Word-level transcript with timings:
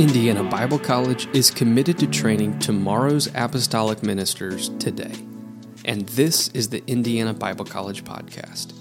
Indiana 0.00 0.42
Bible 0.42 0.78
College 0.78 1.28
is 1.34 1.50
committed 1.50 1.98
to 1.98 2.06
training 2.06 2.58
tomorrow's 2.58 3.28
apostolic 3.34 4.02
ministers 4.02 4.70
today. 4.78 5.12
And 5.84 6.08
this 6.08 6.48
is 6.54 6.70
the 6.70 6.82
Indiana 6.86 7.34
Bible 7.34 7.66
College 7.66 8.02
podcast. 8.02 8.72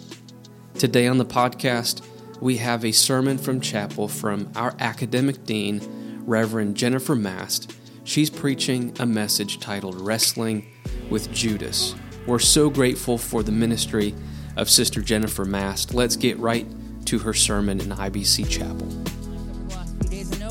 Today 0.76 1.08
on 1.08 1.18
the 1.18 1.26
podcast, 1.26 2.08
we 2.40 2.56
have 2.56 2.86
a 2.86 2.94
sermon 2.94 3.38
from 3.38 3.60
chapel 3.60 4.08
from 4.08 4.50
our 4.56 4.74
academic 4.80 5.44
dean, 5.44 5.82
Reverend 6.26 6.78
Jennifer 6.78 7.16
Mast. 7.16 7.76
She's 8.06 8.30
preaching 8.30 8.96
a 8.98 9.06
message 9.06 9.60
titled 9.60 10.00
Wrestling 10.00 10.72
with 11.10 11.34
Judas. 11.34 11.96
We're 12.28 12.40
so 12.40 12.70
grateful 12.70 13.18
for 13.18 13.44
the 13.44 13.52
ministry 13.52 14.16
of 14.56 14.70
Sister 14.70 15.02
Jennifer 15.02 15.44
Mast. 15.44 15.94
Let's 15.94 16.16
get 16.16 16.40
right 16.40 16.66
to 17.08 17.20
her 17.20 17.34
sermon 17.34 17.82
in 17.82 17.90
IBC 17.90 18.50
Chapel. 18.50 19.19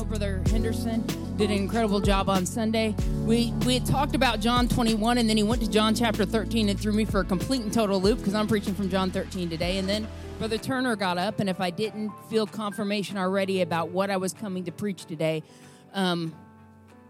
Brother 0.09 0.41
Henderson 0.49 1.05
did 1.37 1.51
an 1.51 1.57
incredible 1.57 1.99
job 1.99 2.29
on 2.29 2.43
Sunday. 2.43 2.95
We 3.25 3.53
we 3.65 3.79
talked 3.79 4.15
about 4.15 4.39
John 4.39 4.67
21, 4.67 5.19
and 5.19 5.29
then 5.29 5.37
he 5.37 5.43
went 5.43 5.61
to 5.61 5.69
John 5.69 5.93
chapter 5.93 6.25
13 6.25 6.67
and 6.67 6.79
threw 6.79 6.93
me 6.93 7.05
for 7.05 7.19
a 7.19 7.23
complete 7.23 7.61
and 7.61 7.71
total 7.71 8.01
loop 8.01 8.17
because 8.17 8.33
I'm 8.33 8.47
preaching 8.47 8.73
from 8.73 8.89
John 8.89 9.11
13 9.11 9.51
today. 9.51 9.77
And 9.77 9.87
then 9.87 10.07
Brother 10.39 10.57
Turner 10.57 10.95
got 10.95 11.19
up, 11.19 11.39
and 11.39 11.47
if 11.47 11.61
I 11.61 11.69
didn't 11.69 12.11
feel 12.27 12.47
confirmation 12.47 13.17
already 13.17 13.61
about 13.61 13.89
what 13.89 14.09
I 14.09 14.17
was 14.17 14.33
coming 14.33 14.63
to 14.65 14.71
preach 14.71 15.05
today, 15.05 15.43
um, 15.93 16.33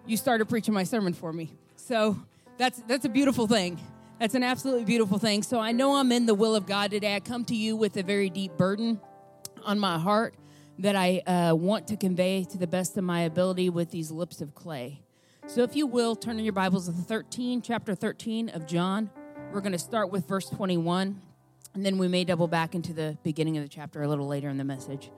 you 0.06 0.18
started 0.18 0.50
preaching 0.50 0.74
my 0.74 0.84
sermon 0.84 1.14
for 1.14 1.32
me. 1.32 1.54
So 1.78 2.18
that's 2.58 2.82
that's 2.82 3.06
a 3.06 3.10
beautiful 3.10 3.48
thing. 3.48 3.80
That's 4.20 4.36
an 4.36 4.44
absolutely 4.44 4.84
beautiful 4.84 5.20
thing. 5.20 5.42
So 5.44 5.58
I 5.60 5.72
know 5.72 5.96
I'm 5.96 6.12
in 6.12 6.26
the 6.26 6.36
will 6.36 6.54
of 6.54 6.66
God 6.66 6.92
today. 6.92 7.16
I 7.16 7.22
come 7.22 7.46
to 7.46 7.56
you 7.56 7.78
with 7.78 7.96
a 7.96 8.04
very 8.04 8.30
deep 8.30 8.58
burden 8.58 9.00
on 9.64 9.80
my 9.80 9.98
heart 9.98 10.36
that 10.80 10.96
I 10.96 11.18
uh, 11.28 11.54
want 11.56 11.88
to 11.88 11.98
convey 11.98 12.46
to 12.46 12.58
the 12.58 12.66
best 12.66 12.98
of 12.98 13.04
my 13.04 13.22
ability 13.22 13.70
with 13.70 13.92
these 13.92 14.12
lips 14.12 14.40
of 14.40 14.56
clay. 14.56 15.02
So, 15.46 15.62
if 15.62 15.76
you 15.76 15.86
will, 15.86 16.16
turn 16.16 16.40
in 16.40 16.46
your 16.46 16.54
Bibles 16.54 16.86
to 16.88 16.94
13, 16.94 17.62
chapter 17.62 17.94
13 17.96 18.50
of 18.50 18.66
John. 18.66 19.10
We're 19.52 19.60
going 19.60 19.74
to 19.74 19.80
start 19.80 20.10
with 20.10 20.26
verse 20.26 20.50
21, 20.50 21.22
and 21.74 21.86
then 21.86 21.98
we 21.98 22.08
may 22.08 22.24
double 22.24 22.48
back 22.48 22.76
into 22.76 22.94
the 22.94 23.18
beginning 23.24 23.58
of 23.58 23.64
the 23.64 23.70
chapter 23.70 24.04
a 24.04 24.08
little 24.08 24.28
later 24.28 24.48
in 24.48 24.58
the 24.58 24.64
message. 24.64 25.12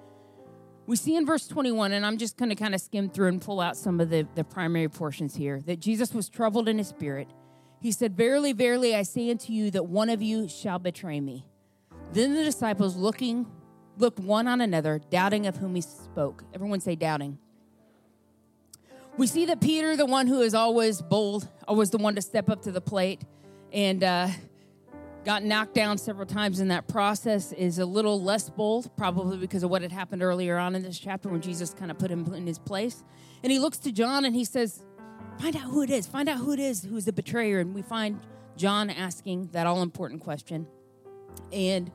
We 0.87 0.95
see 0.95 1.15
in 1.15 1.27
verse 1.27 1.47
21, 1.47 1.91
and 1.91 2.05
I'm 2.07 2.17
just 2.17 2.37
going 2.37 2.49
to 2.49 2.55
kind 2.55 2.73
of 2.73 2.81
skim 2.81 3.09
through 3.09 3.27
and 3.27 3.39
pull 3.39 3.59
out 3.59 3.77
some 3.77 3.99
of 3.99 4.09
the, 4.09 4.27
the 4.33 4.43
primary 4.43 4.89
portions 4.89 5.35
here, 5.35 5.61
that 5.67 5.79
Jesus 5.79 6.11
was 6.11 6.27
troubled 6.27 6.69
in 6.69 6.79
his 6.79 6.87
spirit. 6.87 7.27
He 7.81 7.91
said, 7.91 8.17
Verily, 8.17 8.53
verily, 8.53 8.95
I 8.95 9.03
say 9.03 9.29
unto 9.29 9.53
you 9.53 9.69
that 9.71 9.85
one 9.85 10.09
of 10.09 10.23
you 10.23 10.47
shall 10.47 10.79
betray 10.79 11.19
me. 11.19 11.45
Then 12.13 12.33
the 12.33 12.43
disciples, 12.43 12.95
looking 12.95 13.45
looked 14.01 14.19
one 14.19 14.47
on 14.47 14.59
another, 14.59 14.99
doubting 15.09 15.47
of 15.47 15.57
whom 15.57 15.75
he 15.75 15.81
spoke. 15.81 16.43
Everyone 16.53 16.81
say 16.81 16.95
doubting. 16.95 17.37
We 19.17 19.27
see 19.27 19.45
that 19.45 19.61
Peter, 19.61 19.95
the 19.95 20.05
one 20.05 20.27
who 20.27 20.41
is 20.41 20.53
always 20.53 21.01
bold, 21.01 21.47
always 21.67 21.91
the 21.91 21.97
one 21.97 22.15
to 22.15 22.21
step 22.21 22.49
up 22.49 22.63
to 22.63 22.71
the 22.71 22.81
plate, 22.81 23.21
and 23.71 24.03
uh, 24.03 24.29
got 25.23 25.43
knocked 25.43 25.75
down 25.75 25.97
several 25.97 26.25
times 26.25 26.59
in 26.59 26.69
that 26.69 26.87
process, 26.87 27.51
is 27.53 27.77
a 27.77 27.85
little 27.85 28.21
less 28.21 28.49
bold, 28.49 28.89
probably 28.97 29.37
because 29.37 29.63
of 29.63 29.69
what 29.69 29.81
had 29.81 29.91
happened 29.91 30.23
earlier 30.23 30.57
on 30.57 30.75
in 30.75 30.81
this 30.81 30.97
chapter 30.97 31.29
when 31.29 31.41
Jesus 31.41 31.73
kind 31.73 31.91
of 31.91 31.99
put 31.99 32.09
him 32.09 32.33
in 32.33 32.47
his 32.47 32.57
place. 32.57 33.03
And 33.43 33.51
he 33.51 33.59
looks 33.59 33.77
to 33.79 33.91
John 33.91 34.25
and 34.25 34.35
he 34.35 34.45
says, 34.45 34.83
Find 35.39 35.55
out 35.55 35.63
who 35.63 35.81
it 35.81 35.89
is. 35.89 36.07
Find 36.07 36.27
out 36.27 36.37
who 36.37 36.51
it 36.51 36.59
is 36.59 36.83
who's 36.83 37.05
the 37.05 37.13
betrayer. 37.13 37.59
And 37.59 37.73
we 37.73 37.81
find 37.81 38.19
John 38.57 38.89
asking 38.89 39.49
that 39.53 39.65
all 39.65 39.81
important 39.81 40.21
question. 40.21 40.67
And 41.51 41.91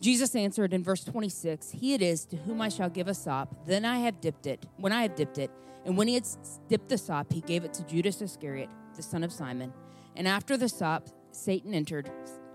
Jesus 0.00 0.36
answered 0.36 0.72
in 0.72 0.82
verse 0.82 1.04
26, 1.04 1.70
He 1.70 1.94
it 1.94 2.02
is 2.02 2.24
to 2.26 2.36
whom 2.36 2.60
I 2.60 2.68
shall 2.68 2.90
give 2.90 3.08
a 3.08 3.14
sop. 3.14 3.66
Then 3.66 3.84
I 3.84 3.98
have 3.98 4.20
dipped 4.20 4.46
it, 4.46 4.66
when 4.76 4.92
I 4.92 5.02
have 5.02 5.14
dipped 5.14 5.38
it. 5.38 5.50
And 5.84 5.96
when 5.96 6.08
he 6.08 6.14
had 6.14 6.26
dipped 6.68 6.88
the 6.88 6.98
sop, 6.98 7.32
he 7.32 7.40
gave 7.40 7.64
it 7.64 7.72
to 7.74 7.84
Judas 7.84 8.20
Iscariot, 8.20 8.68
the 8.96 9.02
son 9.02 9.22
of 9.24 9.32
Simon. 9.32 9.72
And 10.14 10.26
after 10.26 10.56
the 10.56 10.68
sop, 10.68 11.08
Satan 11.30 11.74
entered. 11.74 12.10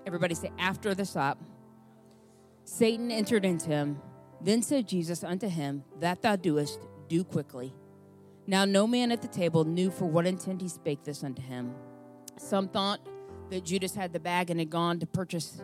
Everybody 0.06 0.36
say, 0.36 0.52
after 0.60 0.94
the 0.94 1.06
sop. 1.06 1.40
Satan 2.66 3.10
entered 3.12 3.46
into 3.46 3.70
him. 3.70 4.02
Then 4.42 4.62
said 4.62 4.88
Jesus 4.88 5.24
unto 5.24 5.48
him, 5.48 5.84
That 6.00 6.22
thou 6.22 6.36
doest, 6.36 6.80
do 7.08 7.24
quickly. 7.24 7.74
Now 8.48 8.66
no 8.66 8.88
man 8.88 9.12
at 9.12 9.22
the 9.22 9.28
table 9.28 9.66
knew 9.66 9.92
for 9.92 10.06
what 10.06 10.26
intent 10.26 10.62
he 10.62 10.68
spake 10.68 11.04
this 11.04 11.24
unto 11.24 11.42
him. 11.42 11.74
Some 12.38 12.68
thought 12.68 13.00
that 13.50 13.66
Judas 13.66 13.94
had 13.94 14.14
the 14.14 14.20
bag 14.20 14.50
and 14.50 14.60
had 14.60 14.70
gone 14.70 15.00
to 15.00 15.06
purchase 15.06 15.62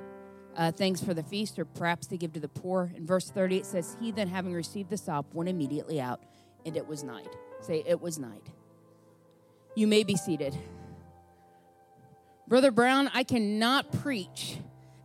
uh, 0.58 0.72
things 0.72 1.04
for 1.04 1.14
the 1.14 1.24
feast 1.24 1.60
or 1.60 1.66
perhaps 1.66 2.08
to 2.08 2.18
give 2.18 2.34
to 2.34 2.40
the 2.40 2.50
poor. 2.50 2.92
In 2.96 3.06
verse 3.06 3.30
30, 3.30 3.58
it 3.58 3.66
says, 3.66 3.96
He 4.02 4.12
then, 4.12 4.28
having 4.28 4.54
received 4.54 4.90
the 4.90 4.98
sop, 4.98 5.34
went 5.34 5.50
immediately 5.50 6.02
out, 6.02 6.22
and 6.66 6.76
it 6.76 6.88
was 6.88 7.04
night. 7.04 7.30
Say, 7.62 7.84
it 7.86 8.02
was 8.02 8.18
night. 8.18 8.48
You 9.76 9.88
may 9.88 10.04
be 10.04 10.16
seated. 10.16 10.58
Brother 12.48 12.72
Brown, 12.72 13.12
I 13.14 13.24
cannot 13.24 13.92
preach 13.92 14.58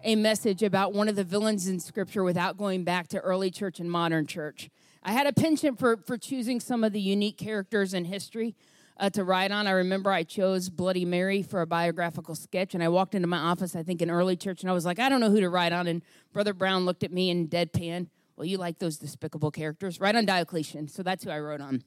a 0.04 0.16
message 0.16 0.62
about 0.62 0.92
one 0.92 1.08
of 1.08 1.16
the 1.16 1.24
villains 1.24 1.68
in 1.68 1.78
Scripture 1.78 2.24
without 2.24 2.56
going 2.56 2.82
back 2.82 3.08
to 3.08 3.20
early 3.20 3.50
church 3.50 3.78
and 3.78 3.90
modern 3.90 4.26
church. 4.26 4.70
I 5.02 5.12
had 5.12 5.26
a 5.26 5.32
penchant 5.32 5.78
for, 5.78 5.98
for 5.98 6.16
choosing 6.16 6.60
some 6.60 6.82
of 6.82 6.92
the 6.92 7.00
unique 7.00 7.36
characters 7.36 7.92
in 7.92 8.06
history 8.06 8.54
uh, 8.98 9.10
to 9.10 9.24
write 9.24 9.50
on. 9.50 9.66
I 9.66 9.72
remember 9.72 10.10
I 10.10 10.22
chose 10.22 10.68
Bloody 10.68 11.04
Mary 11.04 11.42
for 11.42 11.60
a 11.60 11.66
biographical 11.66 12.34
sketch, 12.34 12.74
and 12.74 12.82
I 12.82 12.88
walked 12.88 13.14
into 13.14 13.28
my 13.28 13.38
office, 13.38 13.74
I 13.74 13.82
think 13.82 14.02
in 14.02 14.10
early 14.10 14.36
church, 14.36 14.62
and 14.62 14.70
I 14.70 14.72
was 14.72 14.84
like, 14.84 14.98
I 14.98 15.08
don't 15.08 15.20
know 15.20 15.30
who 15.30 15.40
to 15.40 15.48
write 15.48 15.72
on. 15.72 15.86
And 15.86 16.02
Brother 16.32 16.52
Brown 16.52 16.84
looked 16.84 17.02
at 17.02 17.12
me 17.12 17.30
in 17.30 17.48
deadpan. 17.48 18.08
Well, 18.36 18.46
you 18.46 18.58
like 18.58 18.78
those 18.78 18.98
despicable 18.98 19.50
characters. 19.50 20.00
Write 20.00 20.16
on 20.16 20.26
Diocletian. 20.26 20.88
So 20.88 21.02
that's 21.02 21.24
who 21.24 21.30
I 21.30 21.38
wrote 21.38 21.60
on. 21.60 21.82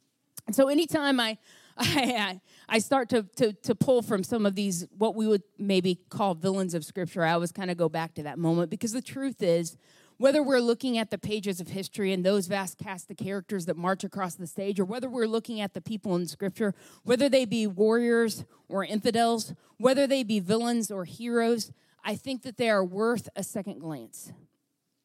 And 0.48 0.56
so 0.56 0.68
anytime 0.68 1.20
I, 1.20 1.38
I, 1.78 2.42
I 2.70 2.80
start 2.80 3.10
to, 3.10 3.24
to, 3.38 3.54
to 3.54 3.76
pull 3.76 4.02
from 4.02 4.24
some 4.24 4.46
of 4.46 4.56
these, 4.56 4.88
what 4.98 5.16
we 5.16 5.28
would 5.28 5.44
maybe 5.58 6.00
call 6.10 6.36
villains 6.36 6.74
of 6.74 6.86
Scripture, 6.86 7.24
I 7.24 7.34
always 7.34 7.52
kind 7.52 7.72
of 7.72 7.78
go 7.78 7.90
back 7.90 8.14
to 8.16 8.24
that 8.24 8.38
moment 8.38 8.70
because 8.70 8.94
the 8.94 9.02
truth 9.02 9.42
is, 9.42 9.78
whether 10.18 10.42
we're 10.42 10.60
looking 10.60 10.98
at 10.98 11.12
the 11.12 11.18
pages 11.18 11.60
of 11.60 11.70
history 11.70 12.14
and 12.14 12.24
those 12.24 12.48
vast 12.48 12.78
cast 12.78 13.12
of 13.12 13.18
characters 13.18 13.66
that 13.66 13.78
march 13.78 14.04
across 14.04 14.36
the 14.36 14.48
stage, 14.48 14.80
or 14.80 14.86
whether 14.86 15.10
we're 15.10 15.28
looking 15.28 15.60
at 15.60 15.74
the 15.74 15.82
people 15.82 16.16
in 16.16 16.28
Scripture, 16.28 16.74
whether 17.04 17.28
they 17.28 17.46
be 17.46 17.68
warriors 17.68 18.46
or 18.70 18.84
infidels, 18.86 19.54
whether 19.78 20.08
they 20.08 20.24
be 20.24 20.40
villains 20.40 20.90
or 20.90 21.06
heroes, 21.06 21.72
I 22.04 22.16
think 22.16 22.44
that 22.44 22.58
they 22.58 22.70
are 22.70 22.84
worth 22.84 23.28
a 23.36 23.44
second 23.44 23.80
glance. 23.80 24.32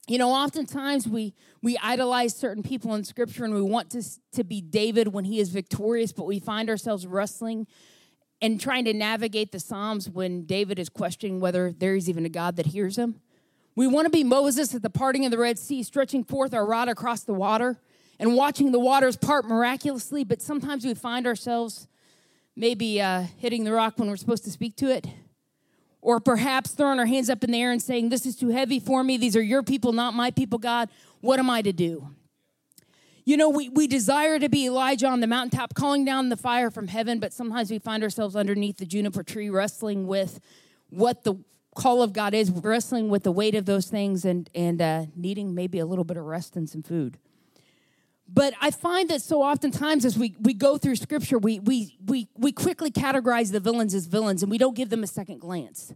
You 0.06 0.19
know, 0.19 0.31
oftentimes 0.31 1.06
we 1.06 1.34
we 1.62 1.78
idolize 1.78 2.34
certain 2.34 2.62
people 2.62 2.94
in 2.94 3.04
Scripture 3.04 3.44
and 3.44 3.54
we 3.54 3.62
want 3.62 3.91
to, 3.91 4.03
to 4.32 4.44
be 4.44 4.60
David 4.60 5.09
when 5.09 5.25
he 5.25 5.41
is 5.41 5.50
victorious, 5.50 6.12
but 6.12 6.27
we 6.27 6.38
find 6.38 6.69
ourselves 6.69 7.06
wrestling 7.06 7.66
and 8.42 8.60
trying 8.60 8.84
to 8.87 8.94
navigate 8.94 9.53
the 9.53 9.60
Psalms 9.60 10.09
when 10.09 10.47
David 10.47 10.78
is 10.78 10.88
questioning 10.88 11.41
whether 11.41 11.72
there 11.72 11.94
is 11.94 12.09
even 12.09 12.25
a 12.25 12.28
God 12.28 12.56
that 12.56 12.66
hears 12.66 12.97
him. 12.97 13.21
We 13.80 13.86
want 13.86 14.04
to 14.04 14.10
be 14.10 14.24
Moses 14.24 14.74
at 14.74 14.82
the 14.82 14.91
parting 14.91 15.24
of 15.24 15.30
the 15.30 15.38
Red 15.38 15.58
Sea, 15.58 15.82
stretching 15.82 16.22
forth 16.22 16.52
our 16.52 16.66
rod 16.66 16.91
across 16.91 17.22
the 17.22 17.32
water 17.32 17.80
and 18.18 18.36
watching 18.36 18.72
the 18.72 18.78
waters 18.78 19.16
part 19.16 19.46
miraculously, 19.46 20.22
but 20.22 20.42
sometimes 20.42 20.84
we 20.84 20.92
find 20.92 21.26
ourselves 21.26 21.88
maybe 22.54 23.00
uh, 23.00 23.24
hitting 23.38 23.64
the 23.64 23.72
rock 23.72 23.94
when 23.96 24.10
we're 24.10 24.18
supposed 24.18 24.44
to 24.44 24.50
speak 24.50 24.76
to 24.76 24.94
it. 24.94 25.06
Or 26.02 26.20
perhaps 26.20 26.72
throwing 26.72 26.98
our 26.98 27.06
hands 27.06 27.30
up 27.30 27.42
in 27.42 27.52
the 27.52 27.62
air 27.62 27.72
and 27.72 27.80
saying, 27.80 28.10
This 28.10 28.26
is 28.26 28.36
too 28.36 28.50
heavy 28.50 28.80
for 28.80 29.02
me. 29.02 29.16
These 29.16 29.34
are 29.34 29.42
your 29.42 29.62
people, 29.62 29.94
not 29.94 30.12
my 30.12 30.30
people, 30.30 30.58
God. 30.58 30.91
What 31.22 31.38
am 31.38 31.48
I 31.48 31.62
to 31.62 31.72
do? 31.72 32.10
You 33.24 33.38
know, 33.38 33.48
we, 33.48 33.70
we 33.70 33.86
desire 33.86 34.38
to 34.38 34.50
be 34.50 34.66
Elijah 34.66 35.06
on 35.06 35.20
the 35.20 35.26
mountaintop, 35.26 35.72
calling 35.72 36.04
down 36.04 36.28
the 36.28 36.36
fire 36.36 36.70
from 36.70 36.88
heaven, 36.88 37.18
but 37.18 37.32
sometimes 37.32 37.70
we 37.70 37.78
find 37.78 38.02
ourselves 38.02 38.36
underneath 38.36 38.76
the 38.76 38.84
juniper 38.84 39.22
tree 39.22 39.48
wrestling 39.48 40.06
with 40.06 40.38
what 40.91 41.24
the 41.24 41.36
call 41.74 42.02
of 42.02 42.12
God 42.12 42.34
is 42.34 42.50
wrestling 42.50 43.08
with 43.08 43.22
the 43.22 43.32
weight 43.32 43.54
of 43.54 43.66
those 43.66 43.86
things 43.88 44.24
and, 44.24 44.50
and 44.54 44.82
uh, 44.82 45.06
needing 45.14 45.54
maybe 45.54 45.78
a 45.78 45.86
little 45.86 46.04
bit 46.04 46.16
of 46.16 46.24
rest 46.24 46.56
and 46.56 46.68
some 46.68 46.82
food. 46.82 47.18
But 48.32 48.54
I 48.60 48.70
find 48.70 49.08
that 49.10 49.22
so 49.22 49.42
oftentimes 49.42 50.04
as 50.04 50.16
we, 50.16 50.36
we 50.40 50.54
go 50.54 50.78
through 50.78 50.96
scripture, 50.96 51.38
we, 51.38 51.58
we, 51.58 51.96
we, 52.06 52.28
we 52.36 52.52
quickly 52.52 52.90
categorize 52.90 53.50
the 53.50 53.58
villains 53.58 53.92
as 53.92 54.06
villains 54.06 54.42
and 54.42 54.50
we 54.50 54.58
don't 54.58 54.76
give 54.76 54.88
them 54.88 55.02
a 55.02 55.08
second 55.08 55.40
glance. 55.40 55.92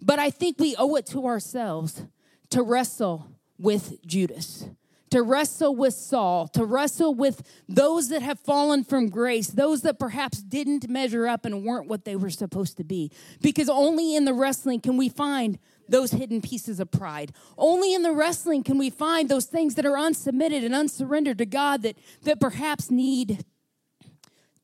But 0.00 0.18
I 0.18 0.30
think 0.30 0.58
we 0.58 0.74
owe 0.76 0.94
it 0.96 1.06
to 1.06 1.26
ourselves 1.26 2.04
to 2.50 2.62
wrestle 2.62 3.28
with 3.58 4.04
Judas 4.06 4.68
to 5.10 5.22
wrestle 5.22 5.74
with 5.74 5.94
Saul, 5.94 6.48
to 6.48 6.64
wrestle 6.64 7.14
with 7.14 7.42
those 7.68 8.08
that 8.08 8.22
have 8.22 8.40
fallen 8.40 8.84
from 8.84 9.08
grace, 9.08 9.48
those 9.48 9.82
that 9.82 9.98
perhaps 9.98 10.42
didn't 10.42 10.88
measure 10.88 11.26
up 11.26 11.44
and 11.44 11.64
weren't 11.64 11.88
what 11.88 12.04
they 12.04 12.16
were 12.16 12.30
supposed 12.30 12.76
to 12.78 12.84
be. 12.84 13.10
Because 13.40 13.68
only 13.68 14.16
in 14.16 14.24
the 14.24 14.34
wrestling 14.34 14.80
can 14.80 14.96
we 14.96 15.08
find 15.08 15.58
those 15.88 16.10
hidden 16.10 16.40
pieces 16.40 16.80
of 16.80 16.90
pride. 16.90 17.32
Only 17.56 17.94
in 17.94 18.02
the 18.02 18.12
wrestling 18.12 18.64
can 18.64 18.78
we 18.78 18.90
find 18.90 19.28
those 19.28 19.46
things 19.46 19.76
that 19.76 19.86
are 19.86 19.96
unsubmitted 19.96 20.64
and 20.64 20.74
unsurrendered 20.74 21.38
to 21.38 21.46
God 21.46 21.82
that, 21.82 21.96
that 22.22 22.40
perhaps 22.40 22.90
need 22.90 23.44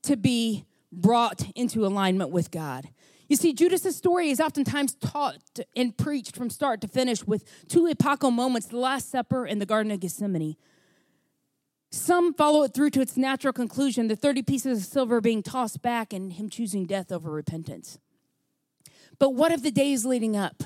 to 0.03 0.17
be 0.17 0.65
brought 0.91 1.47
into 1.55 1.87
alignment 1.87 2.31
with 2.31 2.51
God. 2.51 2.89
You 3.29 3.37
see, 3.37 3.53
Judas's 3.53 3.97
story 3.97 4.31
is 4.31 4.41
oftentimes 4.41 4.95
taught 4.95 5.61
and 5.77 5.97
preached 5.97 6.37
from 6.37 6.51
start 6.51 6.81
to 6.83 6.89
finish 6.89 7.25
with 7.27 7.69
two 7.69 7.87
epochal 7.87 8.31
moments 8.31 8.67
the 8.67 8.79
Last 8.79 9.11
Supper 9.11 9.45
and 9.45 9.61
the 9.61 9.67
Garden 9.67 9.93
of 9.93 10.01
Gethsemane. 10.01 10.57
Some 11.91 12.33
follow 12.33 12.63
it 12.63 12.73
through 12.75 12.91
to 12.91 13.01
its 13.01 13.17
natural 13.17 13.53
conclusion 13.53 14.09
the 14.09 14.17
30 14.17 14.43
pieces 14.43 14.79
of 14.79 14.85
silver 14.85 15.21
being 15.21 15.43
tossed 15.43 15.83
back 15.83 16.13
and 16.13 16.33
him 16.33 16.49
choosing 16.49 16.87
death 16.87 17.13
over 17.13 17.31
repentance. 17.31 17.99
But 19.19 19.35
what 19.35 19.53
of 19.53 19.63
the 19.63 19.71
days 19.71 20.05
leading 20.07 20.37
up? 20.37 20.63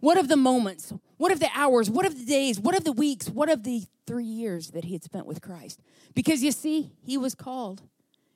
What 0.00 0.16
of 0.16 0.28
the 0.28 0.36
moments? 0.36 0.92
What 1.16 1.32
of 1.32 1.40
the 1.40 1.50
hours? 1.54 1.90
What 1.90 2.06
of 2.06 2.16
the 2.16 2.24
days? 2.24 2.60
What 2.60 2.76
of 2.76 2.84
the 2.84 2.92
weeks? 2.92 3.28
What 3.28 3.50
of 3.50 3.64
the 3.64 3.82
three 4.06 4.24
years 4.24 4.70
that 4.70 4.84
he 4.84 4.92
had 4.92 5.02
spent 5.02 5.26
with 5.26 5.42
Christ? 5.42 5.80
Because 6.14 6.42
you 6.44 6.52
see, 6.52 6.92
he 7.04 7.18
was 7.18 7.34
called. 7.34 7.82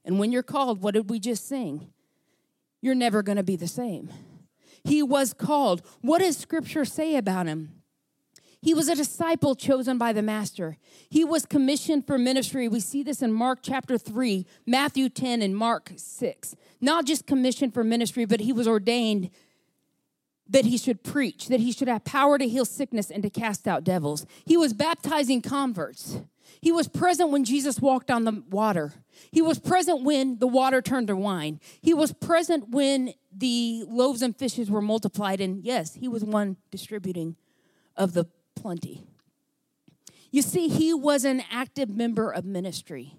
And 0.04 0.18
when 0.18 0.32
you're 0.32 0.42
called, 0.42 0.82
what 0.82 0.94
did 0.94 1.08
we 1.08 1.20
just 1.20 1.46
sing? 1.46 1.92
You're 2.82 2.94
never 2.94 3.22
going 3.22 3.36
to 3.36 3.42
be 3.42 3.56
the 3.56 3.68
same. 3.68 4.10
He 4.84 5.02
was 5.02 5.32
called. 5.32 5.82
What 6.02 6.18
does 6.18 6.36
scripture 6.36 6.84
say 6.84 7.16
about 7.16 7.46
him? 7.46 7.82
He 8.60 8.74
was 8.74 8.88
a 8.88 8.94
disciple 8.94 9.56
chosen 9.56 9.98
by 9.98 10.12
the 10.12 10.22
master. 10.22 10.76
He 11.08 11.24
was 11.24 11.46
commissioned 11.46 12.06
for 12.06 12.16
ministry. 12.16 12.68
We 12.68 12.78
see 12.78 13.02
this 13.02 13.22
in 13.22 13.32
Mark 13.32 13.60
chapter 13.62 13.98
3, 13.98 14.46
Matthew 14.66 15.08
10, 15.08 15.42
and 15.42 15.56
Mark 15.56 15.92
6. 15.96 16.54
Not 16.80 17.04
just 17.04 17.26
commissioned 17.26 17.74
for 17.74 17.82
ministry, 17.82 18.24
but 18.24 18.40
he 18.40 18.52
was 18.52 18.68
ordained 18.68 19.30
that 20.48 20.64
he 20.64 20.76
should 20.76 21.02
preach, 21.02 21.48
that 21.48 21.60
he 21.60 21.72
should 21.72 21.88
have 21.88 22.04
power 22.04 22.38
to 22.38 22.46
heal 22.46 22.64
sickness 22.64 23.10
and 23.10 23.22
to 23.22 23.30
cast 23.30 23.66
out 23.66 23.84
devils. 23.84 24.26
He 24.44 24.56
was 24.56 24.72
baptizing 24.72 25.40
converts. 25.42 26.20
He 26.60 26.70
was 26.70 26.86
present 26.86 27.30
when 27.30 27.44
Jesus 27.44 27.80
walked 27.80 28.10
on 28.10 28.24
the 28.24 28.44
water. 28.48 28.92
He 29.30 29.42
was 29.42 29.58
present 29.58 30.02
when 30.02 30.38
the 30.38 30.46
water 30.46 30.82
turned 30.82 31.08
to 31.08 31.16
wine. 31.16 31.60
He 31.80 31.94
was 31.94 32.12
present 32.12 32.70
when 32.70 33.14
the 33.34 33.84
loaves 33.88 34.22
and 34.22 34.36
fishes 34.36 34.70
were 34.70 34.82
multiplied. 34.82 35.40
And 35.40 35.64
yes, 35.64 35.94
he 35.94 36.08
was 36.08 36.24
one 36.24 36.56
distributing 36.70 37.36
of 37.96 38.12
the 38.12 38.26
plenty. 38.54 39.04
You 40.30 40.42
see, 40.42 40.68
he 40.68 40.94
was 40.94 41.24
an 41.24 41.42
active 41.50 41.90
member 41.90 42.30
of 42.30 42.44
ministry. 42.44 43.16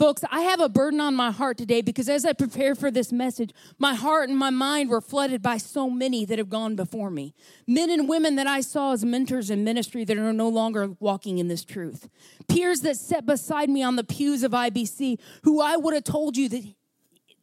Folks, 0.00 0.24
I 0.30 0.40
have 0.40 0.60
a 0.60 0.70
burden 0.70 0.98
on 0.98 1.14
my 1.14 1.30
heart 1.30 1.58
today 1.58 1.82
because 1.82 2.08
as 2.08 2.24
I 2.24 2.32
prepare 2.32 2.74
for 2.74 2.90
this 2.90 3.12
message, 3.12 3.50
my 3.78 3.94
heart 3.94 4.30
and 4.30 4.38
my 4.38 4.48
mind 4.48 4.88
were 4.88 5.02
flooded 5.02 5.42
by 5.42 5.58
so 5.58 5.90
many 5.90 6.24
that 6.24 6.38
have 6.38 6.48
gone 6.48 6.74
before 6.74 7.10
me. 7.10 7.34
Men 7.66 7.90
and 7.90 8.08
women 8.08 8.36
that 8.36 8.46
I 8.46 8.62
saw 8.62 8.94
as 8.94 9.04
mentors 9.04 9.50
in 9.50 9.62
ministry 9.62 10.04
that 10.06 10.16
are 10.16 10.32
no 10.32 10.48
longer 10.48 10.96
walking 11.00 11.36
in 11.36 11.48
this 11.48 11.66
truth. 11.66 12.08
Peers 12.48 12.80
that 12.80 12.96
sat 12.96 13.26
beside 13.26 13.68
me 13.68 13.82
on 13.82 13.96
the 13.96 14.02
pews 14.02 14.42
of 14.42 14.52
IBC 14.52 15.18
who 15.42 15.60
I 15.60 15.76
would 15.76 15.92
have 15.92 16.04
told 16.04 16.34
you 16.34 16.48
that 16.48 16.64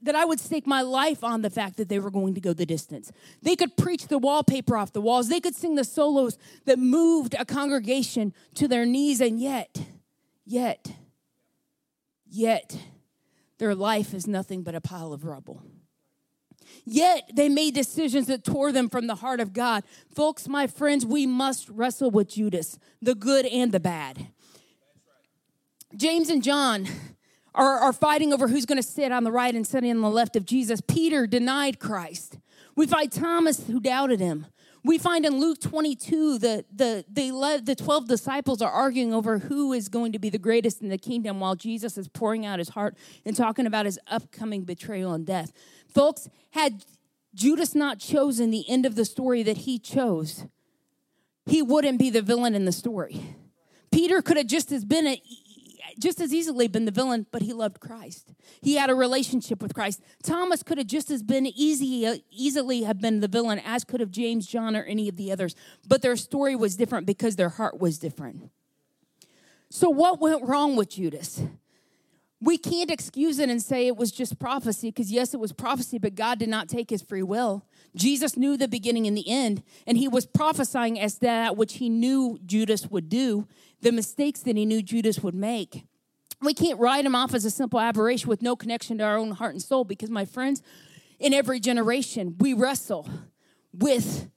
that 0.01 0.15
I 0.15 0.25
would 0.25 0.39
stake 0.39 0.65
my 0.65 0.81
life 0.81 1.23
on 1.23 1.43
the 1.43 1.51
fact 1.51 1.77
that 1.77 1.89
they 1.89 1.99
were 1.99 2.09
going 2.09 2.33
to 2.33 2.41
go 2.41 2.53
the 2.53 2.65
distance. 2.65 3.11
They 3.43 3.55
could 3.55 3.77
preach 3.77 4.07
the 4.07 4.17
wallpaper 4.17 4.75
off 4.77 4.93
the 4.93 5.01
walls. 5.01 5.29
They 5.29 5.39
could 5.39 5.55
sing 5.55 5.75
the 5.75 5.83
solos 5.83 6.39
that 6.65 6.79
moved 6.79 7.35
a 7.37 7.45
congregation 7.45 8.33
to 8.55 8.67
their 8.67 8.85
knees, 8.85 9.21
and 9.21 9.39
yet, 9.39 9.79
yet, 10.43 10.91
yet, 12.29 12.77
their 13.57 13.75
life 13.75 14.13
is 14.13 14.27
nothing 14.27 14.63
but 14.63 14.75
a 14.75 14.81
pile 14.81 15.13
of 15.13 15.25
rubble. 15.25 15.63
Yet 16.85 17.31
they 17.33 17.49
made 17.49 17.73
decisions 17.73 18.27
that 18.27 18.43
tore 18.43 18.71
them 18.71 18.89
from 18.89 19.07
the 19.07 19.15
heart 19.15 19.39
of 19.39 19.53
God. 19.53 19.83
Folks, 20.13 20.47
my 20.47 20.67
friends, 20.67 21.05
we 21.05 21.25
must 21.25 21.69
wrestle 21.69 22.11
with 22.11 22.29
Judas, 22.29 22.77
the 23.01 23.15
good 23.15 23.45
and 23.45 23.71
the 23.71 23.79
bad. 23.79 24.27
James 25.95 26.29
and 26.29 26.43
John 26.43 26.87
are, 27.55 27.79
are 27.79 27.93
fighting 27.93 28.33
over 28.33 28.47
who's 28.47 28.65
going 28.65 28.81
to 28.81 28.87
sit 28.87 29.11
on 29.11 29.23
the 29.23 29.31
right 29.31 29.55
and 29.55 29.65
sit 29.65 29.83
on 29.83 30.01
the 30.01 30.09
left 30.09 30.35
of 30.35 30.45
Jesus. 30.45 30.81
Peter 30.81 31.25
denied 31.25 31.79
Christ. 31.79 32.37
We 32.75 32.85
find 32.85 33.11
Thomas 33.11 33.65
who 33.67 33.79
doubted 33.79 34.19
him. 34.19 34.47
We 34.87 34.97
find 34.97 35.25
in 35.25 35.41
Luke 35.41 35.59
22 35.59 36.39
that 36.39 36.65
the, 36.73 37.03
the, 37.11 37.61
the 37.61 37.75
12 37.75 38.07
disciples 38.07 38.61
are 38.61 38.71
arguing 38.71 39.13
over 39.13 39.39
who 39.39 39.73
is 39.73 39.89
going 39.89 40.13
to 40.13 40.19
be 40.19 40.29
the 40.29 40.37
greatest 40.37 40.81
in 40.81 40.87
the 40.87 40.97
kingdom 40.97 41.41
while 41.41 41.55
Jesus 41.55 41.97
is 41.97 42.07
pouring 42.07 42.45
out 42.45 42.57
his 42.57 42.69
heart 42.69 42.95
and 43.25 43.35
talking 43.35 43.65
about 43.65 43.85
his 43.85 43.99
upcoming 44.07 44.63
betrayal 44.63 45.11
and 45.11 45.25
death. 45.25 45.51
Folks, 45.93 46.29
had 46.51 46.85
Judas 47.35 47.75
not 47.75 47.99
chosen 47.99 48.49
the 48.49 48.63
end 48.69 48.85
of 48.85 48.95
the 48.95 49.03
story 49.03 49.43
that 49.43 49.57
he 49.57 49.77
chose, 49.77 50.45
he 51.45 51.61
wouldn't 51.61 51.99
be 51.99 52.09
the 52.09 52.21
villain 52.21 52.55
in 52.55 52.63
the 52.63 52.71
story. 52.71 53.35
Peter 53.91 54.21
could 54.21 54.37
have 54.37 54.47
just 54.47 54.71
as 54.71 54.85
been 54.85 55.05
a, 55.05 55.21
just 55.97 56.21
as 56.21 56.33
easily 56.33 56.67
been 56.67 56.85
the 56.85 56.91
villain, 56.91 57.25
but 57.31 57.41
he 57.41 57.53
loved 57.53 57.79
Christ. 57.79 58.33
He 58.61 58.75
had 58.75 58.89
a 58.89 58.95
relationship 58.95 59.61
with 59.61 59.73
Christ. 59.73 60.01
Thomas 60.23 60.63
could 60.63 60.77
have 60.77 60.87
just 60.87 61.09
as 61.11 61.23
been 61.23 61.45
easy, 61.45 62.05
uh, 62.05 62.17
easily 62.31 62.83
have 62.83 62.99
been 62.99 63.19
the 63.19 63.27
villain 63.27 63.59
as 63.63 63.83
could 63.83 63.99
have 63.99 64.11
James, 64.11 64.47
John, 64.47 64.75
or 64.75 64.83
any 64.83 65.09
of 65.09 65.15
the 65.15 65.31
others. 65.31 65.55
But 65.87 66.01
their 66.01 66.15
story 66.15 66.55
was 66.55 66.75
different 66.75 67.05
because 67.05 67.35
their 67.35 67.49
heart 67.49 67.79
was 67.79 67.97
different. 67.97 68.49
So 69.69 69.89
what 69.89 70.21
went 70.21 70.47
wrong 70.47 70.75
with 70.75 70.89
Judas? 70.89 71.41
We 72.39 72.59
can't 72.59 72.91
excuse 72.91 73.39
it 73.39 73.49
and 73.49 73.61
say 73.61 73.87
it 73.87 73.97
was 73.97 74.11
just 74.11 74.37
prophecy 74.37 74.89
because, 74.89 75.11
yes, 75.11 75.33
it 75.33 75.39
was 75.39 75.51
prophecy, 75.51 75.97
but 75.97 76.13
God 76.13 76.37
did 76.37 76.49
not 76.49 76.69
take 76.69 76.91
his 76.91 77.01
free 77.01 77.23
will. 77.23 77.65
Jesus 77.95 78.37
knew 78.37 78.57
the 78.57 78.67
beginning 78.67 79.07
and 79.07 79.17
the 79.17 79.27
end, 79.27 79.63
and 79.87 79.97
he 79.97 80.07
was 80.07 80.27
prophesying 80.27 80.99
as 80.99 81.17
that 81.17 81.57
which 81.57 81.75
he 81.75 81.89
knew 81.89 82.39
Judas 82.45 82.91
would 82.91 83.09
do, 83.09 83.47
the 83.81 83.91
mistakes 83.91 84.41
that 84.41 84.55
he 84.55 84.65
knew 84.65 84.83
Judas 84.83 85.21
would 85.21 85.33
make. 85.33 85.86
We 86.41 86.53
can't 86.53 86.79
write 86.79 87.05
him 87.05 87.15
off 87.15 87.33
as 87.33 87.45
a 87.45 87.49
simple 87.49 87.79
aberration 87.79 88.29
with 88.29 88.41
no 88.41 88.55
connection 88.55 88.99
to 88.99 89.03
our 89.03 89.17
own 89.17 89.31
heart 89.31 89.53
and 89.53 89.61
soul 89.61 89.83
because, 89.83 90.09
my 90.09 90.25
friends, 90.25 90.61
in 91.19 91.33
every 91.33 91.59
generation, 91.59 92.35
we 92.39 92.53
wrestle 92.53 93.09
with 93.73 94.29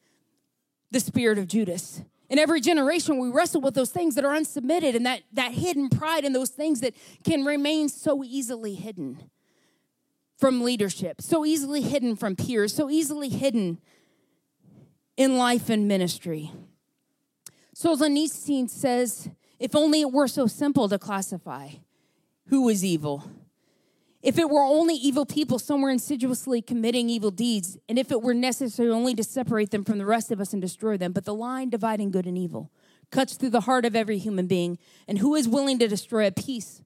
the 0.90 1.00
spirit 1.00 1.38
of 1.38 1.46
Judas. 1.46 2.02
In 2.30 2.38
every 2.38 2.60
generation, 2.60 3.18
we 3.18 3.28
wrestle 3.28 3.60
with 3.60 3.74
those 3.74 3.90
things 3.90 4.14
that 4.14 4.24
are 4.24 4.34
unsubmitted 4.34 4.94
and 4.94 5.04
that, 5.04 5.22
that 5.32 5.52
hidden 5.52 5.88
pride 5.88 6.24
and 6.24 6.34
those 6.34 6.50
things 6.50 6.80
that 6.80 6.94
can 7.24 7.44
remain 7.44 7.88
so 7.88 8.24
easily 8.24 8.74
hidden 8.74 9.30
from 10.38 10.62
leadership, 10.62 11.20
so 11.20 11.44
easily 11.44 11.82
hidden 11.82 12.16
from 12.16 12.34
peers, 12.34 12.72
so 12.74 12.88
easily 12.88 13.28
hidden 13.28 13.78
in 15.16 15.36
life 15.36 15.68
and 15.68 15.86
ministry. 15.86 16.50
Solzhenitsyn 17.76 18.70
says, 18.70 19.28
if 19.58 19.76
only 19.76 20.00
it 20.00 20.10
were 20.10 20.28
so 20.28 20.46
simple 20.46 20.88
to 20.88 20.98
classify 20.98 21.68
who 22.50 22.68
is 22.68 22.84
evil. 22.84 23.24
If 24.22 24.38
it 24.38 24.50
were 24.50 24.62
only 24.62 24.94
evil 24.94 25.24
people 25.24 25.58
somewhere 25.58 25.90
insidiously 25.90 26.60
committing 26.60 27.08
evil 27.08 27.30
deeds, 27.30 27.78
and 27.88 27.98
if 27.98 28.12
it 28.12 28.20
were 28.20 28.34
necessary 28.34 28.90
only 28.90 29.14
to 29.14 29.24
separate 29.24 29.70
them 29.70 29.82
from 29.82 29.96
the 29.96 30.04
rest 30.04 30.30
of 30.30 30.40
us 30.40 30.52
and 30.52 30.60
destroy 30.60 30.98
them, 30.98 31.12
but 31.12 31.24
the 31.24 31.34
line 31.34 31.70
dividing 31.70 32.10
good 32.10 32.26
and 32.26 32.36
evil 32.36 32.70
cuts 33.10 33.34
through 33.34 33.50
the 33.50 33.62
heart 33.62 33.84
of 33.84 33.96
every 33.96 34.18
human 34.18 34.46
being, 34.46 34.78
and 35.08 35.18
who 35.18 35.34
is 35.34 35.48
willing 35.48 35.78
to 35.78 35.88
destroy 35.88 36.26
a 36.26 36.32
piece 36.32 36.82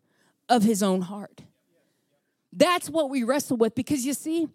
of 0.48 0.62
his 0.62 0.82
own 0.82 1.02
heart? 1.02 1.42
That's 2.52 2.88
what 2.88 3.10
we 3.10 3.24
wrestle 3.24 3.56
with 3.56 3.74
because 3.74 4.06
you 4.06 4.14
see, 4.14 4.48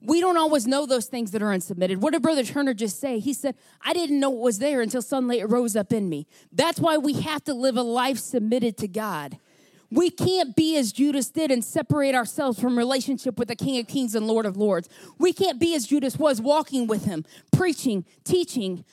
we 0.00 0.20
don't 0.20 0.38
always 0.38 0.66
know 0.66 0.86
those 0.86 1.06
things 1.06 1.32
that 1.32 1.42
are 1.42 1.50
unsubmitted. 1.50 1.98
What 1.98 2.12
did 2.12 2.22
Brother 2.22 2.44
Turner 2.44 2.72
just 2.72 3.00
say? 3.00 3.18
He 3.18 3.34
said, 3.34 3.54
I 3.82 3.92
didn't 3.92 4.20
know 4.20 4.32
it 4.32 4.40
was 4.40 4.58
there 4.58 4.80
until 4.80 5.02
suddenly 5.02 5.40
it 5.40 5.50
rose 5.50 5.76
up 5.76 5.92
in 5.92 6.08
me. 6.08 6.26
That's 6.52 6.80
why 6.80 6.96
we 6.96 7.14
have 7.14 7.44
to 7.44 7.54
live 7.54 7.76
a 7.76 7.82
life 7.82 8.18
submitted 8.18 8.78
to 8.78 8.88
God. 8.88 9.38
We 9.90 10.10
can't 10.10 10.54
be 10.54 10.76
as 10.76 10.92
Judas 10.92 11.30
did 11.30 11.50
and 11.50 11.64
separate 11.64 12.14
ourselves 12.14 12.60
from 12.60 12.78
relationship 12.78 13.38
with 13.38 13.48
the 13.48 13.56
King 13.56 13.80
of 13.80 13.88
Kings 13.88 14.14
and 14.14 14.26
Lord 14.26 14.46
of 14.46 14.56
Lords. 14.56 14.88
We 15.18 15.32
can't 15.32 15.58
be 15.58 15.74
as 15.74 15.86
Judas 15.86 16.16
was, 16.16 16.40
walking 16.40 16.86
with 16.86 17.06
him, 17.06 17.24
preaching, 17.50 18.04
teaching, 18.22 18.84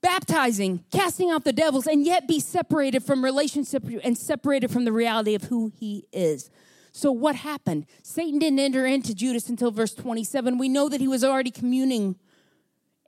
baptizing, 0.00 0.84
casting 0.92 1.30
out 1.30 1.44
the 1.44 1.52
devils, 1.52 1.88
and 1.88 2.06
yet 2.06 2.28
be 2.28 2.38
separated 2.38 3.02
from 3.02 3.24
relationship 3.24 3.84
and 4.04 4.16
separated 4.16 4.70
from 4.70 4.84
the 4.84 4.92
reality 4.92 5.34
of 5.34 5.44
who 5.44 5.72
he 5.74 6.06
is. 6.12 6.50
So, 6.92 7.10
what 7.10 7.36
happened? 7.36 7.86
Satan 8.02 8.38
didn't 8.38 8.60
enter 8.60 8.86
into 8.86 9.14
Judas 9.14 9.48
until 9.48 9.70
verse 9.70 9.94
27. 9.94 10.56
We 10.56 10.68
know 10.68 10.88
that 10.88 11.00
he 11.00 11.08
was 11.08 11.24
already 11.24 11.50
communing 11.50 12.16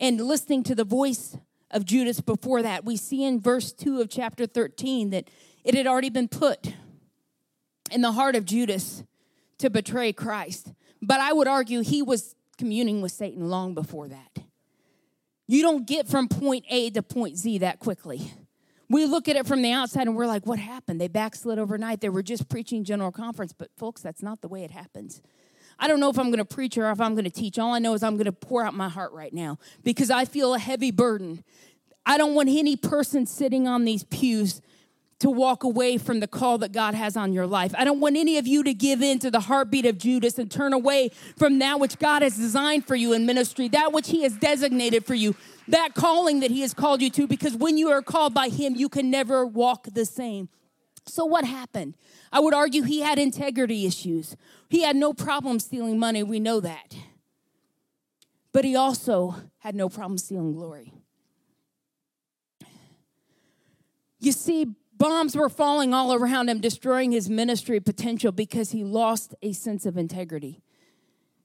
and 0.00 0.21
listening 0.21 0.64
to 0.64 0.75
the 0.75 0.85
voice 0.85 1.37
of 1.71 1.85
Judas 1.85 2.21
before 2.21 2.62
that. 2.62 2.85
We 2.85 2.97
see 2.97 3.25
in 3.25 3.40
verse 3.40 3.73
2 3.73 4.00
of 4.00 4.09
chapter 4.09 4.47
13 4.47 5.11
that 5.11 5.28
it 5.64 5.75
had 5.75 5.87
already 5.87 6.11
been 6.11 6.28
put 6.28 6.75
in 7.91 8.00
the 8.00 8.12
heart 8.12 8.37
of 8.37 8.45
Judas 8.45 9.03
to 9.59 9.71
betray 9.71 10.12
Christ. 10.12 10.73
But 11.03 11.21
I 11.21 11.33
would 11.33 11.49
argue 11.49 11.83
he 11.83 12.03
was 12.03 12.35
communing 12.57 13.03
with 13.03 13.12
Satan 13.12 13.49
long 13.49 13.75
before 13.75 14.09
that. 14.09 14.38
You 15.47 15.62
don't 15.62 15.87
get 15.87 16.09
from 16.09 16.29
point 16.29 16.64
A 16.71 16.91
to 16.91 17.03
point 17.03 17.37
Z 17.37 17.59
that 17.59 17.79
quickly. 17.79 18.33
We 18.88 19.07
look 19.07 19.29
at 19.29 19.37
it 19.37 19.47
from 19.47 19.62
the 19.62 19.73
outside 19.73 20.07
and 20.07 20.17
we're 20.17 20.26
like, 20.26 20.47
what 20.47 20.59
happened? 20.59 21.00
They 21.00 21.09
backslid 21.09 21.59
overnight. 21.59 22.00
They 22.00 22.09
were 22.09 22.23
just 22.23 22.49
preaching 22.49 22.85
general 22.85 23.12
conference. 23.12 23.53
But, 23.53 23.71
folks, 23.76 24.03
that's 24.03 24.23
not 24.23 24.41
the 24.41 24.49
way 24.49 24.62
it 24.62 24.71
happens. 24.71 25.21
I 25.79 25.88
don't 25.88 26.00
know 26.00 26.11
if 26.11 26.19
I'm 26.19 26.26
going 26.26 26.38
to 26.38 26.45
preach 26.45 26.79
or 26.79 26.91
if 26.91 27.00
I'm 27.00 27.14
going 27.14 27.25
to 27.25 27.31
teach. 27.31 27.59
All 27.59 27.75
I 27.75 27.79
know 27.79 27.95
is 27.95 28.03
I'm 28.03 28.14
going 28.14 28.26
to 28.26 28.33
pour 28.33 28.64
out 28.64 28.75
my 28.75 28.88
heart 28.88 29.12
right 29.12 29.33
now 29.33 29.59
because 29.83 30.11
I 30.11 30.25
feel 30.25 30.55
a 30.55 30.59
heavy 30.59 30.91
burden. 30.91 31.43
I 32.07 32.19
don't 32.19 32.35
want 32.35 32.49
any 32.49 32.76
person 32.76 33.26
sitting 33.26 33.67
on 33.67 33.85
these 33.85 34.05
pews 34.05 34.61
to 35.21 35.30
walk 35.30 35.64
away 35.64 35.97
from 35.97 36.21
the 36.21 36.26
call 36.26 36.59
that 36.59 36.73
God 36.73 36.94
has 36.94 37.16
on 37.16 37.33
your 37.33 37.47
life. 37.47 37.75
I 37.76 37.85
don't 37.85 38.00
want 38.00 38.16
any 38.16 38.38
of 38.38 38.47
you 38.47 38.62
to 38.64 38.75
give 38.75 39.02
in 39.02 39.18
to 39.21 39.30
the 39.30 39.40
heartbeat 39.40 39.87
of 39.87 39.99
Judas 39.99 40.38
and 40.38 40.50
turn 40.50 40.73
away 40.73 41.11
from 41.37 41.59
that 41.61 41.80
which 41.80 41.99
God 41.99 42.23
has 42.23 42.37
designed 42.37 42.87
for 42.87 42.94
you 42.94 43.12
in 43.12 43.25
ministry, 43.26 43.68
that 43.68 43.92
which 43.92 44.09
He 44.09 44.23
has 44.23 44.37
designated 44.37 45.06
for 45.06 45.14
you, 45.14 45.35
that 45.68 45.94
calling 45.94 46.40
that 46.40 46.50
He 46.50 46.61
has 46.62 46.75
called 46.75 47.00
you 47.00 47.11
to, 47.11 47.26
because 47.26 47.56
when 47.56 47.78
you 47.78 47.88
are 47.90 48.02
called 48.02 48.35
by 48.35 48.49
Him, 48.49 48.75
you 48.75 48.88
can 48.88 49.11
never 49.11 49.47
walk 49.47 49.87
the 49.92 50.04
same. 50.04 50.49
So, 51.06 51.25
what 51.25 51.44
happened? 51.44 51.94
I 52.33 52.40
would 52.40 52.54
argue 52.54 52.83
he 52.83 53.00
had 53.00 53.18
integrity 53.18 53.87
issues. 53.87 54.37
He 54.68 54.83
had 54.83 54.97
no 54.97 55.12
problem 55.12 55.61
stealing 55.61 55.99
money, 55.99 56.23
we 56.23 56.40
know 56.40 56.61
that. 56.61 56.97
But 58.52 58.64
he 58.64 58.75
also 58.75 59.37
had 59.59 59.75
no 59.75 59.88
problem 59.88 60.18
stealing 60.18 60.52
glory. 60.52 60.92
You 64.18 64.33
see, 64.33 64.75
bombs 65.05 65.37
were 65.37 65.51
falling 65.51 65.93
all 65.93 66.15
around 66.15 66.49
him, 66.49 66.61
destroying 66.61 67.13
his 67.13 67.29
ministry 67.29 67.79
potential 67.79 68.33
because 68.33 68.71
he 68.71 68.83
lost 68.83 69.35
a 69.43 69.53
sense 69.53 69.85
of 69.85 69.99
integrity. 69.99 70.63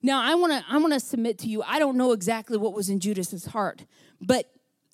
Now, 0.02 0.22
I 0.22 0.36
want 0.36 0.54
to 0.54 0.64
I 0.70 0.78
want 0.78 0.94
to 0.94 1.00
submit 1.02 1.38
to 1.40 1.48
you. 1.48 1.62
I 1.64 1.78
don't 1.78 1.98
know 1.98 2.14
exactly 2.14 2.58
what 2.58 2.74
was 2.74 2.90
in 2.90 3.02
Judas's 3.02 3.48
heart, 3.48 3.84
but 4.22 4.46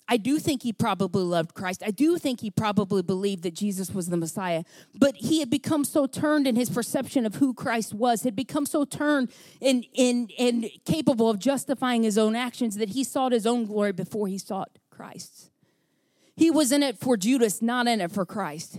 I 0.08 0.16
do 0.16 0.40
think 0.40 0.64
he 0.64 0.72
probably 0.72 1.22
loved 1.22 1.54
Christ. 1.54 1.84
I 1.86 1.92
do 1.92 2.18
think 2.18 2.40
he 2.40 2.50
probably 2.50 3.02
believed 3.02 3.44
that 3.44 3.54
Jesus 3.54 3.94
was 3.94 4.08
the 4.08 4.16
Messiah. 4.16 4.64
But 4.92 5.14
he 5.14 5.38
had 5.38 5.50
become 5.50 5.84
so 5.84 6.06
turned 6.08 6.48
in 6.48 6.56
his 6.56 6.68
perception 6.68 7.24
of 7.24 7.36
who 7.36 7.54
Christ 7.54 7.94
was, 7.94 8.24
had 8.24 8.34
become 8.34 8.66
so 8.66 8.84
turned 8.84 9.30
and, 9.62 9.86
and, 9.96 10.32
and 10.38 10.68
capable 10.84 11.30
of 11.30 11.38
justifying 11.38 12.02
his 12.02 12.18
own 12.18 12.34
actions 12.34 12.76
that 12.78 12.90
he 12.90 13.04
sought 13.04 13.30
his 13.30 13.46
own 13.46 13.64
glory 13.64 13.92
before 13.92 14.26
he 14.26 14.38
sought 14.38 14.70
Christ's. 14.90 15.50
He 16.36 16.50
was 16.50 16.70
in 16.70 16.82
it 16.82 16.98
for 16.98 17.16
Judas, 17.16 17.62
not 17.62 17.86
in 17.86 18.00
it 18.00 18.12
for 18.12 18.26
Christ. 18.26 18.78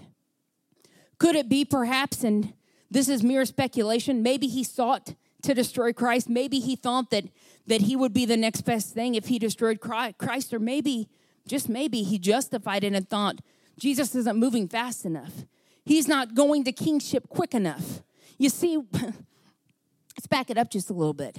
Could 1.17 1.35
it 1.35 1.49
be 1.49 1.65
perhaps, 1.65 2.23
and 2.23 2.53
this 2.91 3.09
is 3.09 3.23
mere 3.23 3.45
speculation, 3.45 4.21
maybe 4.21 4.47
he 4.47 4.63
sought 4.63 5.15
to 5.43 5.53
destroy 5.53 5.93
Christ. 5.93 6.29
Maybe 6.29 6.59
he 6.59 6.75
thought 6.75 7.09
that, 7.11 7.25
that 7.67 7.81
he 7.81 7.95
would 7.95 8.13
be 8.13 8.25
the 8.25 8.37
next 8.37 8.61
best 8.61 8.93
thing 8.93 9.15
if 9.15 9.27
he 9.27 9.39
destroyed 9.39 9.79
Christ, 9.79 10.53
or 10.53 10.59
maybe, 10.59 11.09
just 11.47 11.69
maybe, 11.69 12.03
he 12.03 12.19
justified 12.19 12.83
it 12.83 12.93
and 12.93 13.09
thought, 13.09 13.39
Jesus 13.79 14.15
isn't 14.15 14.37
moving 14.37 14.67
fast 14.67 15.05
enough. 15.05 15.45
He's 15.85 16.07
not 16.07 16.35
going 16.35 16.63
to 16.65 16.71
kingship 16.71 17.29
quick 17.29 17.53
enough. 17.53 18.01
You 18.37 18.49
see, 18.49 18.77
let's 18.93 20.27
back 20.29 20.49
it 20.49 20.57
up 20.57 20.69
just 20.69 20.89
a 20.89 20.93
little 20.93 21.13
bit. 21.13 21.37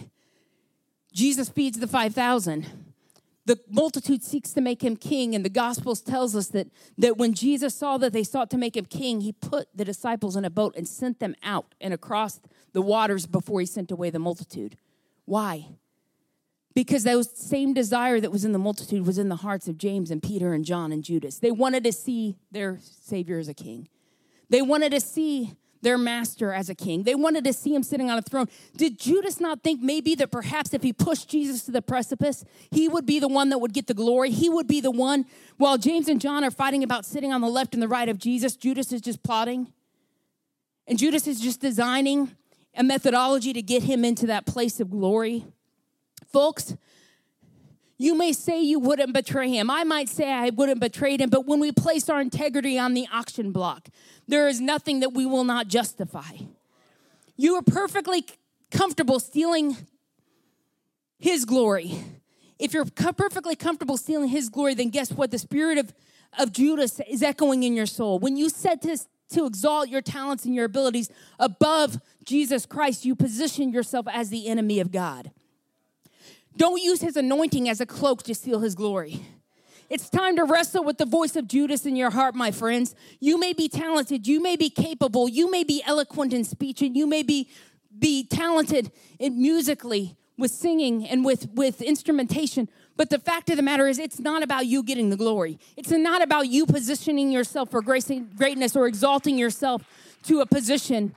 Jesus 1.12 1.48
feeds 1.48 1.78
the 1.78 1.87
5,000 1.87 2.66
the 3.49 3.59
multitude 3.71 4.23
seeks 4.23 4.52
to 4.52 4.61
make 4.61 4.83
him 4.85 4.95
king 4.95 5.35
and 5.35 5.45
the 5.45 5.49
gospels 5.49 6.00
tells 6.02 6.37
us 6.37 6.49
that, 6.49 6.69
that 6.99 7.17
when 7.17 7.33
jesus 7.33 7.75
saw 7.75 7.97
that 7.97 8.12
they 8.12 8.23
sought 8.23 8.50
to 8.50 8.59
make 8.59 8.76
him 8.76 8.85
king 8.85 9.23
he 9.23 9.33
put 9.33 9.69
the 9.75 9.85
disciples 9.85 10.37
in 10.37 10.45
a 10.45 10.50
boat 10.50 10.75
and 10.76 10.87
sent 10.87 11.19
them 11.19 11.35
out 11.43 11.75
and 11.81 11.95
across 11.95 12.40
the 12.73 12.83
waters 12.83 13.26
before 13.26 13.61
he 13.61 13.67
sent 13.67 13.90
away 13.90 14.11
the 14.11 14.19
multitude. 14.19 14.76
Why? 15.25 15.67
Because 16.75 17.02
that 17.05 17.25
same 17.25 17.75
desire 17.75 18.21
that 18.21 18.31
was 18.31 18.45
in 18.45 18.52
the 18.52 18.59
multitude 18.59 19.07
was 19.07 19.19
in 19.19 19.28
the 19.28 19.37
hearts 19.37 19.69
of 19.69 19.78
james 19.78 20.11
and 20.11 20.23
peter 20.23 20.52
and 20.52 20.64
john 20.64 20.93
and 20.93 21.02
judas. 21.02 21.38
They 21.38 21.50
wanted 21.50 21.85
to 21.85 21.93
see 21.93 22.37
their 22.52 22.78
savior 22.81 23.38
as 23.38 23.49
a 23.49 23.55
king. 23.55 23.88
They 24.49 24.62
wanted 24.62 24.93
to 24.93 25.00
see 25.00 25.55
their 25.82 25.99
master 25.99 26.52
as 26.52 26.68
a 26.68 26.75
king. 26.75 27.02
They 27.02 27.14
wanted 27.14 27.44
to 27.44 27.52
see 27.52 27.75
him 27.75 27.82
sitting 27.82 28.11
on 28.11 28.18
a 28.18 28.23
throne. 28.23 28.47
Did 28.76 28.99
Judas 28.99 29.40
not 29.40 29.62
think 29.62 29.80
maybe 29.80 30.14
that 30.16 30.30
perhaps 30.30 30.75
if 30.75 30.82
he 30.82 30.92
pushed 30.92 31.28
Jesus 31.28 31.64
to 31.64 31.70
the 31.70 31.82
precipice, 31.82 32.44
he 32.70 32.88
would 32.88 33.06
be 33.06 33.20
the 33.20 33.28
one 33.28 33.50
that 33.50 33.58
would 33.58 33.73
get 33.73 33.87
the 33.87 33.94
glory? 33.94 34.30
He 34.30 34.49
would 34.49 34.66
be 34.66 34.80
the 34.80 34.90
one. 34.90 35.26
While 35.56 35.78
James 35.78 36.08
and 36.08 36.20
John 36.20 36.44
are 36.44 36.50
fighting 36.50 36.82
about 36.82 37.04
sitting 37.04 37.32
on 37.32 37.40
the 37.40 37.49
left 37.49 37.75
and 37.75 37.82
the 37.82 37.88
right 37.88 38.08
of 38.08 38.18
Jesus, 38.18 38.56
Judas 38.56 38.92
is 38.92 39.00
just 39.00 39.23
plotting. 39.23 39.73
And 40.87 40.99
Judas 40.99 41.26
is 41.26 41.40
just 41.40 41.61
designing 41.61 42.35
a 42.75 42.82
methodology 42.82 43.52
to 43.52 43.62
get 43.62 43.82
him 43.82 44.04
into 44.04 44.26
that 44.26 44.47
place 44.47 44.80
of 44.80 44.90
glory. 44.90 45.44
Folks, 46.32 46.76
you 47.99 48.17
may 48.17 48.33
say 48.33 48.62
you 48.62 48.78
wouldn't 48.78 49.12
betray 49.12 49.50
him. 49.50 49.69
I 49.71 49.83
might 49.83 50.09
say 50.09 50.33
I 50.33 50.50
wouldn't 50.50 50.81
betray 50.81 51.17
him, 51.17 51.31
but 51.31 51.47
when 51.47 51.59
we 51.59 51.73
place 51.73 52.09
our 52.09 52.21
integrity 52.21 52.78
on 52.78 52.95
the 52.95 53.07
auction 53.12 53.50
block, 53.50 53.88
there 54.28 54.47
is 54.47 54.61
nothing 54.61 55.00
that 55.00 55.12
we 55.12 55.26
will 55.26 55.45
not 55.45 55.67
justify. 55.67 56.37
You 57.37 57.57
are 57.57 57.62
perfectly 57.62 58.25
comfortable 58.71 59.19
stealing 59.19 59.76
his 61.19 61.45
glory. 61.45 61.99
If 62.59 62.73
you're 62.73 62.85
perfectly 62.85 63.57
comfortable 63.57 63.97
stealing 63.97 64.28
his 64.28 64.49
glory, 64.49 64.75
then 64.75 64.90
guess 64.90 65.11
what? 65.12 65.33
The 65.33 65.38
spirit 65.38 65.78
of, 65.78 65.93
of 66.38 66.52
Judas 66.52 67.00
is 67.09 67.23
echoing 67.23 67.64
in 67.64 67.75
your 67.75 67.87
soul. 67.87 68.21
When 68.21 68.37
you 68.37 68.49
said 68.49 68.81
to, 68.83 68.97
to 69.31 69.47
exalt 69.47 69.88
your 69.88 70.02
talents 70.02 70.45
and 70.45 70.55
your 70.55 70.67
abilities 70.67 71.11
above 71.40 72.00
Jesus 72.25 72.64
Christ, 72.64 73.05
you 73.05 73.17
position 73.17 73.73
yourself 73.73 74.07
as 74.12 74.31
the 74.31 74.47
enemy 74.47 74.78
of 74.78 74.93
God. 74.93 75.33
Don't 76.58 76.82
use 76.82 77.00
his 77.00 77.16
anointing 77.16 77.68
as 77.68 77.80
a 77.80 77.86
cloak 77.86 78.24
to 78.24 78.34
steal 78.34 78.58
his 78.58 78.74
glory. 78.74 79.24
It's 79.88 80.10
time 80.10 80.34
to 80.36 80.44
wrestle 80.44 80.82
with 80.82 80.98
the 80.98 81.06
voice 81.06 81.36
of 81.36 81.46
Judas 81.46 81.86
in 81.86 81.94
your 81.94 82.10
heart, 82.10 82.34
my 82.34 82.50
friends. 82.50 82.96
You 83.20 83.38
may 83.38 83.52
be 83.52 83.68
talented, 83.68 84.26
you 84.26 84.42
may 84.42 84.56
be 84.56 84.68
capable, 84.68 85.28
you 85.28 85.48
may 85.50 85.62
be 85.62 85.82
eloquent 85.86 86.32
in 86.32 86.42
speech, 86.42 86.82
and 86.82 86.96
you 86.96 87.06
may 87.06 87.22
be, 87.22 87.48
be 87.96 88.26
talented 88.26 88.90
in 89.20 89.40
musically 89.40 90.16
with 90.36 90.50
singing 90.50 91.06
and 91.06 91.24
with, 91.24 91.48
with 91.54 91.80
instrumentation. 91.80 92.68
But 92.96 93.08
the 93.08 93.20
fact 93.20 93.50
of 93.50 93.56
the 93.56 93.62
matter 93.62 93.86
is, 93.86 94.00
it's 94.00 94.18
not 94.18 94.42
about 94.42 94.66
you 94.66 94.82
getting 94.82 95.10
the 95.10 95.16
glory. 95.16 95.60
It's 95.76 95.92
not 95.92 96.22
about 96.22 96.48
you 96.48 96.66
positioning 96.66 97.30
yourself 97.30 97.70
for 97.70 97.82
grace 97.82 98.10
and 98.10 98.34
greatness 98.36 98.74
or 98.74 98.88
exalting 98.88 99.38
yourself 99.38 99.84
to 100.24 100.40
a 100.40 100.46
position 100.46 101.14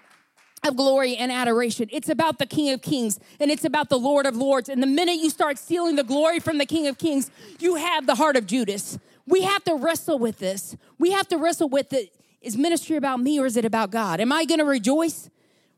of 0.63 0.75
glory 0.75 1.15
and 1.15 1.31
adoration. 1.31 1.89
It's 1.91 2.09
about 2.09 2.39
the 2.39 2.45
King 2.45 2.71
of 2.71 2.81
Kings 2.81 3.19
and 3.39 3.49
it's 3.49 3.65
about 3.65 3.89
the 3.89 3.97
Lord 3.97 4.25
of 4.25 4.35
Lords. 4.35 4.69
And 4.69 4.81
the 4.81 4.87
minute 4.87 5.15
you 5.15 5.29
start 5.29 5.57
stealing 5.57 5.95
the 5.95 6.03
glory 6.03 6.39
from 6.39 6.57
the 6.57 6.65
King 6.65 6.87
of 6.87 6.97
Kings, 6.97 7.31
you 7.59 7.75
have 7.75 8.05
the 8.05 8.15
heart 8.15 8.35
of 8.35 8.45
Judas. 8.45 8.99
We 9.25 9.41
have 9.41 9.63
to 9.65 9.75
wrestle 9.75 10.19
with 10.19 10.39
this. 10.39 10.75
We 10.99 11.11
have 11.11 11.27
to 11.29 11.37
wrestle 11.37 11.69
with 11.69 11.93
it. 11.93 12.13
Is 12.41 12.57
ministry 12.57 12.95
about 12.95 13.19
me 13.19 13.39
or 13.39 13.45
is 13.45 13.57
it 13.57 13.65
about 13.65 13.91
God? 13.91 14.19
Am 14.19 14.31
I 14.31 14.45
going 14.45 14.59
to 14.59 14.65
rejoice 14.65 15.29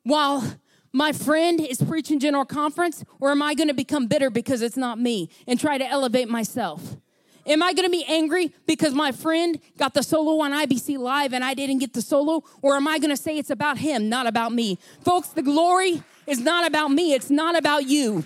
while 0.04 0.58
my 0.92 1.12
friend 1.12 1.60
is 1.60 1.82
preaching 1.82 2.20
general 2.20 2.46
conference 2.46 3.04
or 3.20 3.32
am 3.32 3.42
I 3.42 3.54
going 3.54 3.68
to 3.68 3.74
become 3.74 4.08
bitter 4.08 4.30
because 4.30 4.62
it's 4.62 4.78
not 4.78 5.00
me 5.00 5.30
and 5.48 5.60
try 5.60 5.78
to 5.78 5.86
elevate 5.86 6.30
myself? 6.30 6.98
Am 7.46 7.62
I 7.62 7.74
going 7.74 7.86
to 7.86 7.92
be 7.92 8.06
angry 8.08 8.54
because 8.66 8.94
my 8.94 9.12
friend 9.12 9.60
got 9.78 9.94
the 9.94 10.04
solo 10.04 10.42
on 10.42 10.52
IBC 10.52 10.98
Live 10.98 11.34
and 11.34 11.44
I 11.44 11.54
didn't 11.54 11.80
get 11.80 11.94
the 11.94 12.02
solo? 12.02 12.44
Or 12.62 12.76
am 12.76 12.88
I 12.88 13.00
going 13.00 13.10
to 13.10 13.18
say 13.18 13.38
it's 13.38 13.50
about 13.50 13.78
him, 13.78 14.08
not 14.08 14.28
about 14.28 14.54
me? 14.54 14.78
Folks, 15.02 15.30
the 15.30 15.42
glory 15.42 16.04
is 16.26 16.40
not 16.40 16.66
about 16.66 16.90
me, 16.90 17.14
it's 17.14 17.30
not 17.30 17.58
about 17.58 17.86
you. 17.86 18.26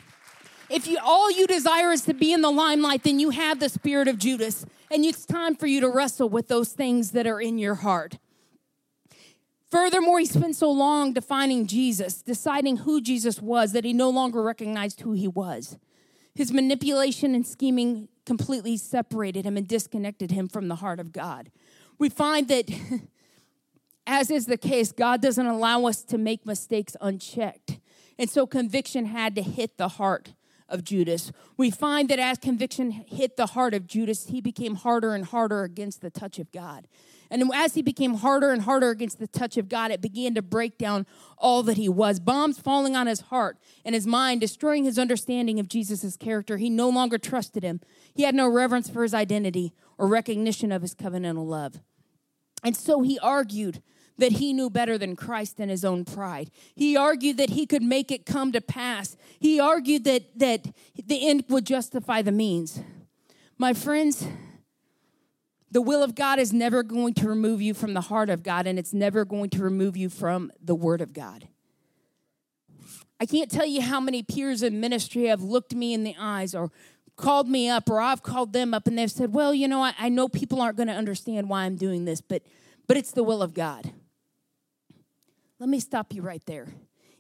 If 0.70 0.88
you 0.88 0.98
all 1.02 1.32
you 1.32 1.48
desire 1.48 1.92
is 1.92 2.02
to 2.04 2.14
be 2.14 2.34
in 2.34 2.42
the 2.42 2.52
limelight, 2.52 3.04
then 3.04 3.20
you 3.20 3.32
have 3.32 3.60
the 3.60 3.70
spirit 3.70 4.08
of 4.08 4.18
Judas. 4.18 4.66
And 4.92 5.04
it's 5.04 5.26
time 5.26 5.56
for 5.56 5.66
you 5.66 5.82
to 5.82 5.90
wrestle 5.90 6.30
with 6.30 6.48
those 6.48 6.74
things 6.74 7.12
that 7.12 7.26
are 7.26 7.42
in 7.42 7.58
your 7.58 7.76
heart. 7.76 8.18
Furthermore, 9.70 10.20
he 10.20 10.26
spent 10.26 10.56
so 10.56 10.72
long 10.72 11.12
defining 11.12 11.68
Jesus, 11.68 12.22
deciding 12.22 12.78
who 12.78 13.02
Jesus 13.02 13.42
was, 13.42 13.74
that 13.74 13.84
he 13.84 13.92
no 13.92 14.10
longer 14.10 14.42
recognized 14.42 15.02
who 15.02 15.12
he 15.12 15.28
was. 15.28 15.78
His 16.34 16.54
manipulation 16.54 17.36
and 17.36 17.46
scheming 17.46 18.08
completely 18.28 18.76
separated 18.76 19.46
him 19.46 19.56
and 19.56 19.68
disconnected 19.68 20.32
him 20.32 20.50
from 20.50 20.68
the 20.68 20.76
heart 20.76 21.00
of 21.00 21.14
God. 21.14 21.50
We 21.98 22.10
find 22.10 22.50
that, 22.50 22.70
as 24.08 24.30
is 24.30 24.46
the 24.46 24.58
case, 24.58 24.92
God 24.92 25.22
doesn't 25.22 25.46
allow 25.46 25.86
us 25.86 26.04
to 26.04 26.18
make 26.18 26.46
mistakes 26.46 26.98
unchecked. 27.00 27.80
And 28.20 28.30
so 28.30 28.46
conviction 28.46 29.06
had 29.06 29.34
to 29.36 29.42
hit 29.42 29.78
the 29.78 29.88
heart 29.88 30.34
of 30.70 30.84
Judas. 30.84 31.32
We 31.56 31.72
find 31.72 32.10
that 32.10 32.20
as 32.20 32.38
conviction 32.38 32.92
hit 32.92 33.38
the 33.38 33.48
heart 33.48 33.74
of 33.74 33.88
Judas, 33.88 34.28
he 34.28 34.42
became 34.42 34.76
harder 34.76 35.14
and 35.14 35.26
harder 35.26 35.64
against 35.64 36.02
the 36.02 36.10
touch 36.10 36.40
of 36.40 36.52
God. 36.52 36.88
And 37.30 37.52
as 37.54 37.74
he 37.74 37.82
became 37.82 38.16
harder 38.16 38.52
and 38.52 38.62
harder 38.62 38.90
against 38.90 39.20
the 39.20 39.28
touch 39.28 39.58
of 39.58 39.68
God, 39.68 39.92
it 39.92 40.02
began 40.02 40.34
to 40.36 40.42
break 40.42 40.78
down 40.78 41.06
all 41.38 41.62
that 41.64 41.78
he 41.78 41.90
was. 41.90 42.20
Bombs 42.20 42.58
falling 42.58 42.96
on 42.96 43.08
his 43.08 43.22
heart 43.22 43.58
and 43.84 43.94
his 43.94 44.08
mind, 44.08 44.42
destroying 44.42 44.86
his 44.86 44.98
understanding 44.98 45.60
of 45.60 45.68
Jesus' 45.68 46.16
character. 46.16 46.58
He 46.58 46.70
no 46.70 46.90
longer 46.90 47.18
trusted 47.18 47.64
him. 47.64 47.82
He 48.14 48.24
had 48.24 48.36
no 48.36 48.48
reverence 48.48 48.90
for 48.90 49.04
his 49.04 49.14
identity 49.14 49.74
or 49.98 50.08
recognition 50.08 50.72
of 50.72 50.82
his 50.82 50.96
covenantal 50.96 51.46
love. 51.46 51.82
And 52.64 52.76
so 52.76 53.02
he 53.02 53.20
argued 53.20 53.82
that 54.18 54.34
he 54.34 54.54
knew 54.54 54.70
better 54.70 54.98
than 54.98 55.16
Christ 55.16 55.60
and 55.60 55.70
his 55.70 55.86
own 55.86 56.06
pride. 56.06 56.50
He 56.76 56.98
argued 56.98 57.38
that 57.38 57.52
he 57.52 57.66
could 57.66 57.84
make 57.84 58.12
it 58.12 58.26
come 58.26 58.52
to 58.52 58.62
pass. 58.62 59.16
He 59.40 59.60
argued 59.60 60.04
that, 60.06 60.40
that 60.40 60.68
the 61.06 61.28
end 61.28 61.46
would 61.50 61.66
justify 61.66 62.22
the 62.22 62.32
means. 62.32 62.80
My 63.58 63.74
friends, 63.74 64.28
the 65.72 65.82
will 65.82 66.04
of 66.04 66.16
God 66.16 66.40
is 66.40 66.54
never 66.54 66.84
going 66.84 67.14
to 67.16 67.28
remove 67.28 67.62
you 67.62 67.74
from 67.74 67.94
the 67.94 68.02
heart 68.02 68.30
of 68.30 68.44
God, 68.44 68.68
and 68.68 68.80
it's 68.80 68.94
never 68.94 69.26
going 69.26 69.50
to 69.52 69.64
remove 69.64 69.98
you 69.98 70.10
from 70.10 70.52
the 70.64 70.76
Word 70.76 71.02
of 71.02 71.14
God. 71.14 71.48
I 73.20 73.26
can't 73.26 73.50
tell 73.50 73.66
you 73.66 73.82
how 73.82 74.00
many 74.00 74.22
peers 74.24 74.62
in 74.62 74.80
ministry 74.80 75.26
have 75.26 75.42
looked 75.42 75.74
me 75.74 75.94
in 75.94 76.04
the 76.04 76.16
eyes 76.20 76.54
or 76.54 76.72
called 77.16 77.50
me 77.50 77.68
up, 77.68 77.90
or 77.90 78.00
I've 78.00 78.22
called 78.22 78.54
them 78.54 78.74
up, 78.74 78.88
and 78.88 78.98
they've 78.98 79.12
said, 79.12 79.34
Well, 79.34 79.54
you 79.54 79.68
know, 79.68 79.84
I, 79.84 79.94
I 80.00 80.10
know 80.10 80.28
people 80.28 80.62
aren't 80.62 80.78
going 80.78 80.88
to 80.88 80.94
understand 80.94 81.50
why 81.50 81.64
I'm 81.64 81.76
doing 81.76 82.06
this, 82.06 82.22
but, 82.22 82.44
but 82.88 82.96
it's 82.96 83.12
the 83.12 83.24
will 83.24 83.42
of 83.42 83.54
God. 83.54 83.92
Let 85.60 85.70
me 85.70 85.80
stop 85.80 86.14
you 86.14 86.22
right 86.22 86.44
there. 86.46 86.68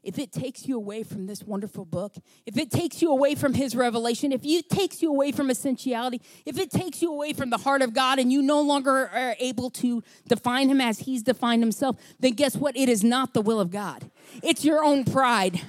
if 0.03 0.17
it 0.17 0.31
takes 0.31 0.65
you 0.67 0.77
away 0.77 1.03
from 1.03 1.25
this 1.25 1.43
wonderful 1.43 1.83
book, 1.83 2.15
if 2.45 2.57
it 2.57 2.71
takes 2.71 3.01
you 3.01 3.11
away 3.11 3.35
from 3.35 3.53
his 3.53 3.75
revelation, 3.75 4.31
if 4.31 4.45
it 4.45 4.69
takes 4.69 5.01
you 5.01 5.09
away 5.09 5.33
from 5.33 5.49
essentiality, 5.49 6.21
if 6.45 6.57
it 6.57 6.71
takes 6.71 7.01
you 7.01 7.11
away 7.11 7.33
from 7.33 7.49
the 7.49 7.57
heart 7.57 7.81
of 7.81 7.93
God 7.93 8.17
and 8.17 8.31
you 8.31 8.41
no 8.41 8.61
longer 8.61 9.09
are 9.09 9.35
able 9.39 9.69
to 9.71 10.01
define 10.29 10.69
him 10.69 10.79
as 10.79 10.99
he's 10.99 11.23
defined 11.23 11.61
himself, 11.61 11.97
then 12.21 12.31
guess 12.33 12.55
what? 12.55 12.77
It 12.77 12.87
is 12.87 13.03
not 13.03 13.33
the 13.33 13.41
will 13.41 13.59
of 13.59 13.69
God. 13.69 14.09
It's 14.41 14.63
your 14.63 14.81
own 14.81 15.03
pride. 15.03 15.59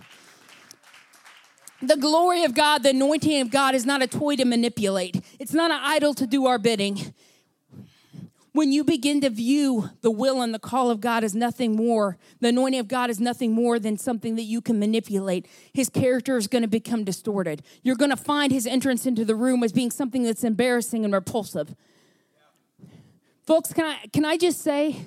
The 1.83 1.97
glory 1.97 2.45
of 2.45 2.55
God, 2.55 2.85
the 2.85 2.91
anointing 2.91 3.41
of 3.41 3.51
God 3.51 3.75
is 3.75 3.87
not 3.87 4.03
a 4.03 4.07
toy 4.07 4.37
to 4.37 4.45
manipulate. 4.45 5.21
It's 5.41 5.53
not 5.53 5.73
an 5.73 5.81
idol 5.81 6.15
to 6.15 6.29
do 6.29 6.47
our 6.47 6.59
bidding 6.59 7.13
when 8.59 8.73
you 8.73 8.83
begin 8.83 9.21
to 9.21 9.31
view 9.31 9.89
the 10.01 10.11
will 10.11 10.43
and 10.43 10.53
the 10.53 10.59
call 10.59 10.91
of 10.91 11.01
God 11.01 11.23
as 11.23 11.33
nothing 11.33 11.77
more, 11.77 12.19
the 12.41 12.49
anointing 12.49 12.81
of 12.81 12.89
God 12.89 13.09
is 13.09 13.21
nothing 13.21 13.53
more 13.53 13.79
than 13.79 13.97
something 13.97 14.35
that 14.35 14.43
you 14.43 14.61
can 14.61 14.81
manipulate, 14.81 15.47
his 15.73 15.89
character 15.89 16.37
is 16.37 16.49
going 16.49 16.63
to 16.63 16.69
become 16.69 17.05
distorted. 17.05 17.63
You're 17.85 17.95
going 17.95 18.11
to 18.11 18.17
find 18.17 18.51
his 18.51 18.67
entrance 18.67 19.07
into 19.07 19.25
the 19.25 19.37
room 19.37 19.63
as 19.63 19.71
being 19.71 19.93
something 19.93 20.25
that's 20.25 20.43
embarrassing 20.43 21.05
and 21.05 21.15
repulsive. 21.15 21.77
Folks, 23.47 23.73
can 23.73 23.85
I, 23.85 24.07
can 24.13 24.25
I 24.25 24.37
just 24.37 24.61
say, 24.61 25.07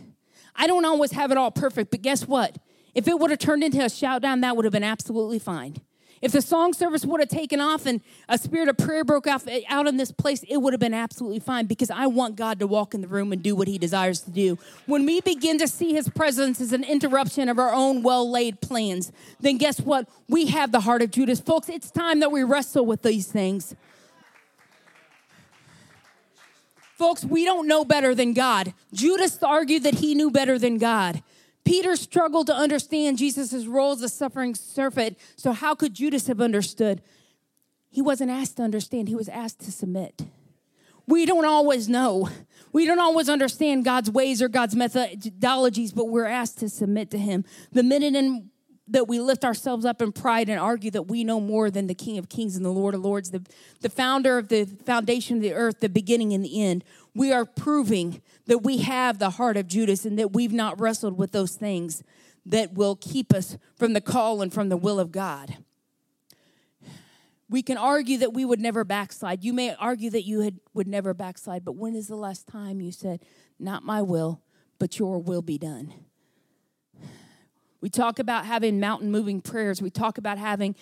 I 0.56 0.66
don't 0.66 0.86
always 0.86 1.12
have 1.12 1.30
it 1.30 1.38
all 1.38 1.52
perfect, 1.52 1.92
but 1.92 2.02
guess 2.02 2.26
what? 2.26 2.56
If 2.96 3.06
it 3.06 3.20
would 3.20 3.32
have 3.32 3.40
turned 3.40 3.66
into 3.66 3.84
a 3.84 3.90
shout 3.90 4.22
down, 4.22 4.40
that 4.42 4.56
would 4.56 4.64
have 4.64 4.72
been 4.72 4.82
absolutely 4.82 5.40
fine. 5.40 5.76
If 6.22 6.34
the 6.34 6.42
song 6.42 6.74
service 6.74 7.04
would 7.04 7.20
have 7.20 7.30
taken 7.30 7.60
off 7.60 7.88
and 7.88 8.00
a 8.30 8.38
spirit 8.38 8.70
of 8.70 8.78
prayer 8.78 9.04
broke 9.04 9.26
out, 9.26 9.48
eh, 9.48 9.62
out 9.68 9.88
in 9.88 9.98
this 9.98 10.12
place, 10.12 10.44
it 10.48 10.58
would 10.58 10.72
have 10.72 10.80
been 10.80 10.94
absolutely 10.94 11.40
fine 11.40 11.66
because 11.66 11.90
I 11.90 12.06
want 12.06 12.36
God 12.36 12.60
to 12.60 12.68
walk 12.68 12.94
in 12.94 13.02
the 13.02 13.08
room 13.08 13.32
and 13.32 13.42
do 13.42 13.56
what 13.56 13.68
he 13.68 13.80
desires 13.80 14.22
to 14.22 14.32
do. 14.32 14.60
When 14.86 15.06
we 15.06 15.22
begin 15.22 15.58
to 15.58 15.68
see 15.68 15.94
his 15.94 16.10
presence 16.10 16.62
as 16.62 16.74
an 16.74 16.84
interruption 16.84 17.50
of 17.50 17.58
our 17.58 17.74
own 17.74 18.04
well 18.04 18.30
laid 18.30 18.62
plans, 18.62 19.12
then 19.40 19.58
guess 19.58 19.80
what? 19.80 20.08
We 20.30 20.46
have 20.48 20.72
the 20.72 20.82
heart 20.82 21.02
of 21.02 21.10
Judas. 21.10 21.40
Folks, 21.40 21.70
it's 21.70 21.90
time 21.90 22.20
that 22.20 22.32
we 22.32 22.44
wrestle 22.44 22.86
with 22.86 23.02
these 23.02 23.26
things. 23.26 23.76
Folks, 27.02 27.26
we 27.26 27.46
don't 27.46 27.68
know 27.68 27.84
better 27.84 28.14
than 28.14 28.34
God. 28.34 28.76
Judas 28.94 29.42
argued 29.42 29.82
that 29.84 29.96
he 29.96 30.14
knew 30.14 30.30
better 30.30 30.60
than 30.60 30.78
God. 30.78 31.24
Peter 31.64 31.96
struggled 31.96 32.48
to 32.48 32.56
understand 32.56 33.18
Jesus' 33.18 33.66
role 33.66 33.92
as 33.92 34.02
a 34.02 34.10
suffering 34.10 34.56
servant, 34.56 35.18
so 35.36 35.52
how 35.52 35.76
could 35.76 35.94
Judas 35.94 36.28
have 36.28 36.42
understood? 36.42 37.02
He 37.90 38.02
wasn't 38.02 38.32
asked 38.32 38.58
to 38.58 38.64
understand, 38.64 39.08
he 39.08 39.16
was 39.16 39.30
asked 39.30 39.62
to 39.62 39.72
submit. 39.72 40.24
We 41.08 41.26
don't 41.26 41.46
always 41.46 41.90
know. 41.90 42.30
We 42.72 42.86
don't 42.86 43.00
always 43.00 43.28
understand 43.28 43.84
God's 43.84 44.10
ways 44.10 44.42
or 44.42 44.48
God's 44.48 44.76
methodologies, 44.76 45.94
but 45.94 46.06
we're 46.06 46.26
asked 46.26 46.60
to 46.60 46.70
submit 46.70 47.12
to 47.12 47.18
Him. 47.18 47.44
The 47.74 47.84
minute 47.84 48.16
in, 48.16 48.50
that 48.88 49.10
we 49.10 49.20
lift 49.20 49.44
ourselves 49.44 49.84
up 49.84 50.02
in 50.02 50.14
pride 50.14 50.48
and 50.48 50.58
argue 50.58 50.90
that 50.92 51.04
we 51.04 51.26
know 51.26 51.42
more 51.42 51.70
than 51.70 51.88
the 51.88 51.96
King 51.96 52.18
of 52.18 52.30
Kings 52.30 52.56
and 52.56 52.64
the 52.64 52.72
Lord 52.72 52.94
of 52.94 53.02
Lords, 53.02 53.32
the, 53.32 53.46
the 53.82 53.90
founder 53.90 54.38
of 54.38 54.48
the 54.48 54.64
foundation 54.64 55.38
of 55.38 55.44
the 55.44 55.54
earth, 55.54 55.82
the 55.82 55.90
beginning 55.90 56.32
and 56.32 56.46
the 56.46 56.62
end, 56.62 56.86
we 57.14 57.34
are 57.34 57.46
proving 57.46 58.22
that 58.46 58.60
we 58.60 58.78
have 58.78 59.20
the 59.20 59.32
heart 59.32 59.58
of 59.58 59.68
Judas 59.68 60.06
and 60.06 60.18
that 60.18 60.34
we've 60.34 60.54
not 60.54 60.80
wrestled 60.80 61.18
with 61.18 61.32
those 61.32 61.56
things 61.56 62.04
that 62.46 62.74
will 62.74 62.96
keep 62.96 63.34
us 63.34 63.58
from 63.76 63.94
the 63.94 64.02
call 64.02 64.42
and 64.42 64.54
from 64.54 64.70
the 64.70 64.78
will 64.78 65.00
of 65.00 65.12
God. 65.12 65.58
We 67.50 67.62
can 67.62 67.78
argue 67.78 68.18
that 68.20 68.34
we 68.34 68.46
would 68.46 68.62
never 68.62 68.86
backslide. 68.86 69.44
You 69.44 69.52
may 69.52 69.76
argue 69.76 70.10
that 70.12 70.26
you 70.26 70.40
had, 70.40 70.60
would 70.74 70.88
never 70.88 71.14
backslide, 71.14 71.66
but 71.66 71.76
when 71.76 71.96
is 71.96 72.08
the 72.08 72.16
last 72.16 72.48
time 72.48 72.80
you 72.80 72.94
said, 72.94 73.26
Not 73.60 73.84
my 73.84 74.02
will, 74.02 74.42
but 74.80 74.98
your 74.98 75.20
will 75.20 75.42
be 75.42 75.58
done? 75.58 75.94
We 77.82 77.90
talk 77.90 78.20
about 78.20 78.46
having 78.46 78.80
mountain 78.80 79.12
moving 79.12 79.42
prayers. 79.42 79.82
We 79.82 79.90
talk 79.90 80.20
about 80.20 80.38
having 80.38 80.76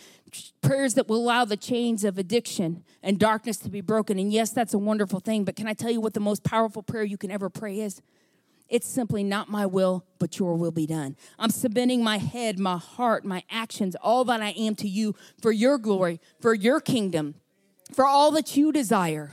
prayers 0.61 0.95
that 0.95 1.07
will 1.07 1.17
allow 1.17 1.45
the 1.45 1.57
chains 1.57 2.03
of 2.03 2.17
addiction 2.17 2.83
and 3.01 3.17
darkness 3.17 3.57
to 3.59 3.69
be 3.69 3.79
broken. 3.81 4.19
And 4.19 4.33
yes, 4.33 4.51
that's 4.51 4.73
a 4.73 4.77
wonderful 4.77 5.21
thing. 5.21 5.45
But 5.45 5.55
can 5.55 5.67
I 5.67 5.73
tell 5.73 5.91
you 5.91 6.01
what 6.01 6.13
the 6.13 6.19
most 6.19 6.43
powerful 6.43 6.83
prayer 6.83 7.03
you 7.03 7.17
can 7.17 7.31
ever 7.31 7.49
pray 7.49 7.79
is? 7.79 8.01
It's 8.67 8.87
simply 8.87 9.23
not 9.23 9.49
my 9.49 9.65
will, 9.65 10.05
but 10.19 10.37
your 10.37 10.55
will 10.55 10.71
be 10.71 10.85
done. 10.85 11.15
I'm 11.39 11.49
submitting 11.49 12.03
my 12.03 12.17
head, 12.17 12.59
my 12.59 12.77
heart, 12.77 13.25
my 13.25 13.43
actions, 13.49 13.95
all 13.95 14.23
that 14.25 14.41
I 14.41 14.49
am 14.51 14.75
to 14.75 14.87
you 14.87 15.15
for 15.41 15.51
your 15.51 15.79
glory, 15.79 16.19
for 16.39 16.53
your 16.53 16.79
kingdom, 16.79 17.35
for 17.93 18.05
all 18.05 18.29
that 18.31 18.55
you 18.55 18.71
desire. 18.71 19.31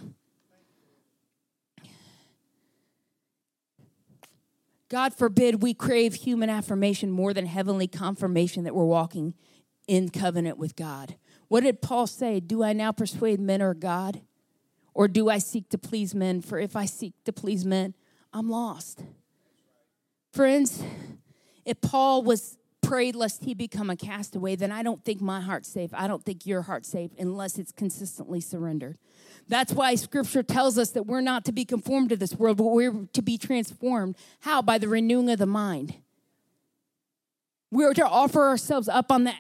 God 4.88 5.14
forbid 5.14 5.62
we 5.62 5.75
crave 5.75 6.14
human 6.14 6.49
affirmation 6.49 7.11
more 7.11 7.35
than 7.35 7.46
heavenly 7.46 7.88
confirmation 7.88 8.64
that 8.64 8.75
we're 8.75 8.85
walking 8.85 9.35
in 9.88 10.11
covenant 10.11 10.59
with 10.59 10.77
God. 10.77 11.16
What 11.49 11.62
did 11.62 11.83
Paul 11.83 12.07
say? 12.07 12.40
Do 12.40 12.62
I 12.62 12.72
now 12.72 12.92
persuade 12.92 13.40
men 13.40 13.62
or 13.62 13.75
God? 13.75 14.20
Or 14.94 15.09
do 15.09 15.29
I 15.29 15.38
seek 15.38 15.68
to 15.70 15.79
please 15.79 16.14
men? 16.14 16.40
For 16.40 16.59
if 16.59 16.75
I 16.77 16.87
seek 16.87 17.12
to 17.25 17.33
please 17.33 17.64
men, 17.64 17.94
I'm 18.33 18.49
lost. 18.49 19.03
Friends, 20.33 20.83
if 21.64 21.81
Paul 21.81 22.22
was 22.22 22.57
prayed 22.81 23.16
lest 23.16 23.44
he 23.44 23.55
become 23.55 23.90
a 23.90 23.96
castaway, 23.96 24.55
then 24.55 24.70
I 24.70 24.83
don't 24.83 25.05
think 25.05 25.20
my 25.20 25.40
heart's 25.40 25.68
safe. 25.68 25.90
I 25.92 26.07
don't 26.07 26.25
think 26.25 26.46
your 26.46 26.62
heart's 26.62 26.88
safe 26.88 27.11
unless 27.18 27.59
it's 27.59 27.72
consistently 27.72 28.40
surrendered. 28.40 28.99
That's 29.48 29.72
why 29.72 29.94
scripture 29.94 30.42
tells 30.42 30.76
us 30.76 30.90
that 30.90 31.06
we're 31.06 31.20
not 31.20 31.44
to 31.44 31.52
be 31.52 31.64
conformed 31.64 32.09
to 32.09 32.16
this 32.16 32.35
world, 32.35 32.56
but 32.56 32.64
we're 32.64 33.06
to 33.12 33.22
be 33.22 33.38
transformed. 33.38 34.16
How? 34.40 34.61
By 34.61 34.78
the 34.78 34.88
renewing 34.88 35.30
of 35.30 35.38
the 35.38 35.46
mind. 35.46 35.94
We're 37.70 37.94
to 37.94 38.06
offer 38.06 38.46
ourselves 38.46 38.88
up 38.88 39.12
on 39.12 39.24
the 39.24 39.35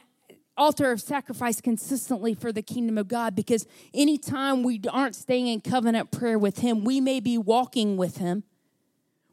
altar 0.56 0.90
of 0.90 1.00
sacrifice 1.00 1.60
consistently 1.60 2.34
for 2.34 2.52
the 2.52 2.62
kingdom 2.62 2.98
of 2.98 3.08
God 3.08 3.34
because 3.34 3.66
anytime 3.92 4.62
we 4.62 4.80
aren't 4.90 5.14
staying 5.14 5.48
in 5.48 5.60
covenant 5.60 6.10
prayer 6.10 6.38
with 6.38 6.58
Him, 6.58 6.84
we 6.84 7.00
may 7.00 7.20
be 7.20 7.36
walking 7.36 7.96
with 7.96 8.18
Him 8.18 8.44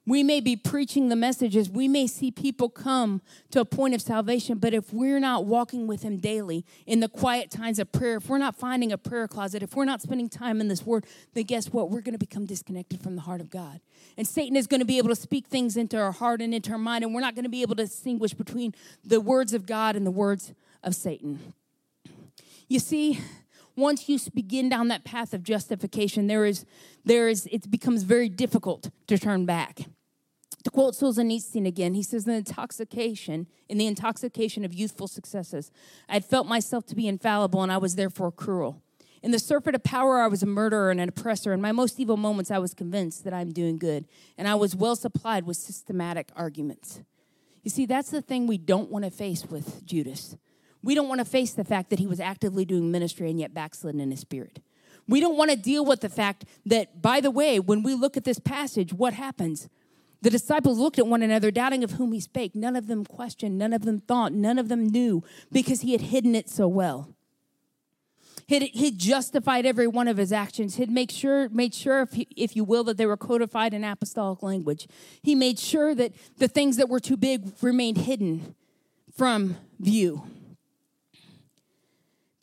we 0.05 0.21
may 0.21 0.41
be 0.41 0.55
preaching 0.55 1.07
the 1.07 1.15
messages. 1.15 1.69
We 1.69 1.87
may 1.87 2.07
see 2.07 2.29
people 2.29 2.69
come 2.69 3.21
to 3.51 3.61
a 3.61 3.65
point 3.65 3.93
of 3.93 4.01
salvation, 4.01 4.57
but 4.57 4.73
if 4.73 4.91
we're 4.91 5.19
not 5.19 5.45
walking 5.45 5.87
with 5.87 6.03
Him 6.03 6.17
daily 6.17 6.65
in 6.85 6.99
the 6.99 7.07
quiet 7.07 7.49
times 7.49 7.79
of 7.79 7.91
prayer, 7.91 8.17
if 8.17 8.27
we're 8.27 8.37
not 8.37 8.55
finding 8.55 8.91
a 8.91 8.97
prayer 8.97 9.27
closet, 9.27 9.63
if 9.63 9.75
we're 9.75 9.85
not 9.85 10.01
spending 10.01 10.27
time 10.27 10.59
in 10.59 10.67
this 10.67 10.85
Word, 10.85 11.05
then 11.33 11.43
guess 11.43 11.71
what? 11.71 11.89
We're 11.89 12.01
going 12.01 12.13
to 12.13 12.19
become 12.19 12.45
disconnected 12.45 13.01
from 13.01 13.15
the 13.15 13.21
heart 13.21 13.39
of 13.39 13.49
God. 13.49 13.79
And 14.17 14.27
Satan 14.27 14.57
is 14.57 14.67
going 14.67 14.81
to 14.81 14.85
be 14.85 14.97
able 14.97 15.09
to 15.09 15.15
speak 15.15 15.47
things 15.47 15.77
into 15.77 15.97
our 15.97 16.11
heart 16.11 16.41
and 16.41 16.53
into 16.53 16.71
our 16.71 16.77
mind, 16.77 17.05
and 17.05 17.13
we're 17.13 17.21
not 17.21 17.35
going 17.35 17.45
to 17.45 17.49
be 17.49 17.61
able 17.61 17.75
to 17.75 17.83
distinguish 17.83 18.33
between 18.33 18.75
the 19.05 19.21
words 19.21 19.53
of 19.53 19.65
God 19.65 19.95
and 19.95 20.05
the 20.05 20.11
words 20.11 20.53
of 20.83 20.95
Satan. 20.95 21.53
You 22.67 22.79
see, 22.79 23.19
once 23.75 24.07
you 24.07 24.19
begin 24.33 24.69
down 24.69 24.87
that 24.89 25.03
path 25.03 25.33
of 25.33 25.43
justification, 25.43 26.27
there 26.27 26.45
is, 26.45 26.65
there 27.03 27.27
is, 27.27 27.47
it 27.51 27.69
becomes 27.69 28.03
very 28.03 28.29
difficult 28.29 28.89
to 29.07 29.17
turn 29.17 29.45
back. 29.45 29.81
To 30.63 30.69
quote 30.69 30.93
Solzhenitsyn 30.93 31.67
again, 31.67 31.93
he 31.93 32.03
says, 32.03 32.23
"The 32.23 32.35
intoxication, 32.35 33.47
in 33.67 33.77
the 33.77 33.87
intoxication 33.87 34.63
of 34.63 34.73
youthful 34.73 35.07
successes, 35.07 35.71
I 36.07 36.13
had 36.13 36.23
felt 36.23 36.47
myself 36.47 36.85
to 36.85 36.95
be 36.95 37.07
infallible, 37.07 37.61
and 37.61 37.71
I 37.71 37.77
was 37.77 37.95
therefore 37.95 38.31
cruel. 38.31 38.81
In 39.21 39.31
the 39.31 39.39
surfeit 39.39 39.75
of 39.75 39.83
power, 39.83 40.21
I 40.21 40.27
was 40.27 40.41
a 40.41 40.45
murderer 40.45 40.89
and 40.89 41.01
an 41.01 41.09
oppressor. 41.09 41.51
In 41.51 41.61
my 41.61 41.71
most 41.71 41.99
evil 41.99 42.17
moments, 42.17 42.49
I 42.49 42.59
was 42.59 42.73
convinced 42.73 43.23
that 43.25 43.33
I'm 43.33 43.51
doing 43.51 43.77
good, 43.77 44.05
and 44.37 44.47
I 44.47 44.55
was 44.55 44.75
well 44.75 44.95
supplied 44.95 45.45
with 45.45 45.57
systematic 45.57 46.29
arguments." 46.35 47.01
You 47.63 47.69
see, 47.69 47.85
that's 47.85 48.09
the 48.09 48.21
thing 48.21 48.45
we 48.45 48.57
don't 48.57 48.91
want 48.91 49.05
to 49.05 49.11
face 49.11 49.45
with 49.45 49.85
Judas. 49.85 50.37
We 50.83 50.95
don't 50.95 51.07
want 51.07 51.19
to 51.19 51.25
face 51.25 51.53
the 51.53 51.63
fact 51.63 51.89
that 51.89 51.99
he 51.99 52.07
was 52.07 52.19
actively 52.19 52.65
doing 52.65 52.91
ministry 52.91 53.29
and 53.29 53.39
yet 53.39 53.53
backslidden 53.53 54.01
in 54.01 54.11
his 54.11 54.19
spirit. 54.19 54.59
We 55.07 55.19
don't 55.19 55.37
want 55.37 55.51
to 55.51 55.57
deal 55.57 55.85
with 55.85 56.01
the 56.01 56.09
fact 56.09 56.45
that, 56.65 57.01
by 57.01 57.21
the 57.21 57.31
way, 57.31 57.59
when 57.59 57.83
we 57.83 57.93
look 57.93 58.15
at 58.17 58.23
this 58.23 58.39
passage, 58.39 58.93
what 58.93 59.13
happens? 59.13 59.69
The 60.21 60.29
disciples 60.29 60.79
looked 60.79 60.99
at 60.99 61.07
one 61.07 61.21
another, 61.21 61.51
doubting 61.51 61.83
of 61.83 61.91
whom 61.91 62.13
he 62.13 62.19
spake. 62.21 62.55
None 62.55 62.75
of 62.75 62.87
them 62.87 63.03
questioned, 63.03 63.57
none 63.57 63.73
of 63.73 63.83
them 63.83 63.99
thought, 63.99 64.31
none 64.31 64.57
of 64.57 64.69
them 64.69 64.87
knew 64.87 65.23
because 65.51 65.81
he 65.81 65.91
had 65.91 66.01
hidden 66.01 66.35
it 66.35 66.49
so 66.49 66.67
well. 66.67 67.09
He'd, 68.47 68.63
he'd 68.73 68.97
justified 68.97 69.65
every 69.65 69.87
one 69.87 70.07
of 70.07 70.17
his 70.17 70.31
actions. 70.31 70.75
He'd 70.75 70.89
make 70.89 71.11
sure, 71.11 71.49
made 71.49 71.73
sure, 71.73 72.01
if, 72.01 72.13
he, 72.13 72.27
if 72.35 72.55
you 72.55 72.63
will, 72.63 72.83
that 72.85 72.97
they 72.97 73.05
were 73.05 73.17
codified 73.17 73.73
in 73.73 73.83
apostolic 73.83 74.43
language. 74.43 74.87
He 75.21 75.35
made 75.35 75.59
sure 75.59 75.95
that 75.95 76.13
the 76.37 76.47
things 76.47 76.77
that 76.77 76.89
were 76.89 76.99
too 76.99 77.17
big 77.17 77.53
remained 77.61 77.99
hidden 77.99 78.55
from 79.15 79.57
view. 79.79 80.23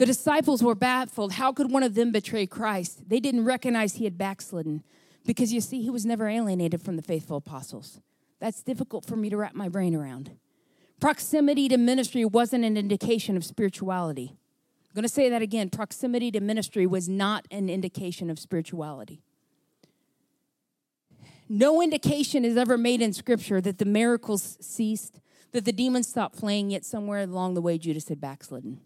The 0.01 0.07
disciples 0.07 0.63
were 0.63 0.75
baffled. 0.75 1.33
How 1.33 1.53
could 1.53 1.71
one 1.71 1.83
of 1.83 1.95
them 1.95 2.11
betray 2.11 2.47
Christ? 2.47 3.11
They 3.11 3.21
didn't 3.21 3.45
recognize 3.45 3.97
he 3.97 4.05
had 4.05 4.17
backslidden 4.17 4.83
because 5.27 5.53
you 5.53 5.61
see, 5.61 5.83
he 5.83 5.91
was 5.91 6.07
never 6.07 6.27
alienated 6.27 6.81
from 6.81 6.97
the 6.97 7.03
faithful 7.03 7.37
apostles. 7.37 8.01
That's 8.39 8.63
difficult 8.63 9.05
for 9.05 9.15
me 9.15 9.29
to 9.29 9.37
wrap 9.37 9.55
my 9.55 9.69
brain 9.69 9.95
around. 9.95 10.31
Proximity 11.01 11.69
to 11.69 11.77
ministry 11.77 12.25
wasn't 12.25 12.65
an 12.65 12.79
indication 12.79 13.37
of 13.37 13.45
spirituality. 13.45 14.39
I'm 14.89 14.95
going 14.95 15.03
to 15.03 15.09
say 15.11 15.29
that 15.29 15.43
again. 15.43 15.69
Proximity 15.69 16.31
to 16.31 16.41
ministry 16.41 16.87
was 16.87 17.07
not 17.07 17.47
an 17.51 17.69
indication 17.69 18.31
of 18.31 18.39
spirituality. 18.39 19.21
No 21.47 21.83
indication 21.83 22.47
is 22.47 22.57
ever 22.57 22.79
made 22.79 23.03
in 23.03 23.13
Scripture 23.13 23.61
that 23.61 23.77
the 23.77 23.85
miracles 23.85 24.57
ceased, 24.63 25.21
that 25.53 25.67
the 25.67 25.73
demons 25.73 26.09
stopped 26.09 26.39
playing, 26.39 26.71
yet 26.71 26.87
somewhere 26.87 27.21
along 27.21 27.53
the 27.53 27.61
way, 27.61 27.77
Judas 27.77 28.09
had 28.09 28.19
backslidden. 28.19 28.81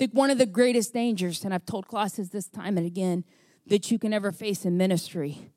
Think 0.00 0.14
one 0.14 0.30
of 0.30 0.38
the 0.38 0.46
greatest 0.46 0.94
dangers, 0.94 1.44
and 1.44 1.52
I've 1.52 1.66
told 1.66 1.86
classes 1.86 2.30
this 2.30 2.48
time 2.48 2.78
and 2.78 2.86
again, 2.86 3.22
that 3.66 3.90
you 3.90 3.98
can 3.98 4.14
ever 4.14 4.32
face 4.32 4.64
in 4.64 4.78
ministry 4.78 5.52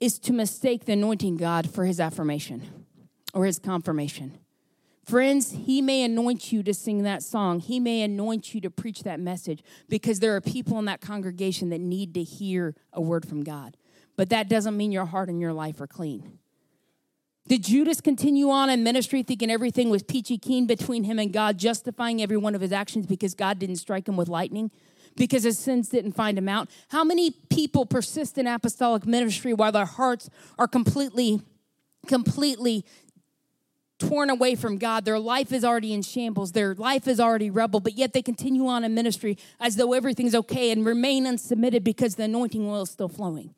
is 0.00 0.18
to 0.18 0.32
mistake 0.32 0.86
the 0.86 0.94
anointing 0.94 1.36
God 1.36 1.70
for 1.70 1.84
his 1.84 2.00
affirmation 2.00 2.84
or 3.32 3.46
his 3.46 3.60
confirmation. 3.60 4.38
Friends, 5.04 5.52
he 5.52 5.80
may 5.80 6.02
anoint 6.02 6.50
you 6.50 6.64
to 6.64 6.74
sing 6.74 7.04
that 7.04 7.22
song. 7.22 7.60
He 7.60 7.78
may 7.78 8.02
anoint 8.02 8.54
you 8.54 8.60
to 8.62 8.70
preach 8.70 9.04
that 9.04 9.20
message 9.20 9.62
because 9.88 10.18
there 10.18 10.34
are 10.34 10.40
people 10.40 10.76
in 10.80 10.86
that 10.86 11.00
congregation 11.00 11.68
that 11.68 11.80
need 11.80 12.12
to 12.14 12.24
hear 12.24 12.74
a 12.92 13.00
word 13.00 13.24
from 13.24 13.44
God. 13.44 13.76
But 14.16 14.30
that 14.30 14.48
doesn't 14.48 14.76
mean 14.76 14.90
your 14.90 15.06
heart 15.06 15.28
and 15.28 15.40
your 15.40 15.52
life 15.52 15.80
are 15.80 15.86
clean. 15.86 16.39
Did 17.48 17.64
Judas 17.64 18.00
continue 18.00 18.50
on 18.50 18.70
in 18.70 18.84
ministry 18.84 19.22
thinking 19.22 19.50
everything 19.50 19.90
was 19.90 20.02
peachy 20.02 20.38
keen 20.38 20.66
between 20.66 21.04
him 21.04 21.18
and 21.18 21.32
God, 21.32 21.58
justifying 21.58 22.22
every 22.22 22.36
one 22.36 22.54
of 22.54 22.60
his 22.60 22.72
actions 22.72 23.06
because 23.06 23.34
God 23.34 23.58
didn't 23.58 23.76
strike 23.76 24.06
him 24.06 24.16
with 24.16 24.28
lightning? 24.28 24.70
Because 25.16 25.42
his 25.42 25.58
sins 25.58 25.88
didn't 25.88 26.12
find 26.12 26.38
him 26.38 26.48
out? 26.48 26.70
How 26.90 27.02
many 27.02 27.32
people 27.50 27.86
persist 27.86 28.38
in 28.38 28.46
apostolic 28.46 29.04
ministry 29.04 29.52
while 29.52 29.72
their 29.72 29.84
hearts 29.84 30.30
are 30.58 30.68
completely, 30.68 31.40
completely 32.06 32.84
torn 34.00 34.30
away 34.30 34.56
from 34.56 34.78
God. 34.78 35.04
Their 35.04 35.18
life 35.18 35.52
is 35.52 35.64
already 35.64 35.92
in 35.92 36.02
shambles. 36.02 36.52
Their 36.52 36.74
life 36.74 37.06
is 37.06 37.20
already 37.20 37.50
rebel, 37.50 37.78
but 37.78 37.92
yet 37.96 38.12
they 38.12 38.22
continue 38.22 38.66
on 38.66 38.82
in 38.82 38.94
ministry 38.94 39.38
as 39.60 39.76
though 39.76 39.92
everything's 39.92 40.34
okay 40.34 40.72
and 40.72 40.84
remain 40.84 41.26
unsubmitted 41.26 41.84
because 41.84 42.16
the 42.16 42.24
anointing 42.24 42.66
oil 42.66 42.82
is 42.82 42.90
still 42.90 43.08
flowing. 43.08 43.54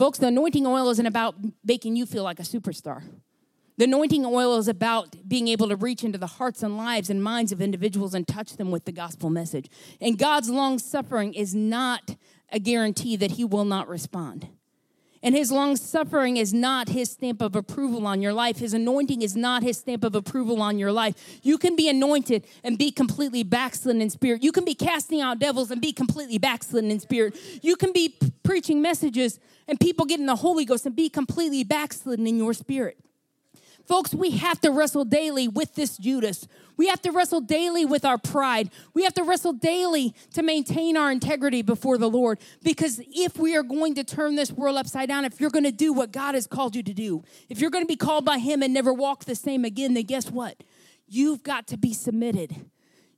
Folks, 0.00 0.16
the 0.16 0.28
anointing 0.28 0.66
oil 0.66 0.88
isn't 0.88 1.04
about 1.04 1.34
making 1.62 1.94
you 1.94 2.06
feel 2.06 2.22
like 2.22 2.40
a 2.40 2.42
superstar. 2.42 3.02
The 3.76 3.84
anointing 3.84 4.24
oil 4.24 4.56
is 4.56 4.66
about 4.66 5.28
being 5.28 5.46
able 5.48 5.68
to 5.68 5.76
reach 5.76 6.04
into 6.04 6.16
the 6.16 6.26
hearts 6.26 6.62
and 6.62 6.78
lives 6.78 7.10
and 7.10 7.22
minds 7.22 7.52
of 7.52 7.60
individuals 7.60 8.14
and 8.14 8.26
touch 8.26 8.56
them 8.56 8.70
with 8.70 8.86
the 8.86 8.92
gospel 8.92 9.28
message. 9.28 9.68
And 10.00 10.16
God's 10.16 10.48
long 10.48 10.78
suffering 10.78 11.34
is 11.34 11.54
not 11.54 12.16
a 12.50 12.58
guarantee 12.58 13.14
that 13.16 13.32
he 13.32 13.44
will 13.44 13.66
not 13.66 13.88
respond. 13.88 14.48
And 15.22 15.34
his 15.34 15.52
long 15.52 15.76
suffering 15.76 16.38
is 16.38 16.54
not 16.54 16.88
his 16.88 17.10
stamp 17.10 17.42
of 17.42 17.54
approval 17.54 18.06
on 18.06 18.22
your 18.22 18.32
life. 18.32 18.58
His 18.58 18.72
anointing 18.72 19.20
is 19.20 19.36
not 19.36 19.62
his 19.62 19.78
stamp 19.78 20.02
of 20.02 20.14
approval 20.14 20.62
on 20.62 20.78
your 20.78 20.92
life. 20.92 21.40
You 21.42 21.58
can 21.58 21.76
be 21.76 21.90
anointed 21.90 22.46
and 22.64 22.78
be 22.78 22.90
completely 22.90 23.42
backslidden 23.42 24.00
in 24.00 24.08
spirit. 24.08 24.42
You 24.42 24.50
can 24.50 24.64
be 24.64 24.74
casting 24.74 25.20
out 25.20 25.38
devils 25.38 25.70
and 25.70 25.80
be 25.80 25.92
completely 25.92 26.38
backslidden 26.38 26.90
in 26.90 27.00
spirit. 27.00 27.36
You 27.60 27.76
can 27.76 27.92
be 27.92 28.10
p- 28.10 28.32
preaching 28.42 28.80
messages 28.80 29.38
and 29.68 29.78
people 29.78 30.06
getting 30.06 30.26
the 30.26 30.36
Holy 30.36 30.64
Ghost 30.64 30.86
and 30.86 30.96
be 30.96 31.10
completely 31.10 31.64
backslidden 31.64 32.26
in 32.26 32.38
your 32.38 32.54
spirit. 32.54 32.96
Folks, 33.86 34.14
we 34.14 34.30
have 34.32 34.60
to 34.60 34.70
wrestle 34.70 35.04
daily 35.04 35.48
with 35.48 35.74
this 35.74 35.96
Judas. 35.96 36.46
We 36.76 36.88
have 36.88 37.02
to 37.02 37.10
wrestle 37.10 37.40
daily 37.40 37.84
with 37.84 38.04
our 38.04 38.16
pride. 38.16 38.70
We 38.94 39.04
have 39.04 39.12
to 39.14 39.22
wrestle 39.22 39.52
daily 39.52 40.14
to 40.32 40.42
maintain 40.42 40.96
our 40.96 41.10
integrity 41.10 41.62
before 41.62 41.98
the 41.98 42.08
Lord. 42.08 42.38
Because 42.62 43.00
if 43.12 43.36
we 43.38 43.54
are 43.56 43.62
going 43.62 43.94
to 43.96 44.04
turn 44.04 44.36
this 44.36 44.50
world 44.50 44.76
upside 44.76 45.08
down, 45.08 45.24
if 45.24 45.40
you're 45.40 45.50
going 45.50 45.64
to 45.64 45.72
do 45.72 45.92
what 45.92 46.12
God 46.12 46.34
has 46.34 46.46
called 46.46 46.74
you 46.74 46.82
to 46.82 46.94
do, 46.94 47.22
if 47.48 47.60
you're 47.60 47.70
going 47.70 47.84
to 47.84 47.88
be 47.88 47.96
called 47.96 48.24
by 48.24 48.38
Him 48.38 48.62
and 48.62 48.72
never 48.72 48.94
walk 48.94 49.24
the 49.26 49.34
same 49.34 49.64
again, 49.64 49.94
then 49.94 50.04
guess 50.04 50.30
what? 50.30 50.62
You've 51.06 51.42
got 51.42 51.66
to 51.66 51.76
be 51.76 51.92
submitted. 51.92 52.66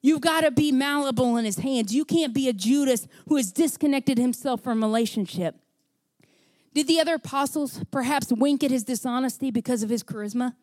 You've 0.01 0.23
got 0.23 0.41
to 0.41 0.51
be 0.51 0.73
malleable 0.73 1.37
in 1.37 1.45
His 1.45 1.59
hands. 1.59 1.95
You 1.95 2.05
can't 2.05 2.35
be 2.35 2.49
a 2.49 2.53
Judas 2.53 3.07
who 3.29 3.37
has 3.37 3.53
disconnected 3.53 4.19
himself 4.19 4.61
from 4.63 4.83
relationship. 4.83 5.62
Did 6.75 6.87
the 6.87 7.01
other 7.01 7.15
apostles 7.15 7.83
perhaps 7.91 8.33
wink 8.33 8.65
at 8.65 8.71
his 8.71 8.85
dishonesty 8.85 9.51
because 9.51 9.83
of 9.83 9.91
his 9.91 10.03
charisma? 10.03 10.55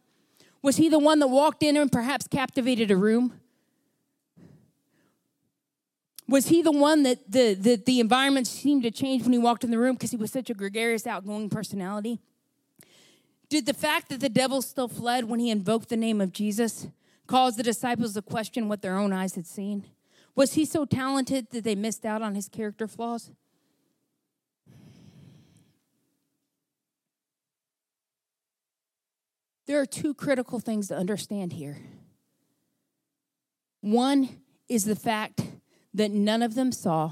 Was 0.61 0.77
he 0.77 0.89
the 0.89 0.99
one 0.99 1.19
that 1.19 1.27
walked 1.27 1.63
in 1.63 1.77
and 1.77 1.91
perhaps 1.91 2.27
captivated 2.27 2.91
a 2.91 2.97
room? 2.97 3.39
Was 6.27 6.47
he 6.49 6.61
the 6.61 6.71
one 6.71 7.03
that 7.03 7.31
the, 7.31 7.55
the, 7.55 7.75
the 7.75 7.99
environment 7.99 8.45
seemed 8.45 8.83
to 8.83 8.91
change 8.91 9.23
when 9.23 9.33
he 9.33 9.39
walked 9.39 9.63
in 9.63 9.71
the 9.71 9.79
room 9.79 9.95
because 9.95 10.11
he 10.11 10.17
was 10.17 10.31
such 10.31 10.49
a 10.49 10.53
gregarious, 10.53 11.07
outgoing 11.07 11.49
personality? 11.49 12.19
Did 13.49 13.65
the 13.65 13.73
fact 13.73 14.09
that 14.09 14.19
the 14.19 14.29
devil 14.29 14.61
still 14.61 14.87
fled 14.87 15.25
when 15.25 15.39
he 15.39 15.49
invoked 15.49 15.89
the 15.89 15.97
name 15.97 16.21
of 16.21 16.31
Jesus 16.31 16.87
cause 17.25 17.55
the 17.55 17.63
disciples 17.63 18.13
to 18.13 18.21
question 18.21 18.67
what 18.67 18.81
their 18.81 18.95
own 18.95 19.11
eyes 19.11 19.35
had 19.35 19.47
seen? 19.47 19.85
Was 20.35 20.53
he 20.53 20.65
so 20.65 20.85
talented 20.85 21.49
that 21.49 21.63
they 21.63 21.75
missed 21.75 22.05
out 22.05 22.21
on 22.21 22.35
his 22.35 22.47
character 22.47 22.87
flaws? 22.87 23.31
There 29.69 29.79
are 29.79 29.85
two 29.85 30.15
critical 30.15 30.59
things 30.59 30.87
to 30.87 30.97
understand 30.97 31.53
here. 31.53 31.77
One 33.81 34.41
is 34.67 34.83
the 34.83 34.95
fact 34.95 35.43
that 35.93 36.09
none 36.09 36.41
of 36.41 36.55
them 36.55 36.71
saw, 36.71 37.11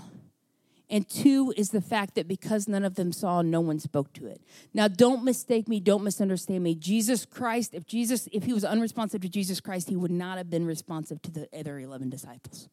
and 0.89 1.07
two 1.07 1.53
is 1.55 1.69
the 1.69 1.81
fact 1.81 2.15
that 2.15 2.27
because 2.27 2.67
none 2.67 2.83
of 2.83 2.95
them 2.95 3.11
saw, 3.11 3.43
no 3.43 3.61
one 3.61 3.77
spoke 3.77 4.11
to 4.13 4.25
it. 4.25 4.41
Now, 4.73 4.87
don't 4.87 5.23
mistake 5.23 5.67
me, 5.67 5.79
don't 5.79 6.03
misunderstand 6.03 6.63
me. 6.63 6.73
Jesus 6.73 7.27
Christ, 7.27 7.75
if 7.75 7.85
Jesus, 7.85 8.27
if 8.31 8.45
he 8.45 8.53
was 8.53 8.65
unresponsive 8.65 9.21
to 9.21 9.29
Jesus 9.29 9.59
Christ, 9.59 9.87
he 9.87 9.95
would 9.95 10.09
not 10.09 10.39
have 10.39 10.49
been 10.49 10.65
responsive 10.65 11.21
to 11.21 11.31
the 11.31 11.47
other 11.55 11.77
11 11.77 12.09
disciples. 12.09 12.69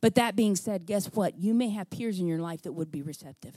But 0.00 0.14
that 0.14 0.36
being 0.36 0.54
said, 0.54 0.86
guess 0.86 1.06
what? 1.06 1.36
You 1.36 1.52
may 1.52 1.70
have 1.70 1.90
peers 1.90 2.20
in 2.20 2.28
your 2.28 2.38
life 2.38 2.62
that 2.62 2.74
would 2.74 2.92
be 2.92 3.02
receptive. 3.02 3.56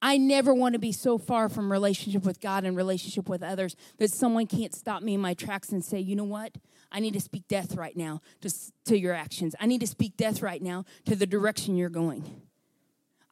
I 0.00 0.16
never 0.16 0.54
want 0.54 0.74
to 0.74 0.78
be 0.78 0.92
so 0.92 1.18
far 1.18 1.48
from 1.48 1.72
relationship 1.72 2.24
with 2.24 2.40
God 2.40 2.64
and 2.64 2.76
relationship 2.76 3.28
with 3.28 3.42
others 3.42 3.74
that 3.98 4.12
someone 4.12 4.46
can't 4.46 4.74
stop 4.74 5.02
me 5.02 5.14
in 5.14 5.20
my 5.20 5.34
tracks 5.34 5.70
and 5.70 5.84
say, 5.84 5.98
you 5.98 6.14
know 6.14 6.24
what? 6.24 6.56
I 6.90 7.00
need 7.00 7.14
to 7.14 7.20
speak 7.20 7.48
death 7.48 7.74
right 7.74 7.96
now 7.96 8.20
to, 8.40 8.50
to 8.86 8.98
your 8.98 9.12
actions. 9.12 9.54
I 9.60 9.66
need 9.66 9.80
to 9.80 9.86
speak 9.86 10.16
death 10.16 10.40
right 10.40 10.62
now 10.62 10.84
to 11.06 11.16
the 11.16 11.26
direction 11.26 11.76
you're 11.76 11.88
going. 11.88 12.42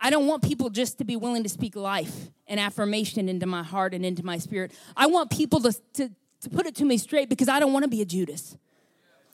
I 0.00 0.10
don't 0.10 0.26
want 0.26 0.42
people 0.42 0.68
just 0.68 0.98
to 0.98 1.04
be 1.04 1.16
willing 1.16 1.42
to 1.44 1.48
speak 1.48 1.74
life 1.74 2.28
and 2.46 2.60
affirmation 2.60 3.28
into 3.28 3.46
my 3.46 3.62
heart 3.62 3.94
and 3.94 4.04
into 4.04 4.24
my 4.24 4.38
spirit. 4.38 4.72
I 4.96 5.06
want 5.06 5.30
people 5.30 5.60
to, 5.60 5.72
to, 5.94 6.10
to 6.42 6.50
put 6.50 6.66
it 6.66 6.74
to 6.76 6.84
me 6.84 6.98
straight 6.98 7.28
because 7.28 7.48
I 7.48 7.60
don't 7.60 7.72
want 7.72 7.84
to 7.84 7.88
be 7.88 8.02
a 8.02 8.04
Judas. 8.04 8.56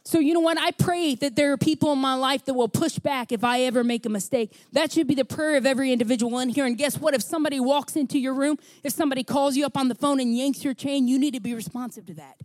So, 0.05 0.19
you 0.19 0.35
know 0.35 0.41
what? 0.41 0.59
I 0.59 0.73
pray 0.73 1.15
that 1.17 1.37
there 1.37 1.53
are 1.53 1.57
people 1.57 1.93
in 1.93 1.99
my 1.99 2.15
life 2.15 2.45
that 2.47 2.55
will 2.55 2.69
push 2.69 2.99
back 2.99 3.31
if 3.31 3.45
I 3.45 3.61
ever 3.63 3.85
make 3.85 4.05
a 4.05 4.09
mistake. 4.09 4.53
That 4.73 4.91
should 4.91 5.07
be 5.07 5.15
the 5.15 5.25
prayer 5.25 5.57
of 5.57 5.65
every 5.65 5.93
individual 5.93 6.41
in 6.41 6.49
here. 6.49 6.67
And 6.67 6.77
guess 6.77 6.99
what? 6.99 7.15
If 7.15 7.23
somebody 7.23 7.61
walks 7.61 7.95
into 7.95 8.19
your 8.19 8.35
room, 8.35 8.59
if 8.83 8.93
somebody 8.93 9.23
calls 9.23 9.57
you 9.57 9.65
up 9.65 9.77
on 9.77 9.87
the 9.89 9.95
phone 9.95 10.19
and 10.19 10.37
yanks 10.37 10.65
your 10.65 10.75
chain, 10.75 11.07
you 11.07 11.21
need 11.21 11.35
to 11.35 11.41
be 11.41 11.55
responsive 11.55 12.05
to 12.07 12.15
that. 12.15 12.37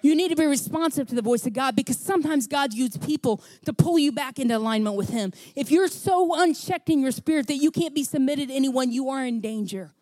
You 0.00 0.14
need 0.14 0.28
to 0.28 0.36
be 0.36 0.46
responsive 0.46 1.08
to 1.08 1.14
the 1.14 1.22
voice 1.22 1.46
of 1.46 1.54
God 1.54 1.76
because 1.76 1.98
sometimes 1.98 2.46
God 2.46 2.74
uses 2.74 2.98
people 2.98 3.42
to 3.64 3.72
pull 3.72 3.98
you 3.98 4.12
back 4.12 4.38
into 4.38 4.56
alignment 4.56 4.96
with 4.96 5.08
Him. 5.10 5.32
If 5.56 5.70
you're 5.70 5.88
so 5.88 6.38
unchecked 6.38 6.90
in 6.90 7.00
your 7.00 7.10
spirit 7.10 7.46
that 7.46 7.56
you 7.56 7.70
can't 7.70 7.94
be 7.94 8.04
submitted 8.04 8.48
to 8.48 8.54
anyone, 8.54 8.92
you 8.92 9.08
are 9.10 9.24
in 9.24 9.40
danger. 9.40 9.92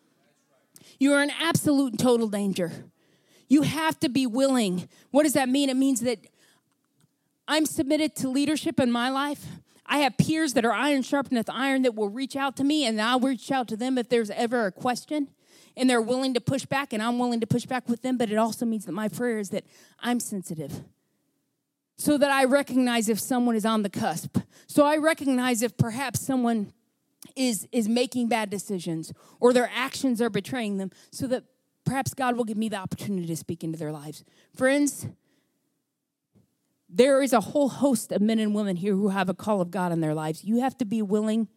You 0.99 1.13
are 1.13 1.23
in 1.23 1.31
absolute 1.31 1.93
and 1.93 1.99
total 1.99 2.27
danger. 2.27 2.71
You 3.47 3.61
have 3.61 3.99
to 4.01 4.09
be 4.09 4.25
willing. 4.25 4.89
What 5.11 5.23
does 5.23 5.33
that 5.33 5.47
mean? 5.47 5.69
It 5.69 5.77
means 5.77 6.01
that 6.01 6.19
I'm 7.47 7.65
submitted 7.65 8.15
to 8.17 8.29
leadership 8.29 8.79
in 8.79 8.91
my 8.91 9.09
life. 9.09 9.45
I 9.85 9.99
have 9.99 10.17
peers 10.17 10.53
that 10.53 10.65
are 10.65 10.71
iron 10.71 11.01
sharpeneth 11.01 11.49
iron 11.49 11.81
that 11.81 11.95
will 11.95 12.09
reach 12.09 12.35
out 12.35 12.55
to 12.57 12.63
me, 12.63 12.85
and 12.85 13.01
I'll 13.01 13.19
reach 13.19 13.51
out 13.51 13.67
to 13.69 13.77
them 13.77 13.97
if 13.97 14.09
there's 14.09 14.29
ever 14.31 14.65
a 14.67 14.71
question. 14.71 15.29
And 15.75 15.89
they're 15.89 16.01
willing 16.01 16.33
to 16.35 16.41
push 16.41 16.65
back, 16.65 16.93
and 16.93 17.01
I'm 17.01 17.19
willing 17.19 17.41
to 17.41 17.47
push 17.47 17.65
back 17.65 17.89
with 17.89 18.01
them. 18.01 18.17
But 18.17 18.31
it 18.31 18.37
also 18.37 18.65
means 18.65 18.85
that 18.85 18.91
my 18.91 19.07
prayer 19.07 19.39
is 19.39 19.49
that 19.49 19.65
I'm 19.99 20.19
sensitive 20.19 20.83
so 21.97 22.17
that 22.17 22.31
I 22.31 22.45
recognize 22.45 23.09
if 23.09 23.19
someone 23.19 23.55
is 23.55 23.65
on 23.65 23.83
the 23.83 23.89
cusp. 23.89 24.37
So 24.67 24.85
I 24.85 24.97
recognize 24.97 25.61
if 25.61 25.77
perhaps 25.77 26.19
someone 26.19 26.73
is, 27.35 27.67
is 27.71 27.87
making 27.87 28.27
bad 28.27 28.49
decisions 28.49 29.13
or 29.39 29.53
their 29.53 29.69
actions 29.73 30.21
are 30.21 30.29
betraying 30.29 30.77
them, 30.77 30.91
so 31.11 31.27
that 31.27 31.43
perhaps 31.85 32.13
God 32.13 32.35
will 32.35 32.45
give 32.45 32.57
me 32.57 32.69
the 32.69 32.77
opportunity 32.77 33.27
to 33.27 33.35
speak 33.35 33.63
into 33.63 33.77
their 33.77 33.91
lives. 33.91 34.23
Friends, 34.55 35.07
there 36.95 37.23
is 37.23 37.33
a 37.33 37.41
whole 37.41 37.69
host 37.69 38.11
of 38.11 38.21
men 38.21 38.37
and 38.37 38.53
women 38.53 38.75
here 38.75 38.93
who 38.93 39.09
have 39.09 39.27
a 39.27 39.33
call 39.33 39.61
of 39.61 39.71
God 39.71 39.91
in 39.91 39.99
their 39.99 40.13
lives. 40.13 40.43
You 40.43 40.61
have 40.61 40.77
to 40.77 40.85
be 40.85 41.01
willing 41.01 41.47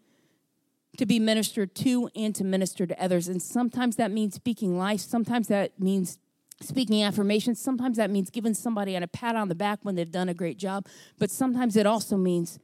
to 0.97 1.05
be 1.05 1.19
ministered 1.19 1.75
to 1.75 2.09
and 2.17 2.35
to 2.35 2.43
minister 2.43 2.87
to 2.87 3.03
others. 3.03 3.29
And 3.29 3.43
sometimes 3.43 3.97
that 3.97 4.11
means 4.11 4.35
speaking 4.35 4.79
life, 4.79 5.01
sometimes 5.01 5.49
that 5.49 5.79
means 5.79 6.19
speaking 6.63 7.03
affirmations, 7.03 7.61
sometimes 7.61 7.99
that 7.99 8.11
means 8.11 8.31
giving 8.31 8.55
somebody 8.55 8.97
a 8.97 9.07
pat 9.07 9.37
on 9.37 9.49
the 9.49 9.55
back 9.55 9.81
when 9.83 9.95
they've 9.95 10.11
done 10.11 10.31
a 10.31 10.35
great 10.35 10.57
job, 10.57 10.87
but 11.19 11.31
sometimes 11.31 11.77
it 11.77 11.85
also 11.85 12.17
means 12.17 12.59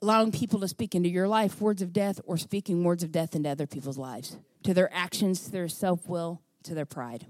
allowing 0.00 0.30
people 0.30 0.60
to 0.60 0.68
speak 0.68 0.94
into 0.94 1.08
your 1.08 1.26
life 1.26 1.60
words 1.60 1.82
of 1.82 1.92
death 1.92 2.20
or 2.24 2.38
speaking 2.38 2.84
words 2.84 3.02
of 3.02 3.10
death 3.10 3.34
into 3.34 3.48
other 3.48 3.66
people's 3.66 3.98
lives, 3.98 4.38
to 4.62 4.72
their 4.72 4.94
actions, 4.94 5.40
to 5.46 5.50
their 5.50 5.66
self 5.66 6.08
will, 6.08 6.40
to 6.62 6.72
their 6.72 6.86
pride 6.86 7.26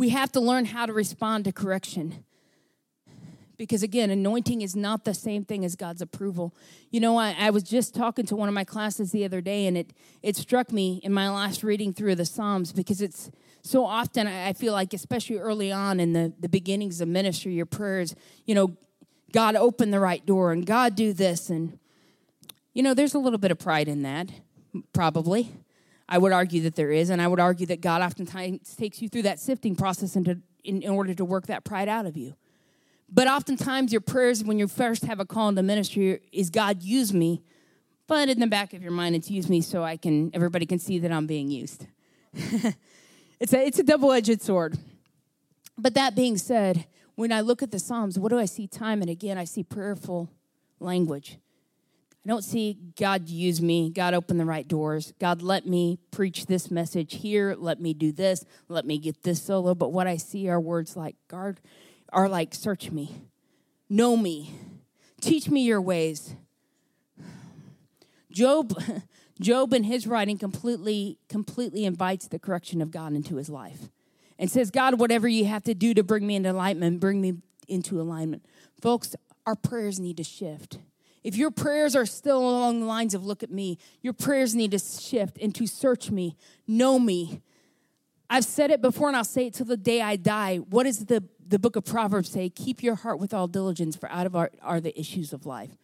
we 0.00 0.08
have 0.08 0.32
to 0.32 0.40
learn 0.40 0.64
how 0.64 0.86
to 0.86 0.94
respond 0.94 1.44
to 1.44 1.52
correction. 1.52 2.24
Because 3.58 3.82
again, 3.82 4.08
anointing 4.08 4.62
is 4.62 4.74
not 4.74 5.04
the 5.04 5.12
same 5.12 5.44
thing 5.44 5.62
as 5.62 5.76
God's 5.76 6.00
approval. 6.00 6.54
You 6.90 7.00
know, 7.00 7.18
I, 7.18 7.36
I 7.38 7.50
was 7.50 7.64
just 7.64 7.94
talking 7.94 8.24
to 8.24 8.34
one 8.34 8.48
of 8.48 8.54
my 8.54 8.64
classes 8.64 9.12
the 9.12 9.26
other 9.26 9.42
day, 9.42 9.66
and 9.66 9.76
it, 9.76 9.92
it 10.22 10.36
struck 10.36 10.72
me 10.72 11.02
in 11.04 11.12
my 11.12 11.28
last 11.28 11.62
reading 11.62 11.92
through 11.92 12.14
the 12.14 12.24
Psalms 12.24 12.72
because 12.72 13.02
it's 13.02 13.30
So 13.62 13.84
often, 13.84 14.26
I 14.26 14.52
feel 14.54 14.72
like, 14.72 14.94
especially 14.94 15.36
early 15.36 15.70
on 15.70 16.00
in 16.00 16.12
the, 16.12 16.32
the 16.40 16.48
beginnings 16.48 17.00
of 17.00 17.08
ministry, 17.08 17.52
your 17.52 17.66
prayers, 17.66 18.14
you 18.46 18.54
know, 18.54 18.76
God 19.32 19.54
open 19.54 19.90
the 19.90 20.00
right 20.00 20.24
door 20.24 20.52
and 20.52 20.64
God 20.64 20.96
do 20.96 21.12
this. 21.12 21.50
And, 21.50 21.78
you 22.72 22.82
know, 22.82 22.94
there's 22.94 23.14
a 23.14 23.18
little 23.18 23.38
bit 23.38 23.50
of 23.50 23.58
pride 23.58 23.86
in 23.86 24.02
that, 24.02 24.30
probably. 24.92 25.52
I 26.10 26.18
would 26.18 26.32
argue 26.32 26.62
that 26.62 26.74
there 26.74 26.90
is. 26.90 27.08
And 27.08 27.22
I 27.22 27.28
would 27.28 27.40
argue 27.40 27.66
that 27.66 27.80
God 27.80 28.02
oftentimes 28.02 28.74
takes 28.74 29.00
you 29.00 29.08
through 29.08 29.22
that 29.22 29.38
sifting 29.38 29.76
process 29.76 30.16
into, 30.16 30.40
in, 30.64 30.82
in 30.82 30.90
order 30.90 31.14
to 31.14 31.24
work 31.24 31.46
that 31.46 31.64
pride 31.64 31.88
out 31.88 32.04
of 32.04 32.16
you. 32.16 32.34
But 33.08 33.28
oftentimes, 33.28 33.92
your 33.92 34.00
prayers 34.00 34.44
when 34.44 34.58
you 34.58 34.68
first 34.68 35.04
have 35.04 35.20
a 35.20 35.24
call 35.24 35.48
into 35.48 35.62
ministry 35.62 36.20
is 36.32 36.50
God, 36.50 36.82
use 36.82 37.14
me. 37.14 37.42
But 38.06 38.28
in 38.28 38.40
the 38.40 38.46
back 38.46 38.72
of 38.72 38.82
your 38.82 38.92
mind, 38.92 39.14
it's 39.14 39.30
use 39.30 39.48
me 39.48 39.60
so 39.60 39.84
I 39.84 39.96
can, 39.96 40.30
everybody 40.34 40.66
can 40.66 40.80
see 40.80 40.98
that 40.98 41.12
I'm 41.12 41.26
being 41.26 41.48
used. 41.48 41.86
it's 42.34 43.52
a, 43.52 43.66
it's 43.66 43.78
a 43.78 43.84
double 43.84 44.12
edged 44.12 44.42
sword. 44.42 44.76
But 45.78 45.94
that 45.94 46.14
being 46.14 46.36
said, 46.36 46.86
when 47.14 47.32
I 47.32 47.40
look 47.40 47.62
at 47.62 47.70
the 47.70 47.78
Psalms, 47.78 48.18
what 48.18 48.30
do 48.30 48.38
I 48.38 48.44
see 48.44 48.66
time 48.66 49.00
and 49.00 49.10
again? 49.10 49.38
I 49.38 49.44
see 49.44 49.62
prayerful 49.62 50.28
language. 50.80 51.38
I 52.24 52.28
don't 52.28 52.44
see 52.44 52.76
God 52.98 53.28
use 53.28 53.62
me, 53.62 53.88
God 53.88 54.12
open 54.12 54.36
the 54.36 54.44
right 54.44 54.66
doors, 54.68 55.14
God 55.18 55.40
let 55.40 55.66
me 55.66 55.98
preach 56.10 56.46
this 56.46 56.70
message 56.70 57.14
here, 57.14 57.54
let 57.58 57.80
me 57.80 57.94
do 57.94 58.12
this, 58.12 58.44
let 58.68 58.84
me 58.84 58.98
get 58.98 59.22
this 59.22 59.42
solo. 59.42 59.74
But 59.74 59.92
what 59.92 60.06
I 60.06 60.18
see 60.18 60.48
are 60.48 60.60
words 60.60 60.96
like 60.96 61.16
God 61.28 61.60
are 62.12 62.28
like 62.28 62.54
search 62.54 62.90
me, 62.90 63.22
know 63.88 64.16
me, 64.16 64.54
teach 65.20 65.48
me 65.48 65.62
your 65.62 65.80
ways. 65.80 66.34
Job 68.30 68.74
Job 69.40 69.72
in 69.72 69.84
his 69.84 70.06
writing 70.06 70.36
completely 70.36 71.18
completely 71.30 71.86
invites 71.86 72.28
the 72.28 72.38
correction 72.38 72.82
of 72.82 72.90
God 72.90 73.14
into 73.14 73.36
his 73.36 73.48
life 73.48 73.88
and 74.38 74.50
says, 74.50 74.70
God, 74.70 75.00
whatever 75.00 75.26
you 75.26 75.46
have 75.46 75.64
to 75.64 75.74
do 75.74 75.94
to 75.94 76.02
bring 76.02 76.26
me 76.26 76.36
into 76.36 76.50
alignment, 76.50 77.00
bring 77.00 77.20
me 77.22 77.38
into 77.66 78.00
alignment. 78.00 78.44
Folks, 78.80 79.16
our 79.46 79.56
prayers 79.56 79.98
need 79.98 80.18
to 80.18 80.24
shift. 80.24 80.78
If 81.22 81.36
your 81.36 81.50
prayers 81.50 81.94
are 81.94 82.06
still 82.06 82.38
along 82.38 82.80
the 82.80 82.86
lines 82.86 83.14
of 83.14 83.24
look 83.24 83.42
at 83.42 83.50
me, 83.50 83.78
your 84.00 84.12
prayers 84.12 84.54
need 84.54 84.70
to 84.70 84.78
shift 84.78 85.36
into 85.38 85.66
search 85.66 86.10
me, 86.10 86.36
know 86.66 86.98
me. 86.98 87.42
I've 88.30 88.44
said 88.44 88.70
it 88.70 88.80
before 88.80 89.08
and 89.08 89.16
I'll 89.16 89.24
say 89.24 89.46
it 89.46 89.54
till 89.54 89.66
the 89.66 89.76
day 89.76 90.00
I 90.00 90.16
die. 90.16 90.58
What 90.58 90.84
does 90.84 91.04
the, 91.06 91.24
the 91.46 91.58
book 91.58 91.76
of 91.76 91.84
Proverbs 91.84 92.30
say? 92.30 92.48
Keep 92.48 92.82
your 92.82 92.94
heart 92.94 93.18
with 93.18 93.34
all 93.34 93.48
diligence, 93.48 93.96
for 93.96 94.10
out 94.10 94.26
of 94.26 94.36
our 94.36 94.50
are 94.62 94.80
the 94.80 94.98
issues 94.98 95.32
of 95.32 95.46
life. 95.46 95.76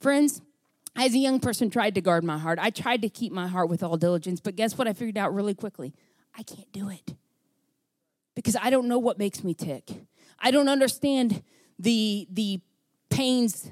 Friends, 0.00 0.40
as 0.96 1.14
a 1.14 1.18
young 1.18 1.40
person 1.40 1.70
tried 1.70 1.94
to 1.94 2.00
guard 2.00 2.24
my 2.24 2.38
heart. 2.38 2.58
I 2.60 2.70
tried 2.70 3.02
to 3.02 3.08
keep 3.08 3.32
my 3.32 3.46
heart 3.46 3.68
with 3.68 3.82
all 3.82 3.96
diligence, 3.96 4.40
but 4.40 4.56
guess 4.56 4.76
what 4.76 4.88
I 4.88 4.92
figured 4.92 5.18
out 5.18 5.34
really 5.34 5.54
quickly? 5.54 5.94
I 6.36 6.42
can't 6.42 6.70
do 6.72 6.88
it 6.88 7.14
because 8.34 8.56
I 8.56 8.70
don't 8.70 8.88
know 8.88 8.98
what 8.98 9.18
makes 9.18 9.44
me 9.44 9.54
tick. 9.54 9.90
I 10.38 10.50
don't 10.50 10.68
understand 10.68 11.42
the, 11.78 12.26
the 12.30 12.60
pains 13.08 13.70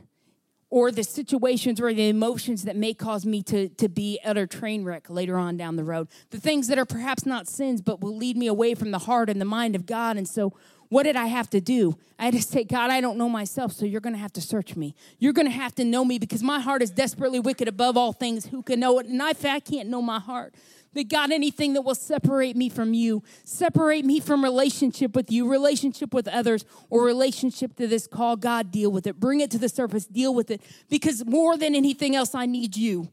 or 0.71 0.91
the 0.91 1.03
situations 1.03 1.81
or 1.81 1.93
the 1.95 2.09
emotions 2.09 2.65
that 2.65 2.77
may 2.77 2.93
cause 2.93 3.25
me 3.25 3.43
to, 3.43 3.69
to 3.71 3.89
be 3.89 4.21
utter 4.25 4.47
train 4.47 4.85
wreck 4.85 5.09
later 5.09 5.39
on 5.39 5.57
down 5.57 5.77
the 5.77 5.85
road. 5.85 6.09
The 6.31 6.41
things 6.41 6.69
that 6.69 6.79
are 6.79 6.85
perhaps 6.85 7.25
not 7.25 7.49
sins, 7.49 7.81
but 7.81 8.01
will 8.01 8.17
lead 8.17 8.37
me 8.37 8.47
away 8.47 8.75
from 8.75 8.91
the 8.91 8.99
heart 8.99 9.31
and 9.31 9.41
the 9.41 9.47
mind 9.47 9.75
of 9.75 9.87
God. 9.87 10.17
And 10.17 10.29
so, 10.29 10.53
what 10.91 11.03
did 11.03 11.17
I 11.17 11.27
have 11.27 11.51
to 11.51 11.61
do? 11.61 11.99
I 12.19 12.25
had 12.25 12.35
to 12.35 12.43
say, 12.43 12.65
God, 12.65 12.91
I 12.91 13.03
don't 13.03 13.19
know 13.19 13.29
myself, 13.29 13.73
so 13.73 13.85
you're 13.85 14.01
going 14.01 14.15
to 14.15 14.21
have 14.21 14.33
to 14.35 14.41
search 14.41 14.75
me. 14.75 14.95
You're 15.19 15.35
going 15.35 15.47
to 15.47 15.53
have 15.53 15.75
to 15.75 15.85
know 15.85 16.03
me 16.03 16.19
because 16.19 16.43
my 16.43 16.61
heart 16.61 16.81
is 16.81 16.91
desperately 16.91 17.39
wicked 17.39 17.69
above 17.69 17.99
all 17.99 18.15
things. 18.15 18.47
Who 18.47 18.63
can 18.63 18.81
know 18.81 18.99
it? 18.99 19.07
And 19.07 19.23
I, 19.23 19.35
I 19.45 19.61
can't 19.61 19.91
know 19.91 20.01
my 20.01 20.19
heart 20.19 20.55
that 20.95 21.09
God, 21.09 21.31
anything 21.31 21.75
that 21.75 21.83
will 21.83 21.95
separate 21.95 22.57
me 22.57 22.69
from 22.69 22.95
you, 22.95 23.23
separate 23.45 24.05
me 24.05 24.21
from 24.21 24.43
relationship 24.43 25.15
with 25.15 25.31
you, 25.31 25.49
relationship 25.49 26.15
with 26.15 26.29
others, 26.29 26.65
or 26.91 27.05
relationship 27.05 27.77
to 27.77 27.87
this 27.87 28.07
call, 28.07 28.37
God, 28.37 28.71
deal 28.71 28.91
with 28.91 29.07
it. 29.07 29.21
Bring 29.21 29.41
it 29.41 29.51
to 29.53 29.59
the 29.59 29.69
surface, 29.69 30.07
deal 30.07 30.35
with 30.35 30.51
it. 30.51 30.63
Because 30.89 31.25
more 31.25 31.57
than 31.57 31.75
anything 31.75 32.17
else, 32.17 32.35
I 32.35 32.47
need 32.47 32.77
you. 32.77 33.09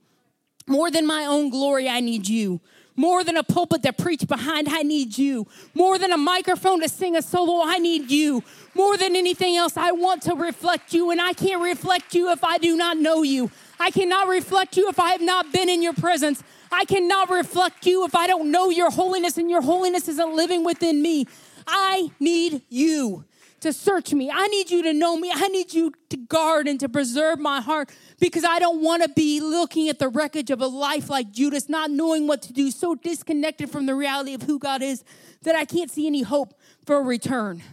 More 0.67 0.89
than 0.89 1.05
my 1.05 1.25
own 1.25 1.49
glory, 1.49 1.87
I 1.87 1.99
need 1.99 2.27
you. 2.27 2.59
More 2.95 3.23
than 3.23 3.35
a 3.35 3.43
pulpit 3.43 3.83
to 3.83 3.91
preach 3.91 4.25
behind, 4.25 4.69
I 4.69 4.81
need 4.81 5.17
you. 5.17 5.47
More 5.73 5.99
than 5.99 6.11
a 6.11 6.17
microphone 6.17 6.81
to 6.81 6.87
sing 6.87 7.15
a 7.15 7.21
solo, 7.21 7.61
I 7.63 7.77
need 7.77 8.09
you. 8.09 8.41
More 8.73 8.97
than 8.97 9.15
anything 9.15 9.57
else, 9.57 9.75
I 9.75 9.91
want 9.91 10.21
to 10.23 10.33
reflect 10.33 10.93
you, 10.93 11.11
and 11.11 11.19
I 11.21 11.33
can't 11.33 11.61
reflect 11.61 12.15
you 12.15 12.31
if 12.31 12.43
I 12.43 12.57
do 12.57 12.77
not 12.77 12.97
know 12.97 13.21
you. 13.21 13.51
I 13.79 13.91
cannot 13.91 14.27
reflect 14.27 14.77
you 14.77 14.89
if 14.89 14.99
I 14.99 15.11
have 15.11 15.21
not 15.21 15.51
been 15.51 15.69
in 15.69 15.81
your 15.81 15.93
presence. 15.93 16.43
I 16.71 16.85
cannot 16.85 17.29
reflect 17.29 17.85
you 17.85 18.05
if 18.05 18.15
I 18.15 18.27
don't 18.27 18.51
know 18.51 18.69
your 18.69 18.89
holiness 18.89 19.37
and 19.37 19.49
your 19.49 19.61
holiness 19.61 20.07
isn't 20.07 20.35
living 20.35 20.63
within 20.63 21.01
me. 21.01 21.25
I 21.67 22.11
need 22.19 22.61
you 22.69 23.25
to 23.61 23.73
search 23.73 24.13
me. 24.13 24.29
I 24.31 24.47
need 24.47 24.69
you 24.69 24.83
to 24.83 24.93
know 24.93 25.17
me. 25.17 25.31
I 25.33 25.47
need 25.47 25.73
you 25.73 25.91
to 26.09 26.17
guard 26.17 26.67
and 26.67 26.79
to 26.81 26.89
preserve 26.89 27.39
my 27.39 27.61
heart 27.61 27.89
because 28.19 28.43
I 28.43 28.59
don't 28.59 28.81
want 28.81 29.03
to 29.03 29.09
be 29.09 29.41
looking 29.41 29.89
at 29.89 29.97
the 29.97 30.07
wreckage 30.07 30.51
of 30.51 30.61
a 30.61 30.67
life 30.67 31.09
like 31.09 31.31
Judas, 31.31 31.67
not 31.67 31.89
knowing 31.89 32.27
what 32.27 32.41
to 32.43 32.53
do, 32.53 32.69
so 32.69 32.95
disconnected 32.95 33.71
from 33.71 33.87
the 33.87 33.95
reality 33.95 34.33
of 34.33 34.43
who 34.43 34.59
God 34.59 34.81
is 34.81 35.03
that 35.41 35.55
I 35.55 35.65
can't 35.65 35.89
see 35.89 36.05
any 36.05 36.21
hope 36.21 36.53
for 36.85 36.97
a 36.97 37.01
return. 37.01 37.63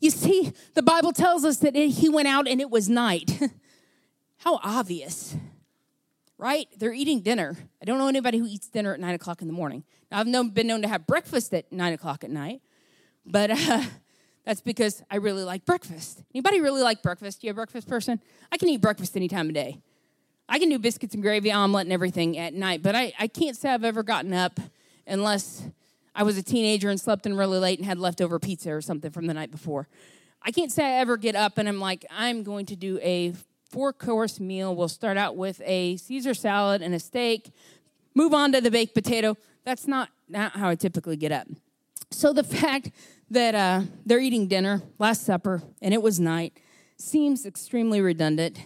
You 0.00 0.10
see, 0.10 0.52
the 0.74 0.82
Bible 0.82 1.12
tells 1.12 1.44
us 1.44 1.58
that 1.58 1.76
he 1.76 2.08
went 2.08 2.26
out 2.26 2.48
and 2.48 2.60
it 2.60 2.70
was 2.70 2.88
night. 2.88 3.40
How 4.44 4.60
obvious 4.62 5.36
right? 6.42 6.66
They're 6.76 6.92
eating 6.92 7.20
dinner. 7.20 7.56
I 7.80 7.84
don't 7.84 7.98
know 7.98 8.08
anybody 8.08 8.38
who 8.38 8.46
eats 8.46 8.66
dinner 8.66 8.92
at 8.92 8.98
nine 8.98 9.14
o'clock 9.14 9.42
in 9.42 9.46
the 9.46 9.54
morning. 9.54 9.84
Now, 10.10 10.18
I've 10.18 10.26
known, 10.26 10.50
been 10.50 10.66
known 10.66 10.82
to 10.82 10.88
have 10.88 11.06
breakfast 11.06 11.54
at 11.54 11.70
nine 11.70 11.92
o'clock 11.92 12.24
at 12.24 12.30
night, 12.30 12.60
but 13.24 13.52
uh, 13.52 13.84
that's 14.44 14.60
because 14.60 15.04
I 15.08 15.16
really 15.16 15.44
like 15.44 15.64
breakfast. 15.64 16.24
Anybody 16.34 16.60
really 16.60 16.82
like 16.82 17.00
breakfast? 17.00 17.44
You 17.44 17.52
a 17.52 17.54
breakfast 17.54 17.88
person? 17.88 18.20
I 18.50 18.58
can 18.58 18.68
eat 18.68 18.80
breakfast 18.80 19.16
any 19.16 19.28
time 19.28 19.46
of 19.46 19.54
day. 19.54 19.78
I 20.48 20.58
can 20.58 20.68
do 20.68 20.80
biscuits 20.80 21.14
and 21.14 21.22
gravy, 21.22 21.52
omelet, 21.52 21.86
and 21.86 21.92
everything 21.92 22.36
at 22.36 22.54
night, 22.54 22.82
but 22.82 22.96
I, 22.96 23.12
I 23.20 23.28
can't 23.28 23.56
say 23.56 23.70
I've 23.70 23.84
ever 23.84 24.02
gotten 24.02 24.32
up 24.32 24.58
unless 25.06 25.62
I 26.12 26.24
was 26.24 26.36
a 26.36 26.42
teenager 26.42 26.90
and 26.90 27.00
slept 27.00 27.24
in 27.24 27.36
really 27.36 27.60
late 27.60 27.78
and 27.78 27.86
had 27.86 27.98
leftover 27.98 28.40
pizza 28.40 28.72
or 28.72 28.80
something 28.80 29.12
from 29.12 29.28
the 29.28 29.34
night 29.34 29.52
before. 29.52 29.86
I 30.42 30.50
can't 30.50 30.72
say 30.72 30.84
I 30.84 30.98
ever 30.98 31.16
get 31.16 31.36
up 31.36 31.56
and 31.56 31.68
I'm 31.68 31.78
like, 31.78 32.04
I'm 32.10 32.42
going 32.42 32.66
to 32.66 32.74
do 32.74 32.98
a 33.00 33.34
four 33.72 33.92
course 33.94 34.38
meal. 34.38 34.76
We'll 34.76 34.88
start 34.88 35.16
out 35.16 35.34
with 35.34 35.60
a 35.64 35.96
Caesar 35.96 36.34
salad 36.34 36.82
and 36.82 36.94
a 36.94 37.00
steak, 37.00 37.50
move 38.14 38.34
on 38.34 38.52
to 38.52 38.60
the 38.60 38.70
baked 38.70 38.94
potato. 38.94 39.36
That's 39.64 39.88
not, 39.88 40.10
not 40.28 40.52
how 40.52 40.68
I 40.68 40.74
typically 40.74 41.16
get 41.16 41.32
up. 41.32 41.48
So 42.10 42.34
the 42.34 42.44
fact 42.44 42.90
that 43.30 43.54
uh, 43.54 43.82
they're 44.04 44.20
eating 44.20 44.46
dinner, 44.46 44.82
Last 44.98 45.24
Supper, 45.24 45.62
and 45.80 45.94
it 45.94 46.02
was 46.02 46.20
night 46.20 46.58
seems 46.98 47.46
extremely 47.46 48.00
redundant 48.00 48.60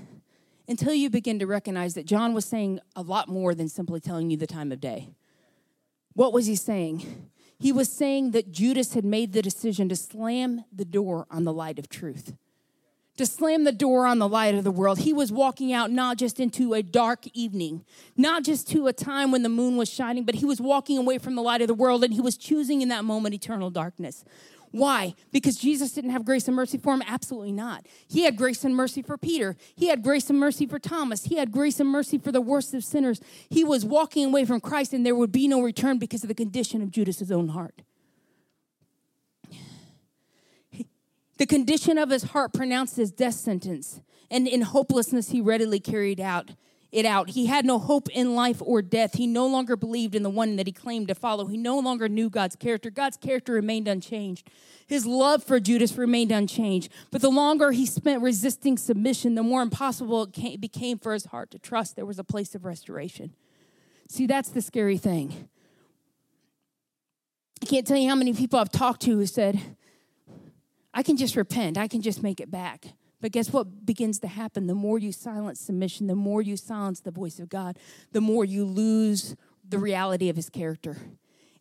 until 0.69 0.93
you 0.93 1.09
begin 1.09 1.39
to 1.39 1.47
recognize 1.47 1.95
that 1.95 2.05
John 2.05 2.35
was 2.35 2.45
saying 2.45 2.81
a 2.97 3.03
lot 3.03 3.29
more 3.29 3.55
than 3.55 3.69
simply 3.69 4.01
telling 4.01 4.31
you 4.31 4.37
the 4.37 4.49
time 4.49 4.73
of 4.73 4.81
day. 4.81 5.11
What 6.15 6.33
was 6.33 6.47
he 6.47 6.57
saying? 6.57 7.31
He 7.61 7.71
was 7.71 7.89
saying 7.89 8.33
that 8.33 8.51
Judas 8.51 8.95
had 8.95 9.05
made 9.05 9.33
the 9.33 9.41
decision 9.41 9.89
to 9.89 9.97
slam 9.97 10.65
the 10.73 10.85
door 10.85 11.27
on 11.31 11.45
the 11.45 11.53
light 11.53 11.79
of 11.79 11.89
truth 11.89 12.35
to 13.17 13.27
slam 13.27 13.65
the 13.65 13.73
door 13.73 14.07
on 14.07 14.19
the 14.19 14.29
light 14.29 14.55
of 14.55 14.65
the 14.65 14.71
world. 14.71 14.99
He 14.99 15.13
was 15.13 15.33
walking 15.33 15.73
out 15.73 15.91
not 15.91 16.19
just 16.19 16.39
into 16.39 16.75
a 16.75 16.83
dark 16.83 17.27
evening, 17.35 17.85
not 18.17 18.45
just 18.45 18.69
to 18.71 18.87
a 18.87 18.93
time 18.93 19.31
when 19.31 19.43
the 19.43 19.49
moon 19.49 19.77
was 19.77 19.89
shining, 19.89 20.25
but 20.25 20.37
he 20.37 20.45
was 20.45 20.61
walking 20.61 20.99
away 20.99 21.19
from 21.19 21.35
the 21.35 21.43
light 21.43 21.63
of 21.63 21.69
the 21.69 21.75
world 21.75 22.05
and 22.05 22.13
he 22.13 22.21
was 22.21 22.37
choosing 22.37 22.83
in 22.83 22.89
that 22.89 23.05
moment 23.05 23.35
eternal 23.35 23.71
darkness. 23.71 24.25
Why? 24.73 25.15
Because 25.33 25.57
Jesus 25.57 25.93
didn't 25.93 26.11
have 26.11 26.25
grace 26.25 26.49
and 26.49 26.57
mercy 26.57 26.77
for 26.77 26.93
him? 26.93 27.03
Absolutely 27.07 27.53
not. 27.53 27.87
He 28.09 28.25
had 28.25 28.37
grace 28.37 28.65
and 28.65 28.77
mercy 28.77 29.01
for 29.01 29.17
Peter. 29.17 29.57
He 29.75 29.89
had 29.89 30.03
grace 30.03 30.29
and 30.29 30.39
mercy 30.39 30.67
for 30.67 30.79
Thomas. 30.79 31.25
He 31.25 31.37
had 31.37 31.51
grace 31.51 31.81
and 31.81 31.89
mercy 31.89 32.19
for 32.19 32.31
the 32.31 32.41
worst 32.43 32.75
of 32.75 32.85
sinners. 32.85 33.21
He 33.49 33.65
was 33.65 33.85
walking 33.85 34.27
away 34.27 34.45
from 34.45 34.61
Christ 34.61 34.93
and 34.93 35.07
there 35.07 35.15
would 35.15 35.33
be 35.33 35.49
no 35.49 35.63
return 35.63 35.99
because 35.99 36.23
of 36.25 36.29
the 36.29 36.35
condition 36.35 36.83
of 36.83 36.91
Judas's 36.91 37.33
own 37.33 37.49
heart. 37.49 37.83
The 41.39 41.47
condition 41.47 41.99
of 41.99 42.11
his 42.11 42.25
heart 42.25 42.53
pronounced 42.53 42.97
his 42.97 43.13
death 43.13 43.35
sentence, 43.35 44.01
and 44.31 44.49
in 44.49 44.63
hopelessness 44.63 45.31
he 45.31 45.41
readily 45.41 45.81
carried 45.81 46.21
out 46.21 46.53
it 46.93 47.05
out. 47.05 47.31
He 47.31 47.47
had 47.47 47.65
no 47.65 47.79
hope 47.79 48.09
in 48.11 48.35
life 48.35 48.63
or 48.63 48.81
death. 48.81 49.15
He 49.15 49.27
no 49.27 49.47
longer 49.47 49.77
believed 49.77 50.15
in 50.15 50.23
the 50.23 50.31
one 50.31 50.57
that 50.57 50.67
he 50.67 50.73
claimed 50.73 51.09
to 51.09 51.15
follow. 51.15 51.47
He 51.47 51.57
no 51.57 51.79
longer 51.79 52.09
knew 52.09 52.31
God's 52.31 52.57
character. 52.57 52.91
God's 52.91 53.17
character 53.17 53.53
remained 53.53 53.87
unchanged. 53.87 54.49
His 54.87 55.05
love 55.05 55.45
for 55.45 55.61
Judas 55.61 55.97
remained 55.99 56.33
unchanged. 56.33 56.91
But 57.11 57.21
the 57.21 57.31
longer 57.31 57.73
he 57.73 57.87
spent 57.87 58.23
resisting 58.23 58.79
submission, 58.79 59.35
the 59.35 59.43
more 59.43 59.63
impossible 59.63 60.31
it 60.35 60.61
became 60.61 60.99
for 60.99 61.13
his 61.13 61.27
heart 61.27 61.51
to 61.51 61.59
trust 61.59 61.97
there 61.97 62.07
was 62.07 62.19
a 62.19 62.25
place 62.25 62.55
of 62.55 62.65
restoration. 62.65 63.35
See, 64.09 64.27
that's 64.27 64.49
the 64.49 64.63
scary 64.63 64.97
thing. 64.97 65.49
I 67.63 67.67
can't 67.67 67.87
tell 67.87 67.99
you 67.99 68.09
how 68.09 68.15
many 68.15 68.33
people 68.33 68.59
I've 68.59 68.71
talked 68.71 69.03
to 69.03 69.11
who 69.11 69.27
said, 69.27 69.61
I 70.97 71.03
can 71.03 71.19
just 71.19 71.37
repent, 71.37 71.77
I 71.77 71.89
can 71.89 72.01
just 72.01 72.23
make 72.23 72.41
it 72.41 72.51
back. 72.51 72.87
But 73.21 73.33
guess 73.33 73.53
what 73.53 73.85
begins 73.85 74.19
to 74.21 74.29
happen? 74.29 74.67
The 74.67 74.75
more 74.75 74.99
you 74.99 75.13
silence 75.13 75.61
submission, 75.61 76.07
the 76.07 76.15
more 76.15 76.41
you 76.41 76.57
silence 76.57 77.01
the 77.01 77.11
voice 77.11 77.39
of 77.39 77.51
God, 77.51 77.79
the 78.13 78.23
more 78.23 78.47
you 78.47 78.65
lose 78.65 79.37
the 79.69 79.79
reality 79.79 80.31
of 80.31 80.37
his 80.37 80.49
character. 80.49 80.97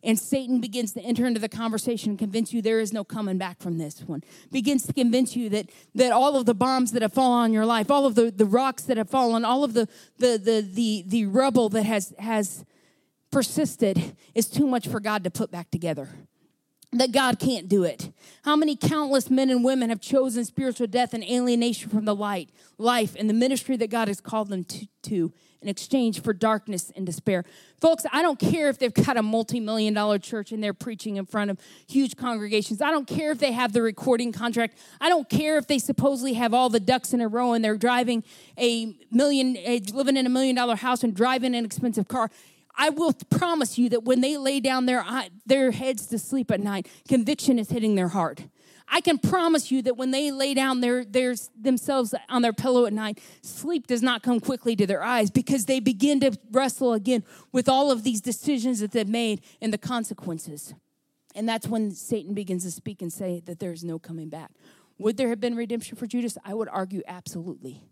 And 0.02 0.18
Satan 0.18 0.60
begins 0.60 0.92
to 0.94 1.02
enter 1.02 1.26
into 1.26 1.38
the 1.40 1.50
conversation 1.50 2.10
and 2.10 2.18
convince 2.18 2.54
you 2.54 2.62
there 2.62 2.80
is 2.80 2.94
no 2.94 3.04
coming 3.04 3.36
back 3.36 3.60
from 3.60 3.76
this 3.76 4.00
one. 4.00 4.22
Begins 4.52 4.86
to 4.86 4.94
convince 4.94 5.36
you 5.36 5.50
that, 5.50 5.68
that 5.94 6.12
all 6.12 6.36
of 6.36 6.46
the 6.46 6.54
bombs 6.54 6.92
that 6.92 7.02
have 7.02 7.12
fallen 7.12 7.44
on 7.44 7.52
your 7.52 7.66
life, 7.66 7.90
all 7.90 8.06
of 8.06 8.14
the, 8.14 8.30
the 8.30 8.46
rocks 8.46 8.84
that 8.84 8.96
have 8.96 9.10
fallen, 9.10 9.44
all 9.44 9.64
of 9.64 9.74
the, 9.74 9.86
the, 10.18 10.38
the, 10.38 10.66
the, 10.72 11.04
the 11.06 11.26
rubble 11.26 11.68
that 11.70 11.84
has, 11.84 12.14
has 12.18 12.64
persisted 13.30 14.16
is 14.34 14.48
too 14.48 14.66
much 14.66 14.88
for 14.88 15.00
God 15.00 15.24
to 15.24 15.30
put 15.30 15.50
back 15.50 15.70
together 15.70 16.08
that 16.92 17.12
God 17.12 17.38
can't 17.38 17.68
do 17.68 17.84
it. 17.84 18.10
How 18.44 18.56
many 18.56 18.76
countless 18.76 19.28
men 19.28 19.50
and 19.50 19.64
women 19.64 19.90
have 19.90 20.00
chosen 20.00 20.44
spiritual 20.44 20.86
death 20.86 21.14
and 21.14 21.24
alienation 21.24 21.90
from 21.90 22.04
the 22.04 22.14
light, 22.14 22.50
life, 22.78 23.16
and 23.18 23.28
the 23.28 23.34
ministry 23.34 23.76
that 23.76 23.90
God 23.90 24.08
has 24.08 24.20
called 24.20 24.48
them 24.48 24.64
to, 24.64 24.86
to 25.02 25.32
in 25.60 25.68
exchange 25.68 26.22
for 26.22 26.32
darkness 26.32 26.92
and 26.94 27.04
despair? 27.04 27.44
Folks, 27.80 28.06
I 28.12 28.22
don't 28.22 28.38
care 28.38 28.68
if 28.68 28.78
they've 28.78 28.94
got 28.94 29.16
a 29.16 29.22
multi 29.22 29.58
million 29.58 29.94
dollar 29.94 30.18
church 30.18 30.52
and 30.52 30.62
they're 30.62 30.72
preaching 30.72 31.16
in 31.16 31.26
front 31.26 31.50
of 31.50 31.58
huge 31.88 32.16
congregations. 32.16 32.80
I 32.80 32.92
don't 32.92 33.08
care 33.08 33.32
if 33.32 33.38
they 33.38 33.52
have 33.52 33.72
the 33.72 33.82
recording 33.82 34.30
contract. 34.30 34.78
I 35.00 35.08
don't 35.08 35.28
care 35.28 35.58
if 35.58 35.66
they 35.66 35.80
supposedly 35.80 36.34
have 36.34 36.54
all 36.54 36.68
the 36.68 36.80
ducks 36.80 37.12
in 37.12 37.20
a 37.20 37.28
row 37.28 37.52
and 37.52 37.64
they're 37.64 37.76
driving 37.76 38.22
a 38.56 38.96
million, 39.10 39.56
eh, 39.58 39.80
living 39.92 40.16
in 40.16 40.24
a 40.24 40.30
million 40.30 40.54
dollar 40.54 40.76
house 40.76 41.02
and 41.02 41.14
driving 41.14 41.54
an 41.54 41.64
expensive 41.64 42.06
car. 42.06 42.30
I 42.76 42.90
will 42.90 43.12
promise 43.30 43.78
you 43.78 43.88
that 43.90 44.04
when 44.04 44.20
they 44.20 44.36
lay 44.36 44.60
down 44.60 44.86
their, 44.86 45.04
their 45.46 45.70
heads 45.70 46.06
to 46.06 46.18
sleep 46.18 46.50
at 46.50 46.60
night, 46.60 46.88
conviction 47.08 47.58
is 47.58 47.70
hitting 47.70 47.94
their 47.94 48.08
heart. 48.08 48.44
I 48.88 49.00
can 49.00 49.18
promise 49.18 49.70
you 49.70 49.82
that 49.82 49.96
when 49.96 50.12
they 50.12 50.30
lay 50.30 50.54
down 50.54 50.80
their, 50.80 51.04
their, 51.04 51.34
themselves 51.60 52.14
on 52.28 52.42
their 52.42 52.52
pillow 52.52 52.86
at 52.86 52.92
night, 52.92 53.20
sleep 53.42 53.86
does 53.86 54.02
not 54.02 54.22
come 54.22 54.38
quickly 54.38 54.76
to 54.76 54.86
their 54.86 55.02
eyes 55.02 55.30
because 55.30 55.64
they 55.64 55.80
begin 55.80 56.20
to 56.20 56.38
wrestle 56.52 56.92
again 56.92 57.24
with 57.50 57.68
all 57.68 57.90
of 57.90 58.04
these 58.04 58.20
decisions 58.20 58.80
that 58.80 58.92
they've 58.92 59.08
made 59.08 59.40
and 59.60 59.72
the 59.72 59.78
consequences. 59.78 60.74
And 61.34 61.48
that's 61.48 61.66
when 61.66 61.90
Satan 61.90 62.32
begins 62.32 62.64
to 62.64 62.70
speak 62.70 63.02
and 63.02 63.12
say 63.12 63.42
that 63.46 63.58
there 63.58 63.72
is 63.72 63.82
no 63.82 63.98
coming 63.98 64.28
back. 64.28 64.52
Would 64.98 65.16
there 65.16 65.28
have 65.28 65.40
been 65.40 65.56
redemption 65.56 65.96
for 65.96 66.06
Judas? 66.06 66.38
I 66.44 66.54
would 66.54 66.68
argue 66.68 67.02
absolutely. 67.06 67.82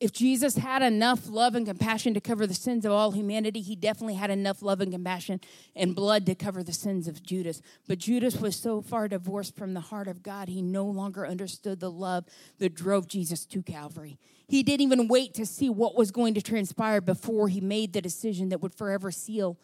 If 0.00 0.12
Jesus 0.12 0.56
had 0.56 0.80
enough 0.82 1.28
love 1.28 1.56
and 1.56 1.66
compassion 1.66 2.14
to 2.14 2.20
cover 2.20 2.46
the 2.46 2.54
sins 2.54 2.84
of 2.84 2.92
all 2.92 3.10
humanity, 3.10 3.60
he 3.60 3.74
definitely 3.74 4.14
had 4.14 4.30
enough 4.30 4.62
love 4.62 4.80
and 4.80 4.92
compassion 4.92 5.40
and 5.74 5.96
blood 5.96 6.24
to 6.26 6.36
cover 6.36 6.62
the 6.62 6.72
sins 6.72 7.08
of 7.08 7.20
Judas. 7.22 7.60
But 7.88 7.98
Judas 7.98 8.36
was 8.36 8.54
so 8.54 8.80
far 8.80 9.08
divorced 9.08 9.56
from 9.56 9.74
the 9.74 9.80
heart 9.80 10.06
of 10.06 10.22
God, 10.22 10.48
he 10.48 10.62
no 10.62 10.84
longer 10.84 11.26
understood 11.26 11.80
the 11.80 11.90
love 11.90 12.26
that 12.58 12.76
drove 12.76 13.08
Jesus 13.08 13.44
to 13.46 13.60
Calvary. 13.60 14.18
He 14.46 14.62
didn't 14.62 14.82
even 14.82 15.08
wait 15.08 15.34
to 15.34 15.44
see 15.44 15.68
what 15.68 15.96
was 15.96 16.12
going 16.12 16.34
to 16.34 16.42
transpire 16.42 17.00
before 17.00 17.48
he 17.48 17.60
made 17.60 17.92
the 17.92 18.00
decision 18.00 18.50
that 18.50 18.62
would 18.62 18.74
forever 18.74 19.10
seal 19.10 19.58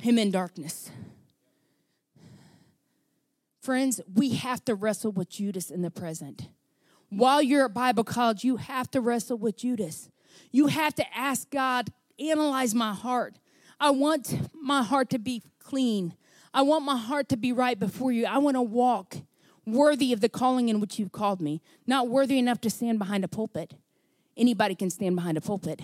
him 0.00 0.18
in 0.18 0.32
darkness. 0.32 0.90
Friends, 3.60 4.00
we 4.12 4.34
have 4.34 4.64
to 4.64 4.74
wrestle 4.74 5.12
with 5.12 5.28
Judas 5.28 5.70
in 5.70 5.82
the 5.82 5.90
present 5.90 6.48
while 7.10 7.42
you're 7.42 7.66
at 7.66 7.74
Bible 7.74 8.04
college, 8.04 8.44
you 8.44 8.56
have 8.56 8.90
to 8.92 9.00
wrestle 9.00 9.38
with 9.38 9.56
Judas. 9.56 10.10
You 10.50 10.66
have 10.68 10.94
to 10.96 11.16
ask 11.16 11.50
God, 11.50 11.90
analyze 12.18 12.74
my 12.74 12.92
heart. 12.92 13.38
I 13.80 13.90
want 13.90 14.50
my 14.54 14.82
heart 14.82 15.10
to 15.10 15.18
be 15.18 15.42
clean. 15.58 16.14
I 16.52 16.62
want 16.62 16.84
my 16.84 16.96
heart 16.96 17.28
to 17.30 17.36
be 17.36 17.52
right 17.52 17.78
before 17.78 18.12
you. 18.12 18.26
I 18.26 18.38
want 18.38 18.56
to 18.56 18.62
walk 18.62 19.16
worthy 19.66 20.12
of 20.12 20.20
the 20.20 20.28
calling 20.28 20.68
in 20.68 20.80
which 20.80 20.98
you've 20.98 21.12
called 21.12 21.40
me, 21.40 21.60
not 21.86 22.08
worthy 22.08 22.38
enough 22.38 22.60
to 22.62 22.70
stand 22.70 22.98
behind 22.98 23.24
a 23.24 23.28
pulpit. 23.28 23.74
Anybody 24.36 24.74
can 24.74 24.90
stand 24.90 25.16
behind 25.16 25.36
a 25.36 25.40
pulpit. 25.40 25.82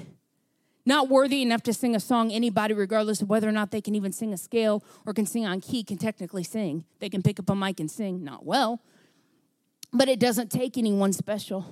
Not 0.87 1.09
worthy 1.09 1.41
enough 1.41 1.63
to 1.63 1.73
sing 1.73 1.97
a 1.97 2.01
song, 2.01 2.31
anybody, 2.31 2.75
regardless 2.75 3.23
of 3.23 3.29
whether 3.29 3.49
or 3.49 3.53
not 3.53 3.71
they 3.71 3.81
can 3.81 3.95
even 3.95 4.13
sing 4.13 4.33
a 4.35 4.37
scale 4.37 4.85
or 5.07 5.15
can 5.15 5.25
sing 5.25 5.47
on 5.47 5.61
key, 5.61 5.83
can 5.83 5.97
technically 5.97 6.45
sing. 6.45 6.85
They 7.01 7.09
can 7.09 7.23
pick 7.23 7.41
up 7.41 7.49
a 7.49 7.55
mic 7.55 7.81
and 7.81 7.91
sing, 7.91 8.23
not 8.23 8.45
well, 8.45 8.83
but 9.95 10.09
it 10.09 10.19
doesn't 10.19 10.51
take 10.51 10.77
anyone 10.77 11.13
special. 11.13 11.65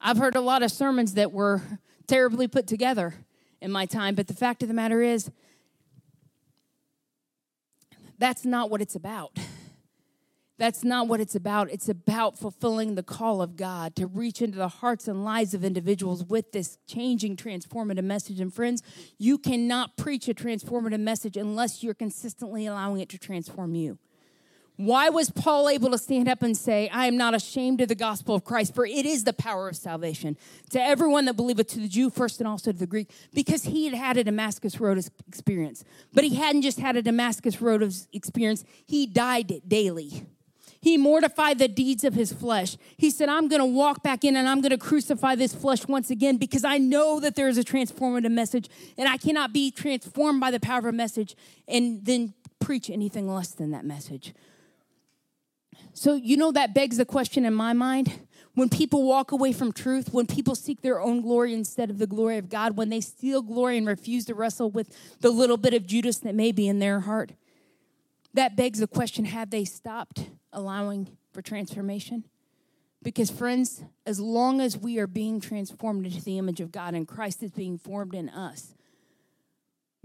I've 0.00 0.18
heard 0.18 0.36
a 0.36 0.40
lot 0.40 0.62
of 0.62 0.70
sermons 0.70 1.14
that 1.14 1.32
were 1.32 1.62
terribly 2.06 2.46
put 2.46 2.66
together 2.66 3.14
in 3.60 3.72
my 3.72 3.86
time, 3.86 4.14
but 4.14 4.28
the 4.28 4.34
fact 4.34 4.62
of 4.62 4.68
the 4.68 4.74
matter 4.74 5.02
is, 5.02 5.30
that's 8.18 8.44
not 8.44 8.70
what 8.70 8.82
it's 8.82 8.94
about. 8.94 9.36
That's 10.58 10.82
not 10.82 11.06
what 11.06 11.20
it's 11.20 11.36
about. 11.36 11.70
It's 11.70 11.88
about 11.88 12.36
fulfilling 12.36 12.96
the 12.96 13.02
call 13.02 13.40
of 13.40 13.56
God 13.56 13.94
to 13.96 14.06
reach 14.06 14.42
into 14.42 14.58
the 14.58 14.68
hearts 14.68 15.06
and 15.06 15.24
lives 15.24 15.54
of 15.54 15.64
individuals 15.64 16.24
with 16.24 16.50
this 16.50 16.78
changing, 16.86 17.36
transformative 17.36 18.02
message. 18.02 18.40
And 18.40 18.52
friends, 18.52 18.82
you 19.18 19.38
cannot 19.38 19.96
preach 19.96 20.28
a 20.28 20.34
transformative 20.34 21.00
message 21.00 21.36
unless 21.36 21.84
you're 21.84 21.94
consistently 21.94 22.66
allowing 22.66 23.00
it 23.00 23.08
to 23.10 23.18
transform 23.18 23.76
you. 23.76 23.98
Why 24.78 25.08
was 25.08 25.28
Paul 25.30 25.68
able 25.68 25.90
to 25.90 25.98
stand 25.98 26.28
up 26.28 26.40
and 26.40 26.56
say, 26.56 26.88
I 26.90 27.06
am 27.06 27.16
not 27.16 27.34
ashamed 27.34 27.80
of 27.80 27.88
the 27.88 27.96
gospel 27.96 28.36
of 28.36 28.44
Christ, 28.44 28.76
for 28.76 28.86
it 28.86 29.04
is 29.04 29.24
the 29.24 29.32
power 29.32 29.68
of 29.68 29.76
salvation 29.76 30.36
to 30.70 30.80
everyone 30.80 31.24
that 31.24 31.34
believeth, 31.34 31.66
to 31.70 31.80
the 31.80 31.88
Jew 31.88 32.10
first 32.10 32.38
and 32.38 32.46
also 32.46 32.70
to 32.70 32.78
the 32.78 32.86
Greek? 32.86 33.10
Because 33.34 33.64
he 33.64 33.86
had 33.86 33.94
had 33.94 34.16
a 34.18 34.22
Damascus 34.22 34.78
Road 34.78 35.04
experience. 35.26 35.84
But 36.14 36.22
he 36.22 36.36
hadn't 36.36 36.62
just 36.62 36.78
had 36.78 36.96
a 36.96 37.02
Damascus 37.02 37.60
Road 37.60 37.92
experience, 38.12 38.64
he 38.86 39.04
died 39.04 39.62
daily. 39.66 40.24
He 40.80 40.96
mortified 40.96 41.58
the 41.58 41.66
deeds 41.66 42.04
of 42.04 42.14
his 42.14 42.32
flesh. 42.32 42.76
He 42.96 43.10
said, 43.10 43.28
I'm 43.28 43.48
going 43.48 43.60
to 43.60 43.66
walk 43.66 44.04
back 44.04 44.22
in 44.22 44.36
and 44.36 44.48
I'm 44.48 44.60
going 44.60 44.70
to 44.70 44.78
crucify 44.78 45.34
this 45.34 45.52
flesh 45.52 45.88
once 45.88 46.08
again 46.08 46.36
because 46.36 46.62
I 46.62 46.78
know 46.78 47.18
that 47.18 47.34
there 47.34 47.48
is 47.48 47.58
a 47.58 47.64
transformative 47.64 48.30
message 48.30 48.68
and 48.96 49.08
I 49.08 49.16
cannot 49.16 49.52
be 49.52 49.72
transformed 49.72 50.38
by 50.38 50.52
the 50.52 50.60
power 50.60 50.78
of 50.78 50.84
a 50.84 50.92
message 50.92 51.34
and 51.66 52.04
then 52.04 52.34
preach 52.60 52.90
anything 52.90 53.28
less 53.28 53.48
than 53.48 53.72
that 53.72 53.84
message. 53.84 54.32
So, 55.98 56.14
you 56.14 56.36
know, 56.36 56.52
that 56.52 56.74
begs 56.74 56.96
the 56.96 57.04
question 57.04 57.44
in 57.44 57.54
my 57.54 57.72
mind 57.72 58.20
when 58.54 58.68
people 58.68 59.02
walk 59.02 59.32
away 59.32 59.52
from 59.52 59.72
truth, 59.72 60.12
when 60.12 60.26
people 60.26 60.54
seek 60.54 60.80
their 60.80 61.00
own 61.00 61.22
glory 61.22 61.52
instead 61.52 61.90
of 61.90 61.98
the 61.98 62.06
glory 62.06 62.38
of 62.38 62.48
God, 62.48 62.76
when 62.76 62.88
they 62.88 63.00
steal 63.00 63.42
glory 63.42 63.78
and 63.78 63.86
refuse 63.86 64.24
to 64.26 64.34
wrestle 64.34 64.70
with 64.70 64.96
the 65.20 65.30
little 65.30 65.56
bit 65.56 65.74
of 65.74 65.88
Judas 65.88 66.18
that 66.18 66.36
may 66.36 66.52
be 66.52 66.68
in 66.68 66.78
their 66.78 67.00
heart, 67.00 67.32
that 68.32 68.54
begs 68.54 68.78
the 68.78 68.86
question 68.86 69.24
have 69.24 69.50
they 69.50 69.64
stopped 69.64 70.30
allowing 70.52 71.16
for 71.32 71.42
transformation? 71.42 72.22
Because, 73.02 73.28
friends, 73.28 73.82
as 74.06 74.20
long 74.20 74.60
as 74.60 74.78
we 74.78 75.00
are 75.00 75.08
being 75.08 75.40
transformed 75.40 76.06
into 76.06 76.22
the 76.22 76.38
image 76.38 76.60
of 76.60 76.70
God 76.70 76.94
and 76.94 77.08
Christ 77.08 77.42
is 77.42 77.50
being 77.50 77.76
formed 77.76 78.14
in 78.14 78.28
us, 78.28 78.74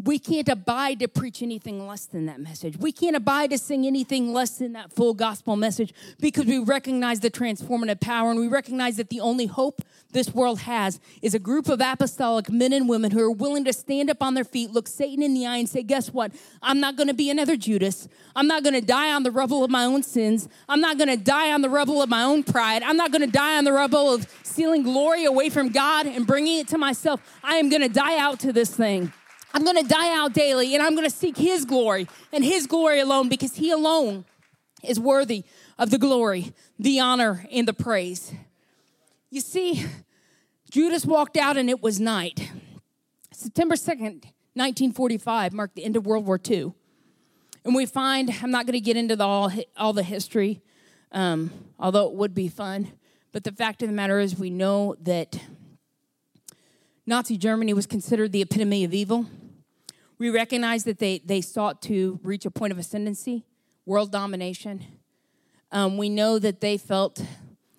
we 0.03 0.19
can't 0.19 0.49
abide 0.49 0.99
to 0.99 1.07
preach 1.07 1.41
anything 1.41 1.87
less 1.87 2.05
than 2.05 2.25
that 2.25 2.39
message. 2.39 2.77
We 2.77 2.91
can't 2.91 3.15
abide 3.15 3.51
to 3.51 3.57
sing 3.57 3.85
anything 3.87 4.33
less 4.33 4.57
than 4.57 4.73
that 4.73 4.91
full 4.91 5.13
gospel 5.13 5.55
message 5.55 5.93
because 6.19 6.45
we 6.45 6.59
recognize 6.59 7.21
the 7.21 7.31
transformative 7.31 8.01
power 8.01 8.29
and 8.29 8.39
we 8.39 8.47
recognize 8.47 8.97
that 8.97 9.09
the 9.09 9.21
only 9.21 9.45
hope 9.45 9.81
this 10.11 10.33
world 10.33 10.59
has 10.61 10.99
is 11.21 11.33
a 11.33 11.39
group 11.39 11.69
of 11.69 11.79
apostolic 11.81 12.51
men 12.51 12.73
and 12.73 12.89
women 12.89 13.11
who 13.11 13.21
are 13.21 13.31
willing 13.31 13.63
to 13.65 13.73
stand 13.73 14.09
up 14.09 14.21
on 14.21 14.33
their 14.33 14.43
feet, 14.43 14.71
look 14.71 14.87
Satan 14.87 15.23
in 15.23 15.33
the 15.33 15.45
eye, 15.45 15.57
and 15.57 15.69
say, 15.69 15.83
Guess 15.83 16.13
what? 16.13 16.31
I'm 16.61 16.79
not 16.79 16.95
going 16.95 17.07
to 17.07 17.13
be 17.13 17.29
another 17.29 17.55
Judas. 17.55 18.07
I'm 18.35 18.47
not 18.47 18.63
going 18.63 18.75
to 18.75 18.81
die 18.81 19.11
on 19.11 19.23
the 19.23 19.31
rubble 19.31 19.63
of 19.63 19.71
my 19.71 19.85
own 19.85 20.03
sins. 20.03 20.49
I'm 20.67 20.81
not 20.81 20.97
going 20.97 21.09
to 21.09 21.17
die 21.17 21.51
on 21.51 21.61
the 21.61 21.69
rubble 21.69 22.01
of 22.01 22.09
my 22.09 22.23
own 22.23 22.43
pride. 22.43 22.83
I'm 22.83 22.97
not 22.97 23.11
going 23.11 23.21
to 23.21 23.31
die 23.31 23.57
on 23.57 23.63
the 23.63 23.73
rubble 23.73 24.13
of 24.13 24.27
stealing 24.43 24.83
glory 24.83 25.25
away 25.25 25.49
from 25.49 25.69
God 25.69 26.05
and 26.07 26.27
bringing 26.27 26.59
it 26.59 26.67
to 26.69 26.77
myself. 26.77 27.21
I 27.43 27.55
am 27.55 27.69
going 27.69 27.81
to 27.81 27.89
die 27.89 28.17
out 28.17 28.39
to 28.41 28.53
this 28.53 28.75
thing. 28.75 29.11
I'm 29.53 29.63
going 29.63 29.77
to 29.77 29.87
die 29.87 30.15
out 30.15 30.33
daily 30.33 30.73
and 30.73 30.83
I'm 30.83 30.95
going 30.95 31.09
to 31.09 31.15
seek 31.15 31.37
His 31.37 31.65
glory 31.65 32.07
and 32.31 32.43
His 32.43 32.67
glory 32.67 32.99
alone 32.99 33.29
because 33.29 33.55
He 33.55 33.71
alone 33.71 34.25
is 34.83 34.99
worthy 34.99 35.43
of 35.77 35.89
the 35.89 35.97
glory, 35.97 36.53
the 36.79 36.99
honor, 36.99 37.45
and 37.51 37.67
the 37.67 37.73
praise. 37.73 38.33
You 39.29 39.41
see, 39.41 39.85
Judas 40.71 41.05
walked 41.05 41.37
out 41.37 41.57
and 41.57 41.69
it 41.69 41.81
was 41.81 41.99
night. 41.99 42.51
September 43.31 43.75
2nd, 43.75 44.25
1945 44.55 45.53
marked 45.53 45.75
the 45.75 45.83
end 45.83 45.95
of 45.95 46.05
World 46.05 46.25
War 46.25 46.39
II. 46.49 46.73
And 47.65 47.73
we 47.73 47.85
find, 47.85 48.29
I'm 48.41 48.51
not 48.51 48.65
going 48.65 48.73
to 48.73 48.81
get 48.81 48.97
into 48.97 49.15
the, 49.15 49.23
all, 49.23 49.51
all 49.77 49.93
the 49.93 50.03
history, 50.03 50.61
um, 51.11 51.51
although 51.79 52.07
it 52.07 52.13
would 52.13 52.33
be 52.33 52.47
fun, 52.47 52.91
but 53.31 53.43
the 53.43 53.51
fact 53.51 53.81
of 53.81 53.89
the 53.89 53.93
matter 53.93 54.19
is, 54.19 54.37
we 54.37 54.49
know 54.49 54.95
that 55.01 55.39
Nazi 57.05 57.37
Germany 57.37 57.73
was 57.73 57.87
considered 57.87 58.31
the 58.31 58.41
epitome 58.41 58.83
of 58.83 58.93
evil. 58.93 59.25
We 60.17 60.29
recognize 60.29 60.83
that 60.83 60.99
they, 60.99 61.19
they 61.25 61.41
sought 61.41 61.81
to 61.83 62.19
reach 62.23 62.45
a 62.45 62.51
point 62.51 62.71
of 62.71 62.79
ascendancy, 62.79 63.45
world 63.85 64.11
domination. 64.11 64.85
Um, 65.71 65.97
we 65.97 66.09
know 66.09 66.39
that 66.39 66.61
they 66.61 66.77
felt 66.77 67.23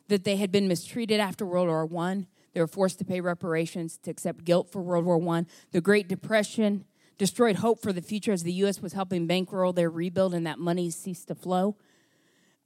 that 0.09 0.25
they 0.25 0.37
had 0.37 0.51
been 0.51 0.69
mistreated 0.69 1.21
after 1.21 1.47
World 1.47 1.69
War 1.69 2.05
I. 2.05 2.27
They 2.53 2.61
were 2.61 2.67
forced 2.67 2.99
to 2.99 3.05
pay 3.05 3.21
reparations 3.21 3.99
to 3.99 4.11
accept 4.11 4.45
guilt 4.45 4.71
for 4.71 4.83
World 4.83 5.05
War 5.05 5.37
I. 5.37 5.47
The 5.73 5.81
Great 5.81 6.09
Depression 6.09 6.85
destroyed 7.19 7.57
hope 7.57 7.81
for 7.81 7.93
the 7.93 8.03
future 8.03 8.33
as 8.33 8.43
the 8.43 8.53
U.S. 8.55 8.83
was 8.83 8.93
helping 8.93 9.27
bankroll 9.27 9.73
their 9.73 9.91
rebuild 9.91 10.35
and 10.35 10.47
that 10.47 10.59
money 10.59 10.91
ceased 10.91 11.29
to 11.29 11.35
flow. 11.35 11.77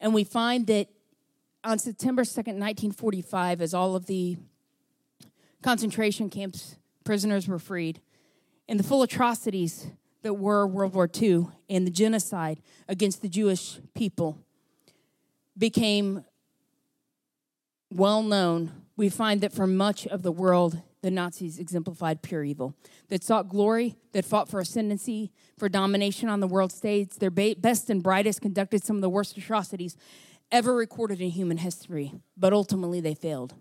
And 0.00 0.14
we 0.14 0.24
find 0.24 0.66
that 0.68 0.88
on 1.64 1.78
September 1.78 2.22
2nd, 2.22 2.56
1945, 2.58 3.60
as 3.60 3.74
all 3.74 3.94
of 3.94 4.06
the 4.06 4.36
concentration 5.62 6.30
camps 6.30 6.76
prisoners 7.04 7.48
were 7.48 7.58
freed, 7.58 8.00
and 8.68 8.78
the 8.78 8.84
full 8.84 9.02
atrocities 9.02 9.86
that 10.22 10.34
were 10.34 10.66
World 10.66 10.94
War 10.94 11.08
II 11.20 11.46
and 11.70 11.86
the 11.86 11.90
genocide 11.90 12.60
against 12.88 13.22
the 13.22 13.28
Jewish 13.28 13.78
people 13.94 14.38
became 15.56 16.24
well 17.90 18.22
known, 18.22 18.72
we 18.96 19.08
find 19.08 19.40
that 19.40 19.52
for 19.52 19.66
much 19.66 20.06
of 20.06 20.22
the 20.22 20.32
world, 20.32 20.82
the 21.00 21.10
Nazis 21.10 21.58
exemplified 21.58 22.22
pure 22.22 22.44
evil. 22.44 22.74
That 23.08 23.22
sought 23.22 23.48
glory, 23.48 23.96
that 24.12 24.24
fought 24.24 24.48
for 24.48 24.60
ascendancy, 24.60 25.30
for 25.56 25.68
domination 25.68 26.28
on 26.28 26.40
the 26.40 26.48
world 26.48 26.72
stage. 26.72 27.10
Their 27.16 27.30
best 27.30 27.88
and 27.88 28.02
brightest 28.02 28.40
conducted 28.40 28.84
some 28.84 28.96
of 28.96 29.02
the 29.02 29.08
worst 29.08 29.36
atrocities 29.36 29.96
ever 30.50 30.74
recorded 30.74 31.20
in 31.20 31.30
human 31.30 31.58
history, 31.58 32.12
but 32.36 32.52
ultimately 32.52 33.00
they 33.00 33.14
failed. 33.14 33.54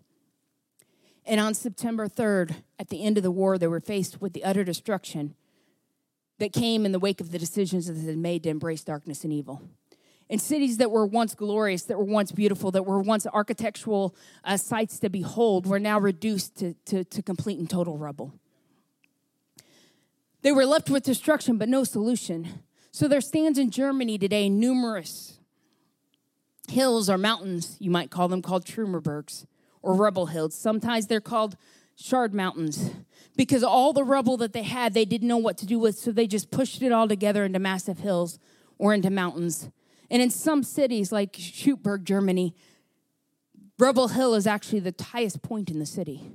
And 1.27 1.41
on 1.41 1.53
September 1.53 2.07
3rd, 2.07 2.55
at 2.79 2.87
the 2.87 3.03
end 3.03 3.17
of 3.17 3.23
the 3.23 3.31
war, 3.31 3.57
they 3.57 3.67
were 3.67 3.81
faced 3.81 4.21
with 4.21 4.31
the 4.31 4.45
utter 4.45 4.63
destruction 4.63 5.35
that 6.39 6.53
came 6.53 6.85
in 6.85 6.93
the 6.93 6.99
wake 6.99 7.19
of 7.19 7.31
the 7.31 7.37
decisions 7.37 7.87
that 7.87 7.93
they 7.93 8.07
had 8.07 8.17
made 8.17 8.43
to 8.43 8.49
embrace 8.49 8.81
darkness 8.81 9.25
and 9.25 9.33
evil. 9.33 9.61
In 10.29 10.39
cities 10.39 10.77
that 10.77 10.89
were 10.89 11.05
once 11.05 11.35
glorious, 11.35 11.83
that 11.83 11.97
were 11.97 12.05
once 12.05 12.31
beautiful, 12.31 12.71
that 12.71 12.85
were 12.85 13.01
once 13.01 13.27
architectural 13.27 14.15
uh, 14.45 14.55
sites 14.55 14.99
to 14.99 15.09
behold, 15.09 15.65
were 15.65 15.79
now 15.79 15.99
reduced 15.99 16.57
to, 16.59 16.75
to, 16.85 17.03
to 17.03 17.21
complete 17.21 17.59
and 17.59 17.69
total 17.69 17.97
rubble. 17.97 18.33
They 20.43 20.53
were 20.53 20.65
left 20.65 20.89
with 20.89 21.03
destruction, 21.03 21.57
but 21.57 21.67
no 21.67 21.83
solution. 21.83 22.63
So 22.91 23.09
there 23.09 23.21
stands 23.21 23.57
in 23.59 23.69
Germany 23.69 24.17
today 24.17 24.47
numerous 24.47 25.39
hills 26.69 27.09
or 27.09 27.17
mountains, 27.17 27.75
you 27.79 27.91
might 27.91 28.11
call 28.11 28.29
them, 28.29 28.41
called 28.41 28.65
Trümmerbergs 28.65 29.45
or 29.87 29.93
rubble 29.93 30.25
hills. 30.25 30.53
Sometimes 30.53 31.07
they're 31.07 31.21
called 31.21 31.55
shard 31.95 32.33
mountains 32.33 32.91
because 33.37 33.63
all 33.63 33.93
the 33.93 34.03
rubble 34.03 34.35
that 34.35 34.51
they 34.51 34.63
had, 34.63 34.93
they 34.93 35.05
didn't 35.05 35.29
know 35.29 35.37
what 35.37 35.57
to 35.59 35.65
do 35.65 35.79
with, 35.79 35.97
so 35.97 36.11
they 36.11 36.27
just 36.27 36.51
pushed 36.51 36.81
it 36.81 36.91
all 36.91 37.07
together 37.07 37.45
into 37.45 37.57
massive 37.57 37.99
hills 37.99 38.37
or 38.77 38.93
into 38.93 39.09
mountains. 39.09 39.69
And 40.11 40.21
in 40.21 40.29
some 40.29 40.61
cities 40.61 41.13
like 41.13 41.37
Stuttgart, 41.39 42.03
Germany, 42.03 42.53
Rubble 43.79 44.09
Hill 44.09 44.33
is 44.33 44.45
actually 44.45 44.81
the 44.81 44.93
highest 45.01 45.41
point 45.41 45.71
in 45.71 45.79
the 45.79 45.85
city. 45.85 46.33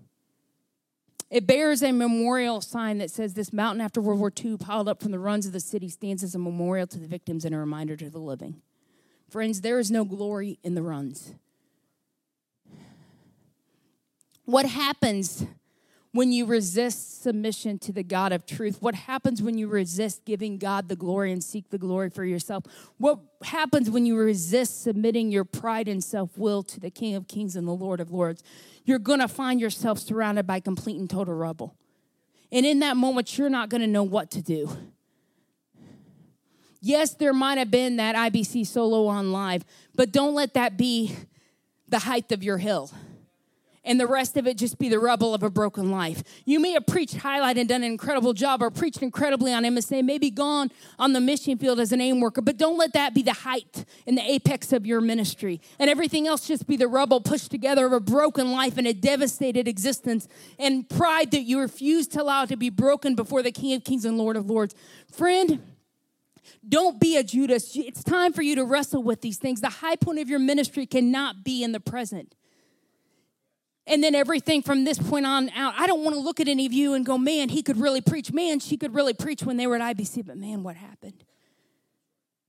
It 1.28 1.46
bears 1.46 1.82
a 1.82 1.92
memorial 1.92 2.62
sign 2.62 2.98
that 2.98 3.10
says 3.10 3.34
this 3.34 3.52
mountain 3.52 3.82
after 3.82 4.00
World 4.00 4.20
War 4.20 4.32
II, 4.42 4.56
piled 4.56 4.88
up 4.88 5.02
from 5.02 5.12
the 5.12 5.18
ruins 5.18 5.44
of 5.44 5.52
the 5.52 5.60
city, 5.60 5.90
stands 5.90 6.22
as 6.22 6.34
a 6.34 6.38
memorial 6.38 6.86
to 6.86 6.98
the 6.98 7.06
victims 7.06 7.44
and 7.44 7.54
a 7.54 7.58
reminder 7.58 7.96
to 7.96 8.08
the 8.08 8.18
living. 8.18 8.62
Friends, 9.28 9.60
there 9.60 9.78
is 9.78 9.90
no 9.90 10.06
glory 10.06 10.58
in 10.62 10.74
the 10.74 10.82
runs. 10.82 11.34
What 14.44 14.66
happens 14.66 15.46
when 16.12 16.30
you 16.30 16.44
resist 16.44 17.22
submission 17.22 17.78
to 17.78 17.92
the 17.92 18.02
God 18.02 18.32
of 18.32 18.44
truth? 18.44 18.80
What 18.80 18.94
happens 18.94 19.42
when 19.42 19.56
you 19.56 19.66
resist 19.66 20.24
giving 20.24 20.58
God 20.58 20.88
the 20.88 20.96
glory 20.96 21.32
and 21.32 21.42
seek 21.42 21.70
the 21.70 21.78
glory 21.78 22.10
for 22.10 22.24
yourself? 22.24 22.64
What 22.98 23.18
happens 23.44 23.90
when 23.90 24.04
you 24.04 24.16
resist 24.16 24.82
submitting 24.82 25.30
your 25.30 25.44
pride 25.44 25.88
and 25.88 26.02
self 26.04 26.36
will 26.36 26.62
to 26.64 26.80
the 26.80 26.90
King 26.90 27.14
of 27.14 27.28
Kings 27.28 27.56
and 27.56 27.66
the 27.66 27.72
Lord 27.72 28.00
of 28.00 28.10
Lords? 28.10 28.42
You're 28.84 28.98
going 28.98 29.20
to 29.20 29.28
find 29.28 29.60
yourself 29.60 29.98
surrounded 29.98 30.46
by 30.46 30.60
complete 30.60 30.98
and 30.98 31.08
total 31.08 31.34
rubble. 31.34 31.76
And 32.50 32.66
in 32.66 32.80
that 32.80 32.96
moment, 32.96 33.38
you're 33.38 33.48
not 33.48 33.70
going 33.70 33.80
to 33.80 33.86
know 33.86 34.02
what 34.02 34.30
to 34.32 34.42
do. 34.42 34.76
Yes, 36.82 37.14
there 37.14 37.32
might 37.32 37.58
have 37.58 37.70
been 37.70 37.96
that 37.96 38.16
IBC 38.16 38.66
solo 38.66 39.06
on 39.06 39.30
live, 39.30 39.64
but 39.94 40.10
don't 40.10 40.34
let 40.34 40.54
that 40.54 40.76
be 40.76 41.14
the 41.88 42.00
height 42.00 42.32
of 42.32 42.42
your 42.42 42.58
hill 42.58 42.90
and 43.84 43.98
the 43.98 44.06
rest 44.06 44.36
of 44.36 44.46
it 44.46 44.56
just 44.56 44.78
be 44.78 44.88
the 44.88 44.98
rubble 44.98 45.34
of 45.34 45.42
a 45.42 45.50
broken 45.50 45.90
life. 45.90 46.22
You 46.44 46.60
may 46.60 46.72
have 46.72 46.86
preached 46.86 47.16
highlight 47.16 47.58
and 47.58 47.68
done 47.68 47.82
an 47.82 47.90
incredible 47.90 48.32
job 48.32 48.62
or 48.62 48.70
preached 48.70 49.02
incredibly 49.02 49.52
on 49.52 49.64
MSA, 49.64 50.04
maybe 50.04 50.30
gone 50.30 50.70
on 50.98 51.12
the 51.12 51.20
mission 51.20 51.58
field 51.58 51.80
as 51.80 51.92
an 51.92 52.00
AIM 52.00 52.20
worker, 52.20 52.40
but 52.40 52.56
don't 52.56 52.78
let 52.78 52.92
that 52.92 53.14
be 53.14 53.22
the 53.22 53.32
height 53.32 53.84
and 54.06 54.16
the 54.16 54.30
apex 54.30 54.72
of 54.72 54.86
your 54.86 55.00
ministry. 55.00 55.60
And 55.78 55.90
everything 55.90 56.26
else 56.26 56.46
just 56.46 56.66
be 56.66 56.76
the 56.76 56.88
rubble 56.88 57.20
pushed 57.20 57.50
together 57.50 57.86
of 57.86 57.92
a 57.92 58.00
broken 58.00 58.52
life 58.52 58.78
and 58.78 58.86
a 58.86 58.92
devastated 58.92 59.66
existence 59.66 60.28
and 60.58 60.88
pride 60.88 61.30
that 61.32 61.42
you 61.42 61.58
refuse 61.60 62.06
to 62.08 62.22
allow 62.22 62.44
to 62.44 62.56
be 62.56 62.70
broken 62.70 63.14
before 63.14 63.42
the 63.42 63.52
King 63.52 63.74
of 63.74 63.84
Kings 63.84 64.04
and 64.04 64.16
Lord 64.18 64.36
of 64.36 64.48
Lords. 64.48 64.74
Friend, 65.12 65.60
don't 66.68 67.00
be 67.00 67.16
a 67.16 67.24
Judas. 67.24 67.74
It's 67.74 68.04
time 68.04 68.32
for 68.32 68.42
you 68.42 68.54
to 68.56 68.64
wrestle 68.64 69.02
with 69.02 69.20
these 69.20 69.38
things. 69.38 69.60
The 69.60 69.68
high 69.68 69.96
point 69.96 70.20
of 70.20 70.28
your 70.28 70.38
ministry 70.38 70.86
cannot 70.86 71.44
be 71.44 71.64
in 71.64 71.72
the 71.72 71.80
present. 71.80 72.34
And 73.86 74.02
then 74.02 74.14
everything 74.14 74.62
from 74.62 74.84
this 74.84 74.98
point 74.98 75.26
on 75.26 75.50
out, 75.50 75.74
I 75.76 75.86
don't 75.86 76.04
want 76.04 76.14
to 76.14 76.20
look 76.20 76.38
at 76.38 76.48
any 76.48 76.66
of 76.66 76.72
you 76.72 76.94
and 76.94 77.04
go, 77.04 77.18
man, 77.18 77.48
he 77.48 77.62
could 77.62 77.76
really 77.76 78.00
preach. 78.00 78.32
Man, 78.32 78.60
she 78.60 78.76
could 78.76 78.94
really 78.94 79.14
preach 79.14 79.42
when 79.42 79.56
they 79.56 79.66
were 79.66 79.76
at 79.76 79.96
IBC, 79.96 80.26
but 80.26 80.36
man, 80.36 80.62
what 80.62 80.76
happened? 80.76 81.24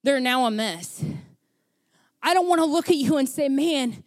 They're 0.03 0.19
now 0.19 0.45
a 0.45 0.51
mess. 0.51 1.03
I 2.21 2.33
don't 2.33 2.47
want 2.47 2.59
to 2.59 2.65
look 2.65 2.89
at 2.89 2.95
you 2.95 3.17
and 3.17 3.27
say, 3.27 3.49
man, 3.49 4.03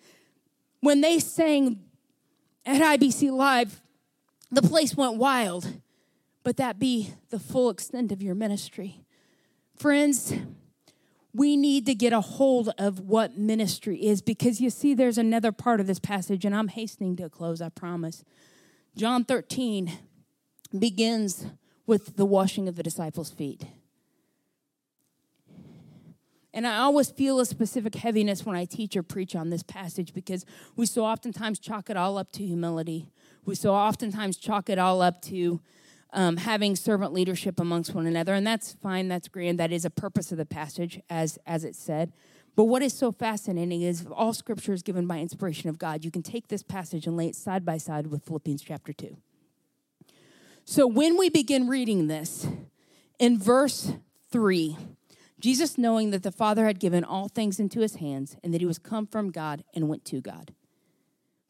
when 0.80 1.00
they 1.00 1.18
sang 1.18 1.80
at 2.64 2.80
IBC 2.80 3.32
Live, 3.32 3.82
the 4.50 4.62
place 4.62 4.96
went 4.96 5.16
wild. 5.16 5.66
But 6.44 6.58
that 6.58 6.78
be 6.78 7.12
the 7.30 7.40
full 7.40 7.70
extent 7.70 8.12
of 8.12 8.22
your 8.22 8.36
ministry. 8.36 9.04
Friends, 9.76 10.32
we 11.36 11.56
need 11.56 11.84
to 11.86 11.94
get 11.94 12.14
a 12.14 12.20
hold 12.20 12.70
of 12.78 13.00
what 13.00 13.36
ministry 13.36 13.98
is 13.98 14.22
because 14.22 14.58
you 14.60 14.70
see, 14.70 14.94
there's 14.94 15.18
another 15.18 15.52
part 15.52 15.80
of 15.80 15.86
this 15.86 15.98
passage, 15.98 16.44
and 16.44 16.54
I'm 16.54 16.68
hastening 16.68 17.14
to 17.16 17.28
close, 17.28 17.60
I 17.60 17.68
promise. 17.68 18.24
John 18.96 19.24
13 19.24 19.92
begins 20.78 21.46
with 21.86 22.16
the 22.16 22.24
washing 22.24 22.68
of 22.68 22.76
the 22.76 22.82
disciples' 22.82 23.30
feet. 23.30 23.66
And 26.54 26.66
I 26.66 26.78
always 26.78 27.10
feel 27.10 27.38
a 27.38 27.44
specific 27.44 27.96
heaviness 27.96 28.46
when 28.46 28.56
I 28.56 28.64
teach 28.64 28.96
or 28.96 29.02
preach 29.02 29.36
on 29.36 29.50
this 29.50 29.62
passage 29.62 30.14
because 30.14 30.46
we 30.74 30.86
so 30.86 31.04
oftentimes 31.04 31.58
chalk 31.58 31.90
it 31.90 31.98
all 31.98 32.16
up 32.16 32.32
to 32.32 32.46
humility. 32.46 33.10
We 33.44 33.54
so 33.56 33.74
oftentimes 33.74 34.38
chalk 34.38 34.70
it 34.70 34.78
all 34.78 35.02
up 35.02 35.20
to 35.22 35.60
um, 36.16 36.38
having 36.38 36.74
servant 36.74 37.12
leadership 37.12 37.60
amongst 37.60 37.94
one 37.94 38.06
another, 38.06 38.34
and 38.34 38.46
that's 38.46 38.72
fine, 38.72 39.06
that's 39.06 39.28
grand. 39.28 39.60
That 39.60 39.70
is 39.70 39.84
a 39.84 39.90
purpose 39.90 40.32
of 40.32 40.38
the 40.38 40.46
passage, 40.46 41.00
as 41.08 41.38
as 41.46 41.62
it 41.62 41.76
said. 41.76 42.12
But 42.56 42.64
what 42.64 42.82
is 42.82 42.94
so 42.94 43.12
fascinating 43.12 43.82
is 43.82 44.06
all 44.10 44.32
scripture 44.32 44.72
is 44.72 44.82
given 44.82 45.06
by 45.06 45.18
inspiration 45.18 45.68
of 45.68 45.78
God. 45.78 46.04
You 46.04 46.10
can 46.10 46.22
take 46.22 46.48
this 46.48 46.62
passage 46.62 47.06
and 47.06 47.14
lay 47.14 47.28
it 47.28 47.36
side 47.36 47.66
by 47.66 47.76
side 47.76 48.06
with 48.06 48.24
Philippians 48.24 48.62
chapter 48.62 48.94
2. 48.94 49.14
So 50.64 50.86
when 50.86 51.18
we 51.18 51.28
begin 51.28 51.68
reading 51.68 52.06
this, 52.06 52.48
in 53.18 53.38
verse 53.38 53.92
3, 54.32 54.76
Jesus, 55.38 55.76
knowing 55.76 56.10
that 56.10 56.22
the 56.22 56.32
Father 56.32 56.64
had 56.64 56.80
given 56.80 57.04
all 57.04 57.28
things 57.28 57.60
into 57.60 57.80
his 57.80 57.96
hands 57.96 58.38
and 58.42 58.54
that 58.54 58.62
he 58.62 58.66
was 58.66 58.78
come 58.78 59.06
from 59.06 59.30
God 59.30 59.62
and 59.74 59.86
went 59.86 60.06
to 60.06 60.22
God. 60.22 60.54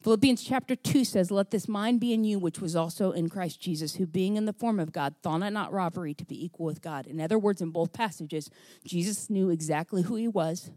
Philippians 0.07 0.41
chapter 0.41 0.73
2 0.73 1.03
says, 1.03 1.31
Let 1.31 1.51
this 1.51 1.67
mind 1.67 1.99
be 1.99 2.13
in 2.13 2.23
you, 2.23 2.39
which 2.39 2.61
was 2.61 2.77
also 2.77 3.11
in 3.11 3.27
Christ 3.27 3.59
Jesus, 3.59 3.95
who 3.95 4.05
being 4.05 4.37
in 4.37 4.45
the 4.45 4.53
form 4.53 4.79
of 4.79 4.93
God, 4.93 5.15
thought 5.21 5.41
it 5.41 5.51
not 5.51 5.73
robbery 5.73 6.13
to 6.13 6.23
be 6.23 6.45
equal 6.45 6.65
with 6.65 6.81
God. 6.81 7.07
In 7.07 7.19
other 7.19 7.37
words, 7.37 7.61
in 7.61 7.71
both 7.71 7.91
passages, 7.91 8.49
Jesus 8.85 9.29
knew 9.29 9.49
exactly 9.49 10.03
who 10.03 10.15
he 10.15 10.29
was. 10.29 10.71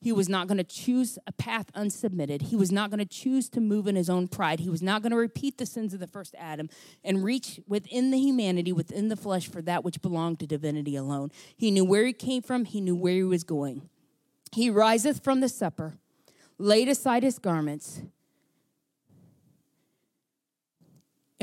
He 0.00 0.12
was 0.12 0.30
not 0.30 0.48
going 0.48 0.56
to 0.56 0.64
choose 0.64 1.18
a 1.26 1.32
path 1.32 1.70
unsubmitted. 1.74 2.40
He 2.40 2.56
was 2.56 2.72
not 2.72 2.88
going 2.88 3.00
to 3.00 3.04
choose 3.04 3.50
to 3.50 3.60
move 3.60 3.86
in 3.86 3.96
his 3.96 4.08
own 4.08 4.28
pride. 4.28 4.60
He 4.60 4.70
was 4.70 4.80
not 4.80 5.02
going 5.02 5.12
to 5.12 5.18
repeat 5.18 5.58
the 5.58 5.66
sins 5.66 5.92
of 5.92 6.00
the 6.00 6.06
first 6.06 6.34
Adam 6.38 6.70
and 7.04 7.22
reach 7.22 7.60
within 7.68 8.12
the 8.12 8.18
humanity, 8.18 8.72
within 8.72 9.08
the 9.08 9.16
flesh, 9.16 9.46
for 9.46 9.60
that 9.60 9.84
which 9.84 10.00
belonged 10.00 10.40
to 10.40 10.46
divinity 10.46 10.96
alone. 10.96 11.30
He 11.54 11.70
knew 11.70 11.84
where 11.84 12.06
he 12.06 12.14
came 12.14 12.40
from, 12.40 12.64
he 12.64 12.80
knew 12.80 12.96
where 12.96 13.12
he 13.12 13.24
was 13.24 13.44
going. 13.44 13.90
He 14.52 14.70
riseth 14.70 15.22
from 15.22 15.40
the 15.40 15.50
supper, 15.50 15.98
laid 16.56 16.88
aside 16.88 17.24
his 17.24 17.38
garments, 17.38 18.00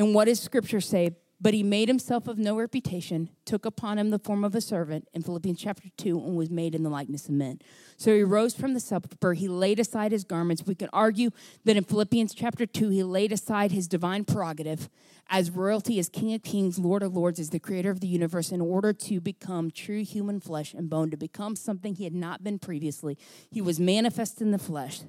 And 0.01 0.15
what 0.15 0.25
does 0.25 0.39
scripture 0.39 0.81
say? 0.81 1.11
But 1.39 1.53
he 1.53 1.61
made 1.61 1.87
himself 1.87 2.27
of 2.27 2.39
no 2.39 2.57
reputation, 2.57 3.29
took 3.45 3.67
upon 3.67 3.99
him 3.99 4.09
the 4.09 4.17
form 4.17 4.43
of 4.43 4.55
a 4.55 4.61
servant 4.61 5.07
in 5.13 5.21
Philippians 5.21 5.59
chapter 5.59 5.89
2, 5.95 6.19
and 6.19 6.35
was 6.35 6.49
made 6.49 6.73
in 6.73 6.81
the 6.81 6.89
likeness 6.89 7.25
of 7.25 7.35
men. 7.35 7.59
So 7.97 8.15
he 8.15 8.23
rose 8.23 8.55
from 8.55 8.73
the 8.73 8.79
supper, 8.79 9.33
he 9.33 9.47
laid 9.47 9.79
aside 9.79 10.11
his 10.11 10.23
garments. 10.23 10.65
We 10.65 10.73
can 10.73 10.89
argue 10.91 11.29
that 11.65 11.77
in 11.77 11.83
Philippians 11.83 12.33
chapter 12.33 12.65
2, 12.65 12.89
he 12.89 13.03
laid 13.03 13.31
aside 13.31 13.71
his 13.71 13.87
divine 13.87 14.25
prerogative 14.25 14.89
as 15.29 15.51
royalty, 15.51 15.99
as 15.99 16.09
King 16.09 16.33
of 16.33 16.41
Kings, 16.41 16.79
Lord 16.79 17.03
of 17.03 17.15
Lords, 17.15 17.39
as 17.39 17.51
the 17.51 17.59
creator 17.59 17.91
of 17.91 17.99
the 17.99 18.07
universe, 18.07 18.51
in 18.51 18.59
order 18.59 18.93
to 18.93 19.21
become 19.21 19.69
true 19.69 20.03
human 20.03 20.39
flesh 20.39 20.73
and 20.73 20.89
bone, 20.89 21.11
to 21.11 21.17
become 21.17 21.55
something 21.55 21.93
he 21.93 22.05
had 22.05 22.15
not 22.15 22.43
been 22.43 22.57
previously. 22.57 23.19
He 23.51 23.61
was 23.61 23.79
manifest 23.79 24.41
in 24.41 24.49
the 24.49 24.57
flesh, 24.57 25.01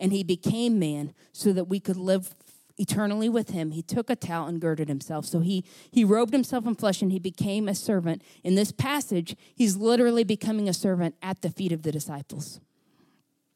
and 0.00 0.12
he 0.12 0.24
became 0.24 0.80
man 0.80 1.14
so 1.32 1.52
that 1.52 1.68
we 1.68 1.78
could 1.78 1.96
live 1.96 2.34
eternally 2.78 3.28
with 3.28 3.50
him, 3.50 3.72
he 3.72 3.82
took 3.82 4.10
a 4.10 4.16
towel 4.16 4.46
and 4.46 4.60
girded 4.60 4.88
himself. 4.88 5.26
So 5.26 5.40
he, 5.40 5.64
he 5.90 6.04
robed 6.04 6.32
himself 6.32 6.66
in 6.66 6.74
flesh 6.74 7.02
and 7.02 7.12
he 7.12 7.18
became 7.18 7.68
a 7.68 7.74
servant. 7.74 8.22
In 8.42 8.54
this 8.54 8.72
passage, 8.72 9.36
he's 9.54 9.76
literally 9.76 10.24
becoming 10.24 10.68
a 10.68 10.74
servant 10.74 11.14
at 11.22 11.42
the 11.42 11.50
feet 11.50 11.72
of 11.72 11.82
the 11.82 11.92
disciples. 11.92 12.60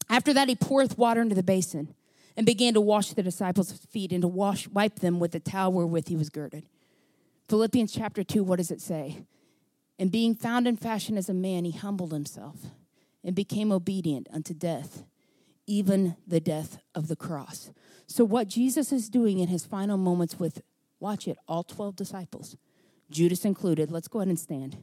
After 0.08 0.32
that, 0.34 0.48
he 0.48 0.54
poureth 0.54 0.96
water 0.98 1.20
into 1.20 1.34
the 1.34 1.42
basin 1.42 1.94
and 2.36 2.46
began 2.46 2.74
to 2.74 2.80
wash 2.80 3.12
the 3.12 3.22
disciples' 3.22 3.72
feet 3.90 4.12
and 4.12 4.22
to 4.22 4.28
wash, 4.28 4.68
wipe 4.68 5.00
them 5.00 5.18
with 5.18 5.32
the 5.32 5.40
towel 5.40 5.72
wherewith 5.72 6.08
he 6.08 6.16
was 6.16 6.30
girded. 6.30 6.68
Philippians 7.48 7.92
chapter 7.92 8.22
2, 8.22 8.44
what 8.44 8.56
does 8.56 8.70
it 8.70 8.80
say? 8.80 9.24
And 9.98 10.12
being 10.12 10.34
found 10.34 10.68
in 10.68 10.76
fashion 10.76 11.16
as 11.16 11.28
a 11.28 11.34
man, 11.34 11.64
he 11.64 11.72
humbled 11.72 12.12
himself 12.12 12.56
and 13.24 13.34
became 13.34 13.72
obedient 13.72 14.28
unto 14.32 14.52
death, 14.52 15.04
even 15.66 16.16
the 16.26 16.40
death 16.40 16.78
of 16.94 17.08
the 17.08 17.16
cross. 17.16 17.70
So, 18.06 18.24
what 18.24 18.48
Jesus 18.48 18.92
is 18.92 19.08
doing 19.08 19.38
in 19.38 19.48
his 19.48 19.64
final 19.64 19.96
moments 19.96 20.38
with, 20.38 20.62
watch 21.00 21.26
it, 21.26 21.38
all 21.48 21.64
12 21.64 21.96
disciples, 21.96 22.56
Judas 23.10 23.44
included, 23.44 23.90
let's 23.90 24.08
go 24.08 24.20
ahead 24.20 24.28
and 24.28 24.38
stand 24.38 24.78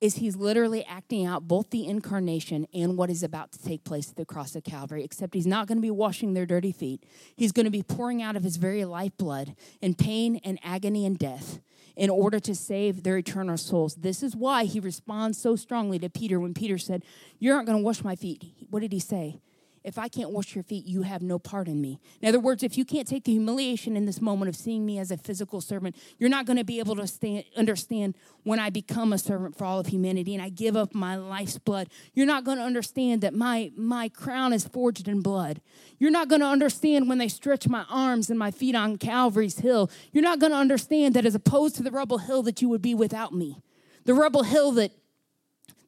is 0.00 0.16
he's 0.16 0.36
literally 0.36 0.84
acting 0.84 1.26
out 1.26 1.48
both 1.48 1.70
the 1.70 1.86
incarnation 1.86 2.66
and 2.72 2.96
what 2.96 3.10
is 3.10 3.22
about 3.22 3.50
to 3.52 3.62
take 3.62 3.84
place 3.84 4.10
at 4.10 4.16
the 4.16 4.24
cross 4.24 4.54
of 4.54 4.62
Calvary, 4.62 5.02
except 5.02 5.34
he's 5.34 5.46
not 5.46 5.66
going 5.66 5.78
to 5.78 5.82
be 5.82 5.90
washing 5.90 6.34
their 6.34 6.46
dirty 6.46 6.72
feet. 6.72 7.04
He's 7.34 7.52
going 7.52 7.64
to 7.64 7.70
be 7.70 7.82
pouring 7.82 8.22
out 8.22 8.36
of 8.36 8.44
his 8.44 8.56
very 8.56 8.84
lifeblood 8.84 9.56
in 9.80 9.94
pain 9.94 10.40
and 10.44 10.58
agony 10.62 11.04
and 11.04 11.18
death 11.18 11.60
in 11.96 12.10
order 12.10 12.38
to 12.38 12.54
save 12.54 13.02
their 13.02 13.18
eternal 13.18 13.56
souls. 13.56 13.96
This 13.96 14.22
is 14.22 14.36
why 14.36 14.64
he 14.64 14.78
responds 14.78 15.36
so 15.38 15.56
strongly 15.56 15.98
to 15.98 16.08
Peter 16.08 16.38
when 16.38 16.54
Peter 16.54 16.78
said, 16.78 17.02
You're 17.40 17.56
not 17.56 17.66
going 17.66 17.78
to 17.78 17.84
wash 17.84 18.04
my 18.04 18.14
feet. 18.14 18.44
What 18.70 18.80
did 18.80 18.92
he 18.92 19.00
say? 19.00 19.40
If 19.88 19.98
I 19.98 20.08
can't 20.08 20.30
wash 20.30 20.54
your 20.54 20.62
feet, 20.62 20.86
you 20.86 21.02
have 21.02 21.22
no 21.22 21.38
part 21.38 21.66
in 21.66 21.80
me. 21.80 21.98
In 22.20 22.28
other 22.28 22.38
words, 22.38 22.62
if 22.62 22.78
you 22.78 22.84
can't 22.84 23.08
take 23.08 23.24
the 23.24 23.32
humiliation 23.32 23.96
in 23.96 24.04
this 24.04 24.20
moment 24.20 24.48
of 24.48 24.54
seeing 24.54 24.86
me 24.86 24.98
as 24.98 25.10
a 25.10 25.16
physical 25.16 25.60
servant, 25.60 25.96
you're 26.18 26.30
not 26.30 26.46
going 26.46 26.58
to 26.58 26.64
be 26.64 26.78
able 26.78 26.94
to 26.96 27.06
stand, 27.06 27.44
understand 27.56 28.14
when 28.44 28.60
I 28.60 28.70
become 28.70 29.12
a 29.12 29.18
servant 29.18 29.56
for 29.56 29.64
all 29.64 29.80
of 29.80 29.86
humanity 29.86 30.34
and 30.34 30.42
I 30.42 30.50
give 30.50 30.76
up 30.76 30.94
my 30.94 31.16
life's 31.16 31.58
blood. 31.58 31.88
You're 32.14 32.26
not 32.26 32.44
going 32.44 32.58
to 32.58 32.64
understand 32.64 33.22
that 33.22 33.34
my, 33.34 33.72
my 33.76 34.08
crown 34.08 34.52
is 34.52 34.68
forged 34.68 35.08
in 35.08 35.22
blood. 35.22 35.60
You're 35.98 36.10
not 36.10 36.28
going 36.28 36.42
to 36.42 36.46
understand 36.46 37.08
when 37.08 37.18
they 37.18 37.28
stretch 37.28 37.66
my 37.66 37.84
arms 37.88 38.30
and 38.30 38.38
my 38.38 38.50
feet 38.50 38.74
on 38.74 38.98
Calvary's 38.98 39.60
hill. 39.60 39.90
You're 40.12 40.22
not 40.22 40.38
going 40.38 40.52
to 40.52 40.58
understand 40.58 41.14
that 41.14 41.24
as 41.26 41.34
opposed 41.34 41.76
to 41.76 41.82
the 41.82 41.90
rubble 41.90 42.18
hill 42.18 42.42
that 42.42 42.60
you 42.60 42.68
would 42.68 42.82
be 42.82 42.94
without 42.94 43.32
me. 43.32 43.58
The 44.04 44.14
rubble 44.14 44.42
hill 44.42 44.72
that 44.72 44.92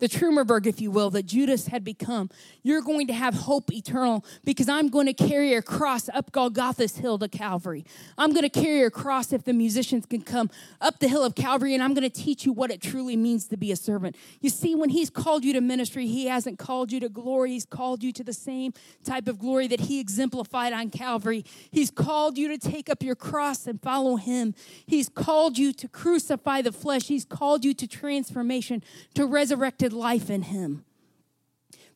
the 0.00 0.08
Trümmerberg, 0.08 0.66
if 0.66 0.80
you 0.80 0.90
will, 0.90 1.10
that 1.10 1.26
Judas 1.26 1.68
had 1.68 1.84
become. 1.84 2.30
You're 2.62 2.82
going 2.82 3.06
to 3.06 3.12
have 3.12 3.34
hope 3.34 3.72
eternal 3.72 4.24
because 4.44 4.68
I'm 4.68 4.88
going 4.88 5.06
to 5.06 5.12
carry 5.12 5.54
a 5.54 5.62
cross 5.62 6.08
up 6.08 6.32
Golgotha's 6.32 6.96
hill 6.96 7.18
to 7.18 7.28
Calvary. 7.28 7.84
I'm 8.18 8.32
going 8.32 8.48
to 8.48 8.48
carry 8.48 8.82
a 8.82 8.90
cross 8.90 9.32
if 9.32 9.44
the 9.44 9.52
musicians 9.52 10.06
can 10.06 10.22
come 10.22 10.50
up 10.80 10.98
the 10.98 11.08
hill 11.08 11.24
of 11.24 11.34
Calvary, 11.34 11.74
and 11.74 11.82
I'm 11.82 11.94
going 11.94 12.08
to 12.08 12.22
teach 12.22 12.44
you 12.44 12.52
what 12.52 12.70
it 12.70 12.80
truly 12.80 13.16
means 13.16 13.46
to 13.48 13.56
be 13.56 13.70
a 13.72 13.76
servant. 13.76 14.16
You 14.40 14.50
see, 14.50 14.74
when 14.74 14.90
He's 14.90 15.10
called 15.10 15.44
you 15.44 15.52
to 15.52 15.60
ministry, 15.60 16.06
He 16.06 16.26
hasn't 16.26 16.58
called 16.58 16.90
you 16.90 17.00
to 17.00 17.08
glory. 17.08 17.50
He's 17.52 17.66
called 17.66 18.02
you 18.02 18.12
to 18.12 18.24
the 18.24 18.32
same 18.32 18.72
type 19.04 19.28
of 19.28 19.38
glory 19.38 19.68
that 19.68 19.80
He 19.80 20.00
exemplified 20.00 20.72
on 20.72 20.90
Calvary. 20.90 21.44
He's 21.70 21.90
called 21.90 22.38
you 22.38 22.48
to 22.48 22.58
take 22.58 22.88
up 22.88 23.02
your 23.02 23.14
cross 23.14 23.66
and 23.66 23.80
follow 23.80 24.16
Him. 24.16 24.54
He's 24.86 25.08
called 25.08 25.58
you 25.58 25.72
to 25.74 25.88
crucify 25.88 26.62
the 26.62 26.72
flesh. 26.72 27.08
He's 27.08 27.24
called 27.24 27.64
you 27.64 27.74
to 27.74 27.86
transformation, 27.86 28.82
to 29.14 29.26
resurrected 29.26 29.89
life 29.92 30.30
in 30.30 30.42
Him. 30.42 30.84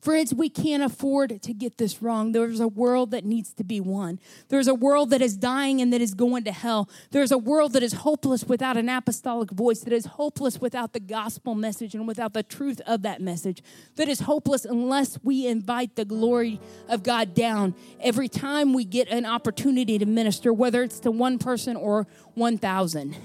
Friends, 0.04 0.34
we 0.34 0.50
can't 0.50 0.82
afford 0.82 1.40
to 1.40 1.54
get 1.54 1.78
this 1.78 2.02
wrong. 2.02 2.32
There's 2.32 2.60
a 2.60 2.68
world 2.68 3.12
that 3.12 3.24
needs 3.24 3.54
to 3.54 3.64
be 3.64 3.80
won. 3.80 4.20
There's 4.50 4.68
a 4.68 4.74
world 4.74 5.08
that 5.08 5.22
is 5.22 5.34
dying 5.34 5.80
and 5.80 5.94
that 5.94 6.02
is 6.02 6.12
going 6.12 6.44
to 6.44 6.52
hell. 6.52 6.90
There's 7.10 7.32
a 7.32 7.38
world 7.38 7.72
that 7.72 7.82
is 7.82 7.94
hopeless 7.94 8.44
without 8.44 8.76
an 8.76 8.90
apostolic 8.90 9.50
voice, 9.50 9.80
that 9.80 9.94
is 9.94 10.04
hopeless 10.04 10.60
without 10.60 10.92
the 10.92 11.00
gospel 11.00 11.54
message 11.54 11.94
and 11.94 12.06
without 12.06 12.34
the 12.34 12.42
truth 12.42 12.82
of 12.86 13.00
that 13.00 13.22
message, 13.22 13.62
that 13.96 14.06
is 14.06 14.20
hopeless 14.20 14.66
unless 14.66 15.18
we 15.22 15.46
invite 15.46 15.96
the 15.96 16.04
glory 16.04 16.60
of 16.86 17.02
God 17.02 17.32
down 17.32 17.74
every 17.98 18.28
time 18.28 18.74
we 18.74 18.84
get 18.84 19.08
an 19.08 19.24
opportunity 19.24 19.96
to 19.96 20.04
minister, 20.04 20.52
whether 20.52 20.82
it's 20.82 21.00
to 21.00 21.10
one 21.10 21.38
person 21.38 21.76
or 21.76 22.06
1,000. 22.34 23.16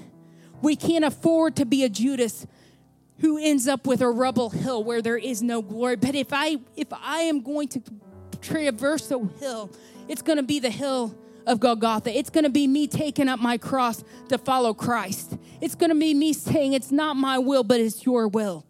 We 0.62 0.76
can't 0.76 1.04
afford 1.04 1.56
to 1.56 1.66
be 1.66 1.84
a 1.84 1.90
Judas 1.90 2.46
who 3.20 3.38
ends 3.38 3.68
up 3.68 3.86
with 3.86 4.00
a 4.00 4.10
rubble 4.10 4.50
hill 4.50 4.82
where 4.82 5.02
there 5.02 5.18
is 5.18 5.42
no 5.42 5.62
glory. 5.62 5.96
But 5.96 6.14
if 6.14 6.28
I 6.32 6.58
if 6.76 6.88
I 6.92 7.20
am 7.20 7.42
going 7.42 7.68
to 7.68 7.82
traverse 8.40 9.10
a 9.10 9.18
hill, 9.38 9.70
it's 10.08 10.22
going 10.22 10.38
to 10.38 10.42
be 10.42 10.58
the 10.58 10.70
hill 10.70 11.14
of 11.46 11.60
Golgotha. 11.60 12.16
It's 12.16 12.30
going 12.30 12.44
to 12.44 12.50
be 12.50 12.66
me 12.66 12.86
taking 12.86 13.28
up 13.28 13.40
my 13.40 13.58
cross 13.58 14.04
to 14.28 14.38
follow 14.38 14.74
Christ. 14.74 15.36
It's 15.60 15.74
going 15.74 15.90
to 15.90 15.96
be 15.96 16.14
me 16.14 16.32
saying 16.32 16.72
it's 16.72 16.90
not 16.90 17.16
my 17.16 17.38
will, 17.38 17.64
but 17.64 17.80
it's 17.80 18.04
your 18.04 18.28
will 18.28 18.64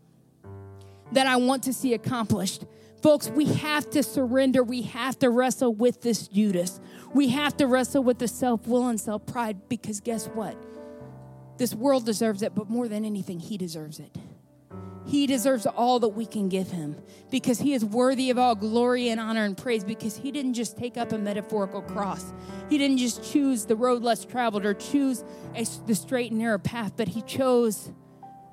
that 1.12 1.26
I 1.26 1.36
want 1.36 1.64
to 1.64 1.72
see 1.72 1.94
accomplished. 1.94 2.64
Folks, 3.02 3.28
we 3.28 3.46
have 3.46 3.88
to 3.90 4.02
surrender. 4.02 4.62
We 4.62 4.82
have 4.82 5.18
to 5.20 5.30
wrestle 5.30 5.74
with 5.74 6.02
this 6.02 6.28
Judas. 6.28 6.80
We 7.14 7.28
have 7.28 7.56
to 7.56 7.66
wrestle 7.66 8.04
with 8.04 8.18
the 8.18 8.28
self 8.28 8.66
will 8.66 8.88
and 8.88 9.00
self 9.00 9.26
pride 9.26 9.68
because 9.68 10.00
guess 10.00 10.26
what? 10.26 10.56
This 11.56 11.74
world 11.74 12.06
deserves 12.06 12.42
it, 12.42 12.54
but 12.54 12.70
more 12.70 12.88
than 12.88 13.04
anything, 13.04 13.40
he 13.40 13.56
deserves 13.56 14.00
it. 14.00 14.16
He 15.06 15.26
deserves 15.26 15.66
all 15.66 15.98
that 16.00 16.10
we 16.10 16.26
can 16.26 16.48
give 16.48 16.70
him 16.70 16.96
because 17.30 17.58
he 17.58 17.72
is 17.72 17.84
worthy 17.84 18.30
of 18.30 18.38
all 18.38 18.54
glory 18.54 19.08
and 19.08 19.18
honor 19.18 19.44
and 19.44 19.56
praise 19.56 19.82
because 19.82 20.16
he 20.16 20.30
didn't 20.30 20.54
just 20.54 20.76
take 20.76 20.96
up 20.96 21.12
a 21.12 21.18
metaphorical 21.18 21.82
cross. 21.82 22.32
He 22.68 22.78
didn't 22.78 22.98
just 22.98 23.24
choose 23.32 23.64
the 23.64 23.76
road 23.76 24.02
less 24.02 24.24
traveled 24.24 24.64
or 24.64 24.74
choose 24.74 25.24
a, 25.54 25.66
the 25.86 25.94
straight 25.94 26.30
and 26.30 26.40
narrow 26.40 26.58
path, 26.58 26.92
but 26.96 27.08
he 27.08 27.22
chose 27.22 27.90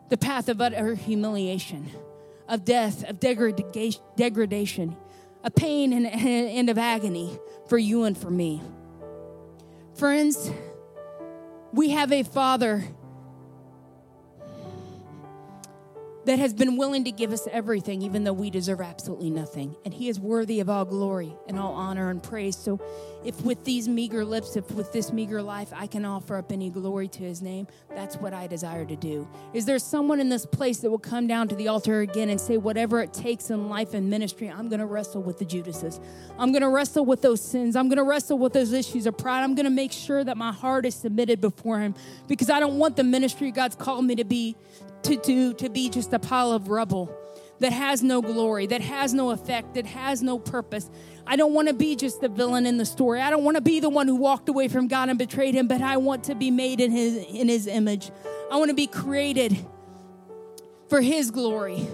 the 0.09 0.17
path 0.17 0.47
of 0.47 0.61
utter 0.61 0.95
humiliation, 0.95 1.89
of 2.47 2.63
death, 2.63 3.03
of 3.03 3.19
degradation, 3.19 4.95
of 5.43 5.55
pain 5.55 5.93
and, 5.93 6.07
and 6.07 6.69
of 6.69 6.77
agony 6.77 7.37
for 7.67 7.77
you 7.77 8.05
and 8.05 8.17
for 8.17 8.29
me. 8.31 8.61
Friends, 9.95 10.49
we 11.73 11.89
have 11.89 12.11
a 12.11 12.23
Father 12.23 12.83
that 16.27 16.39
has 16.39 16.53
been 16.53 16.75
willing 16.75 17.05
to 17.05 17.11
give 17.11 17.31
us 17.31 17.47
everything, 17.53 18.01
even 18.01 18.25
though 18.25 18.33
we 18.33 18.49
deserve 18.49 18.81
absolutely 18.81 19.29
nothing. 19.29 19.77
And 19.85 19.93
He 19.93 20.09
is 20.09 20.19
worthy 20.19 20.59
of 20.59 20.69
all 20.69 20.83
glory 20.83 21.33
and 21.47 21.57
all 21.57 21.73
honor 21.73 22.09
and 22.09 22.21
praise. 22.21 22.57
So, 22.57 22.81
if 23.23 23.41
with 23.43 23.63
these 23.63 23.87
meager 23.87 24.25
lips, 24.25 24.57
if 24.57 24.69
with 24.71 24.91
this 24.91 25.13
meager 25.13 25.41
life, 25.41 25.71
I 25.73 25.87
can 25.87 26.03
offer 26.03 26.35
up 26.35 26.51
any 26.51 26.69
glory 26.69 27.07
to 27.07 27.19
His 27.19 27.41
name, 27.41 27.67
that's 27.95 28.17
what 28.17 28.33
I 28.33 28.45
desire 28.45 28.85
to 28.85 28.95
do. 28.97 29.25
Is 29.53 29.65
there 29.65 29.79
someone 29.79 30.19
in 30.19 30.27
this 30.27 30.45
place 30.45 30.79
that 30.79 30.91
will 30.91 30.99
come 30.99 31.27
down 31.27 31.47
to 31.47 31.55
the 31.55 31.69
altar 31.69 32.01
again 32.01 32.29
and 32.29 32.39
say, 32.39 32.57
whatever 32.57 33.01
it 33.01 33.13
takes 33.13 33.49
in 33.49 33.69
life 33.69 33.93
and 33.93 34.09
ministry, 34.09 34.49
I'm 34.49 34.67
going 34.67 34.81
to 34.81 34.85
wrestle 34.85 35.23
with 35.23 35.39
the 35.39 35.45
Judases. 35.45 35.99
I'm 36.37 36.51
going 36.51 36.61
to 36.61 36.69
wrestle 36.69 37.05
with 37.05 37.21
those 37.21 37.41
sins. 37.41 37.77
I'm 37.77 37.87
going 37.87 37.97
to 37.97 38.03
wrestle 38.03 38.37
with 38.37 38.51
those 38.51 38.73
issues 38.73 39.05
of 39.05 39.17
pride. 39.17 39.43
I'm 39.43 39.55
going 39.55 39.65
to 39.65 39.69
make 39.69 39.93
sure 39.93 40.25
that 40.25 40.35
my 40.35 40.51
heart 40.51 40.85
is 40.85 40.93
submitted 40.93 41.39
before 41.39 41.79
Him 41.79 41.95
because 42.27 42.49
I 42.49 42.59
don't 42.59 42.77
want 42.77 42.97
the 42.97 43.05
ministry 43.05 43.49
God's 43.51 43.77
called 43.77 44.03
me 44.03 44.15
to 44.15 44.25
be 44.25 44.57
to 45.03 45.15
do 45.17 45.53
to 45.55 45.69
be 45.69 45.89
just 45.89 46.13
a 46.13 46.19
pile 46.19 46.51
of 46.51 46.69
rubble 46.69 47.15
that 47.59 47.71
has 47.71 48.03
no 48.03 48.21
glory, 48.21 48.67
that 48.67 48.81
has 48.81 49.13
no 49.13 49.31
effect, 49.31 49.73
that 49.73 49.85
has 49.85 50.21
no 50.21 50.37
purpose. 50.37 50.89
I 51.25 51.35
don't 51.35 51.53
want 51.53 51.67
to 51.67 51.73
be 51.73 51.95
just 51.95 52.21
the 52.21 52.29
villain 52.29 52.65
in 52.65 52.77
the 52.77 52.85
story. 52.85 53.19
I 53.21 53.29
don't 53.29 53.43
want 53.43 53.55
to 53.55 53.61
be 53.61 53.79
the 53.79 53.89
one 53.89 54.07
who 54.07 54.15
walked 54.15 54.47
away 54.49 54.67
from 54.67 54.87
God 54.87 55.09
and 55.09 55.17
betrayed 55.17 55.55
him, 55.55 55.67
but 55.67 55.81
I 55.81 55.97
want 55.97 56.25
to 56.25 56.35
be 56.35 56.51
made 56.51 56.79
in 56.79 56.91
his 56.91 57.17
in 57.17 57.49
his 57.49 57.67
image. 57.67 58.11
I 58.51 58.57
want 58.57 58.69
to 58.69 58.75
be 58.75 58.87
created 58.87 59.57
for 60.89 61.01
his 61.01 61.31
glory. 61.31 61.87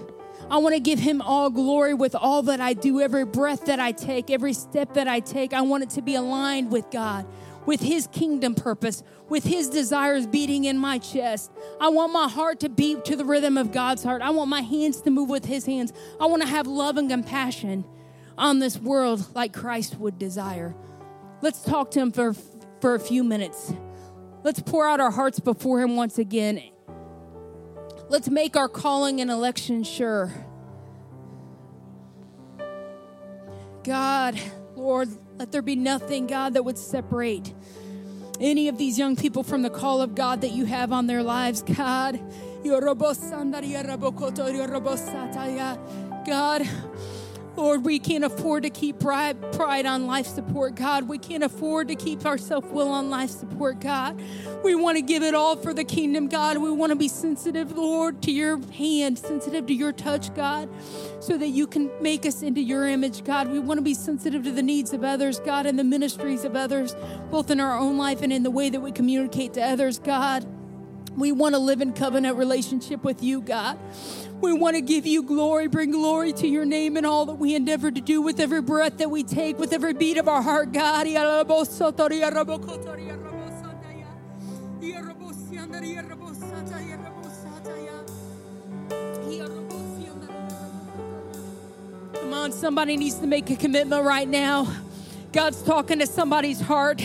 I 0.50 0.58
want 0.58 0.74
to 0.74 0.80
give 0.80 0.98
him 0.98 1.22
all 1.22 1.48
glory 1.48 1.94
with 1.94 2.14
all 2.14 2.42
that 2.42 2.60
I 2.60 2.74
do, 2.74 3.00
every 3.00 3.24
breath 3.24 3.64
that 3.64 3.80
I 3.80 3.92
take, 3.92 4.30
every 4.30 4.52
step 4.52 4.94
that 4.94 5.08
I 5.08 5.20
take. 5.20 5.54
I 5.54 5.62
want 5.62 5.84
it 5.84 5.90
to 5.90 6.02
be 6.02 6.14
aligned 6.16 6.70
with 6.70 6.90
God 6.90 7.26
with 7.66 7.80
His 7.80 8.06
kingdom 8.08 8.54
purpose, 8.54 9.02
with 9.28 9.44
His 9.44 9.68
desires 9.68 10.26
beating 10.26 10.64
in 10.64 10.78
my 10.78 10.98
chest. 10.98 11.50
I 11.80 11.88
want 11.88 12.12
my 12.12 12.28
heart 12.28 12.60
to 12.60 12.68
beat 12.68 13.04
to 13.06 13.16
the 13.16 13.24
rhythm 13.24 13.56
of 13.56 13.72
God's 13.72 14.02
heart. 14.02 14.22
I 14.22 14.30
want 14.30 14.50
my 14.50 14.60
hands 14.60 15.00
to 15.02 15.10
move 15.10 15.28
with 15.28 15.44
His 15.44 15.66
hands. 15.66 15.92
I 16.20 16.26
want 16.26 16.42
to 16.42 16.48
have 16.48 16.66
love 16.66 16.96
and 16.96 17.08
compassion 17.08 17.84
on 18.36 18.58
this 18.58 18.78
world 18.78 19.26
like 19.34 19.52
Christ 19.52 19.98
would 19.98 20.18
desire. 20.18 20.74
Let's 21.40 21.62
talk 21.62 21.90
to 21.92 22.00
Him 22.00 22.12
for, 22.12 22.34
for 22.80 22.94
a 22.94 23.00
few 23.00 23.24
minutes. 23.24 23.72
Let's 24.42 24.60
pour 24.60 24.86
out 24.86 25.00
our 25.00 25.10
hearts 25.10 25.40
before 25.40 25.80
Him 25.80 25.96
once 25.96 26.18
again. 26.18 26.62
Let's 28.08 28.28
make 28.28 28.56
our 28.56 28.68
calling 28.68 29.20
and 29.20 29.30
election 29.30 29.82
sure. 29.82 30.32
God, 33.82 34.38
Lord, 34.76 35.08
let 35.38 35.50
there 35.50 35.62
be 35.62 35.76
nothing, 35.76 36.26
God, 36.26 36.54
that 36.54 36.64
would 36.64 36.78
separate 36.78 37.52
any 38.40 38.68
of 38.68 38.78
these 38.78 38.98
young 38.98 39.16
people 39.16 39.42
from 39.42 39.62
the 39.62 39.70
call 39.70 40.00
of 40.00 40.14
God 40.14 40.40
that 40.42 40.50
you 40.50 40.64
have 40.64 40.92
on 40.92 41.06
their 41.06 41.22
lives, 41.22 41.62
God. 41.62 42.20
God, 46.26 46.62
Lord, 47.56 47.84
we 47.84 48.00
can't 48.00 48.24
afford 48.24 48.64
to 48.64 48.70
keep 48.70 48.98
pride, 48.98 49.36
on 49.86 50.06
life 50.06 50.26
support, 50.26 50.74
God. 50.74 51.08
We 51.08 51.18
can't 51.18 51.44
afford 51.44 51.88
to 51.88 51.94
keep 51.94 52.26
our 52.26 52.36
self 52.36 52.64
will 52.72 52.88
on 52.88 53.10
life 53.10 53.30
support, 53.30 53.80
God. 53.80 54.20
We 54.64 54.74
want 54.74 54.96
to 54.96 55.02
give 55.02 55.22
it 55.22 55.34
all 55.34 55.56
for 55.56 55.72
the 55.72 55.84
kingdom, 55.84 56.28
God. 56.28 56.58
We 56.58 56.70
want 56.70 56.90
to 56.90 56.96
be 56.96 57.06
sensitive, 57.06 57.76
Lord, 57.76 58.22
to 58.22 58.32
your 58.32 58.60
hand, 58.72 59.18
sensitive 59.18 59.66
to 59.66 59.74
your 59.74 59.92
touch, 59.92 60.34
God, 60.34 60.68
so 61.20 61.38
that 61.38 61.48
you 61.48 61.68
can 61.68 61.90
make 62.00 62.26
us 62.26 62.42
into 62.42 62.60
your 62.60 62.88
image, 62.88 63.22
God. 63.22 63.48
We 63.48 63.60
want 63.60 63.78
to 63.78 63.82
be 63.82 63.94
sensitive 63.94 64.42
to 64.44 64.52
the 64.52 64.62
needs 64.62 64.92
of 64.92 65.04
others, 65.04 65.38
God, 65.38 65.66
and 65.66 65.78
the 65.78 65.84
ministries 65.84 66.44
of 66.44 66.56
others, 66.56 66.96
both 67.30 67.50
in 67.50 67.60
our 67.60 67.78
own 67.78 67.96
life 67.96 68.22
and 68.22 68.32
in 68.32 68.42
the 68.42 68.50
way 68.50 68.68
that 68.68 68.80
we 68.80 68.90
communicate 68.90 69.54
to 69.54 69.62
others, 69.62 70.00
God. 70.00 70.44
We 71.16 71.30
want 71.30 71.54
to 71.54 71.60
live 71.60 71.80
in 71.80 71.92
covenant 71.92 72.36
relationship 72.36 73.04
with 73.04 73.22
you, 73.22 73.40
God. 73.40 73.78
We 74.44 74.52
want 74.52 74.76
to 74.76 74.82
give 74.82 75.06
you 75.06 75.22
glory, 75.22 75.68
bring 75.68 75.90
glory 75.90 76.34
to 76.34 76.46
your 76.46 76.66
name 76.66 76.98
in 76.98 77.06
all 77.06 77.24
that 77.26 77.36
we 77.36 77.54
endeavor 77.54 77.90
to 77.90 78.00
do 78.02 78.20
with 78.20 78.38
every 78.38 78.60
breath 78.60 78.98
that 78.98 79.10
we 79.10 79.22
take, 79.22 79.58
with 79.58 79.72
every 79.72 79.94
beat 79.94 80.18
of 80.18 80.28
our 80.28 80.42
heart, 80.42 80.70
God. 80.70 81.06
Come 92.12 92.34
on, 92.34 92.52
somebody 92.52 92.96
needs 92.98 93.14
to 93.14 93.26
make 93.26 93.48
a 93.48 93.56
commitment 93.56 94.04
right 94.04 94.28
now. 94.28 94.70
God's 95.32 95.62
talking 95.62 96.00
to 96.00 96.06
somebody's 96.06 96.60
heart. 96.60 97.02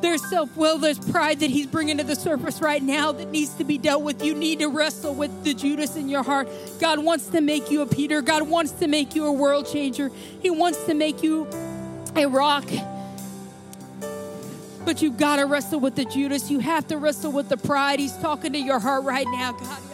There's 0.00 0.26
self 0.28 0.56
will, 0.56 0.78
there's 0.78 0.98
pride 0.98 1.40
that 1.40 1.50
He's 1.50 1.66
bringing 1.66 1.98
to 1.98 2.04
the 2.04 2.16
surface 2.16 2.60
right 2.60 2.82
now 2.82 3.12
that 3.12 3.30
needs 3.30 3.54
to 3.54 3.64
be 3.64 3.78
dealt 3.78 4.02
with. 4.02 4.24
You 4.24 4.34
need 4.34 4.60
to 4.60 4.68
wrestle 4.68 5.14
with 5.14 5.44
the 5.44 5.52
Judas 5.54 5.96
in 5.96 6.08
your 6.08 6.22
heart. 6.22 6.48
God 6.80 6.98
wants 7.00 7.26
to 7.28 7.40
make 7.40 7.70
you 7.70 7.82
a 7.82 7.86
Peter, 7.86 8.22
God 8.22 8.48
wants 8.48 8.72
to 8.72 8.86
make 8.86 9.14
you 9.14 9.26
a 9.26 9.32
world 9.32 9.70
changer. 9.70 10.10
He 10.40 10.50
wants 10.50 10.84
to 10.84 10.94
make 10.94 11.22
you 11.22 11.46
a 12.16 12.26
rock. 12.26 12.68
But 14.84 15.02
you've 15.02 15.18
got 15.18 15.36
to 15.36 15.44
wrestle 15.44 15.78
with 15.80 15.94
the 15.94 16.06
Judas. 16.06 16.50
You 16.50 16.60
have 16.60 16.88
to 16.88 16.96
wrestle 16.96 17.32
with 17.32 17.48
the 17.48 17.58
pride. 17.58 18.00
He's 18.00 18.16
talking 18.16 18.54
to 18.54 18.58
your 18.58 18.78
heart 18.78 19.04
right 19.04 19.26
now, 19.30 19.52
God. 19.52 19.89